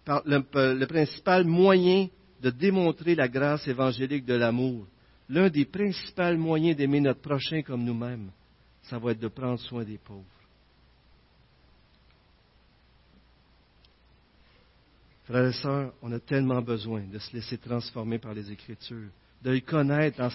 le 0.07 0.85
principal 0.85 1.45
moyen 1.45 2.09
de 2.43 2.51
démontrer 2.51 3.14
la 3.14 3.29
grâce 3.29 3.67
évangélique 3.67 4.25
de 4.25 4.35
l'amour 4.35 4.87
l'un 5.29 5.49
des 5.49 5.64
principaux 5.64 6.37
moyens 6.37 6.77
d'aimer 6.77 7.01
notre 7.01 7.20
prochain 7.20 7.62
comme 7.62 7.85
nous-mêmes, 7.85 8.31
ça 8.83 8.99
va 8.99 9.12
être 9.12 9.20
de 9.20 9.29
prendre 9.29 9.59
soin 9.61 9.85
des 9.85 9.99
pauvres. 9.99 10.24
Frères 15.24 15.49
et 15.49 15.53
sœurs, 15.53 15.93
on 16.03 16.12
a 16.12 16.20
tellement 16.20 16.62
besoin 16.62 17.03
de 17.03 17.18
se 17.18 17.35
laisser 17.35 17.59
transformer 17.59 18.18
par 18.18 18.33
les 18.33 18.51
Écritures, 18.53 19.11
de 19.43 19.51
le 19.51 19.61
connaître 19.61 20.20
en, 20.20 20.29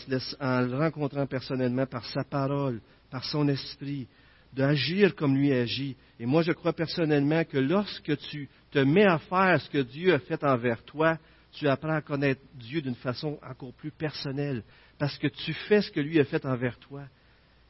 en 0.46 0.62
le 0.62 0.78
rencontrant 0.78 1.26
personnellement 1.26 1.86
par 1.86 2.06
sa 2.06 2.26
parole, 2.26 2.82
par 3.10 3.24
son 3.24 3.48
esprit, 3.48 4.08
d'agir 4.52 5.16
comme 5.16 5.38
lui 5.38 5.54
agit. 5.54 5.96
Et 6.20 6.26
moi, 6.26 6.42
je 6.42 6.52
crois 6.52 6.74
personnellement 6.74 7.46
que 7.46 7.58
lorsque 7.58 8.18
tu 8.18 8.50
te 8.70 8.80
mets 8.80 9.06
à 9.06 9.18
faire 9.20 9.62
ce 9.62 9.70
que 9.70 9.82
Dieu 9.82 10.14
a 10.14 10.20
fait 10.20 10.44
envers 10.44 10.84
toi, 10.84 11.18
tu 11.54 11.68
apprends 11.68 11.96
à 11.96 12.02
connaître 12.02 12.42
Dieu 12.56 12.82
d'une 12.82 12.96
façon 12.96 13.40
encore 13.42 13.74
plus 13.74 13.92
personnelle, 13.92 14.64
parce 15.02 15.18
que 15.18 15.26
tu 15.26 15.52
fais 15.52 15.82
ce 15.82 15.90
que 15.90 16.00
lui 16.00 16.20
a 16.20 16.26
fait 16.26 16.46
envers 16.46 16.78
toi. 16.78 17.02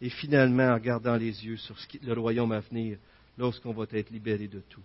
Et 0.02 0.10
finalement, 0.10 0.74
en 0.74 0.78
gardant 0.80 1.16
les 1.16 1.46
yeux 1.46 1.56
sur 1.56 1.78
le 2.04 2.20
royaume 2.20 2.52
à 2.52 2.60
venir, 2.60 2.98
lorsqu'on 3.38 3.72
va 3.72 3.86
être 3.94 4.10
libéré 4.10 4.50
de 4.50 4.60
tout. 4.70 4.82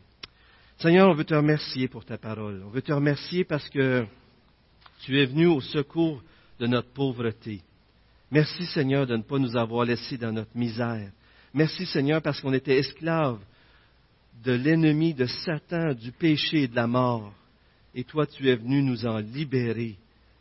Seigneur, 0.78 1.09
on 1.09 1.14
veut 1.14 1.24
te 1.24 1.34
remercier 1.34 1.88
pour 1.88 2.05
ta 2.05 2.18
parole. 2.18 2.62
On 2.64 2.68
veut 2.68 2.82
te 2.82 2.92
remercier 2.92 3.42
parce 3.42 3.68
que 3.68 4.07
tu 5.01 5.20
es 5.20 5.26
venu 5.26 5.47
au 5.47 5.61
secours 5.61 6.22
de 6.61 6.68
notre 6.68 6.92
pauvreté. 6.92 7.62
Merci, 8.30 8.64
Seigneur, 8.66 9.09
de 9.09 9.16
ne 9.16 9.22
pas 9.22 9.40
nous 9.40 9.57
avoir 9.57 9.84
laissés 9.84 10.16
dans 10.16 10.30
notre 10.30 10.57
misère. 10.57 11.11
Merci, 11.53 11.84
Seigneur, 11.84 12.22
parce 12.22 12.40
qu'on 12.40 12.53
était 12.53 12.78
esclaves 12.78 13.40
de 14.44 14.53
l'ennemi, 14.53 15.14
de 15.14 15.26
Satan, 15.26 15.94
du 15.94 16.12
péché 16.12 16.62
et 16.62 16.68
de 16.68 16.76
la 16.76 16.86
mort 16.86 17.32
et 17.97 18.05
toi 18.05 18.26
tu 18.26 18.49
es 18.49 18.55
venu 18.55 18.82
nous 18.82 19.05
en 19.05 19.18
libérer. 19.18 19.97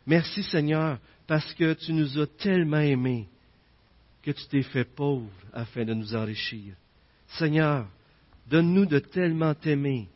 Merci 0.06 0.42
Seigneur, 0.44 0.98
parce 1.26 1.52
que 1.54 1.74
tu 1.74 1.92
nous 1.92 2.18
as 2.18 2.26
tellement 2.26 2.78
aimés 2.78 3.26
que 4.22 4.30
tu 4.30 4.46
t'es 4.46 4.62
fait 4.62 4.84
pauvre 4.84 5.30
afin 5.52 5.84
de 5.84 5.94
nous 5.94 6.14
enrichir. 6.14 6.74
Seigneur, 7.28 7.88
donne-nous 8.48 8.86
de 8.86 9.00
tellement 9.00 9.54
t'aimer, 9.54 10.08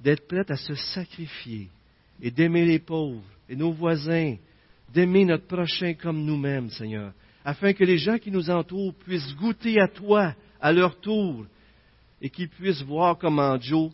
d'être 0.00 0.26
prêt 0.26 0.50
à 0.50 0.56
se 0.56 0.74
sacrifier 0.74 1.68
et 2.22 2.30
d'aimer 2.30 2.64
les 2.64 2.78
pauvres 2.78 3.22
et 3.48 3.56
nos 3.56 3.72
voisins, 3.72 4.36
d'aimer 4.92 5.24
notre 5.26 5.46
prochain 5.46 5.94
comme 5.94 6.24
nous-mêmes, 6.24 6.70
Seigneur, 6.70 7.12
afin 7.44 7.72
que 7.74 7.84
les 7.84 7.98
gens 7.98 8.18
qui 8.18 8.30
nous 8.30 8.50
entourent 8.50 8.94
puissent 8.94 9.34
goûter 9.36 9.80
à 9.80 9.88
toi 9.88 10.34
à 10.60 10.72
leur 10.72 10.98
tour 11.00 11.46
et 12.22 12.30
qu'ils 12.30 12.48
puissent 12.48 12.82
voir 12.82 13.18
comme 13.18 13.38
en 13.38 13.60
Joe 13.60 13.90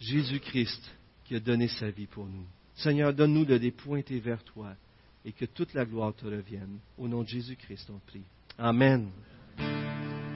Jésus-Christ 0.00 0.82
qui 1.24 1.36
a 1.36 1.40
donné 1.40 1.68
sa 1.68 1.90
vie 1.90 2.06
pour 2.06 2.26
nous. 2.26 2.46
Seigneur, 2.80 3.12
donne-nous 3.12 3.44
de 3.44 3.54
les 3.54 3.70
pointer 3.70 4.18
vers 4.20 4.42
toi 4.42 4.74
et 5.24 5.32
que 5.32 5.44
toute 5.44 5.74
la 5.74 5.84
gloire 5.84 6.14
te 6.14 6.24
revienne. 6.24 6.78
Au 6.98 7.08
nom 7.08 7.22
de 7.22 7.28
Jésus-Christ, 7.28 7.90
on 7.90 7.98
prie. 8.06 8.24
Amen. 8.58 9.10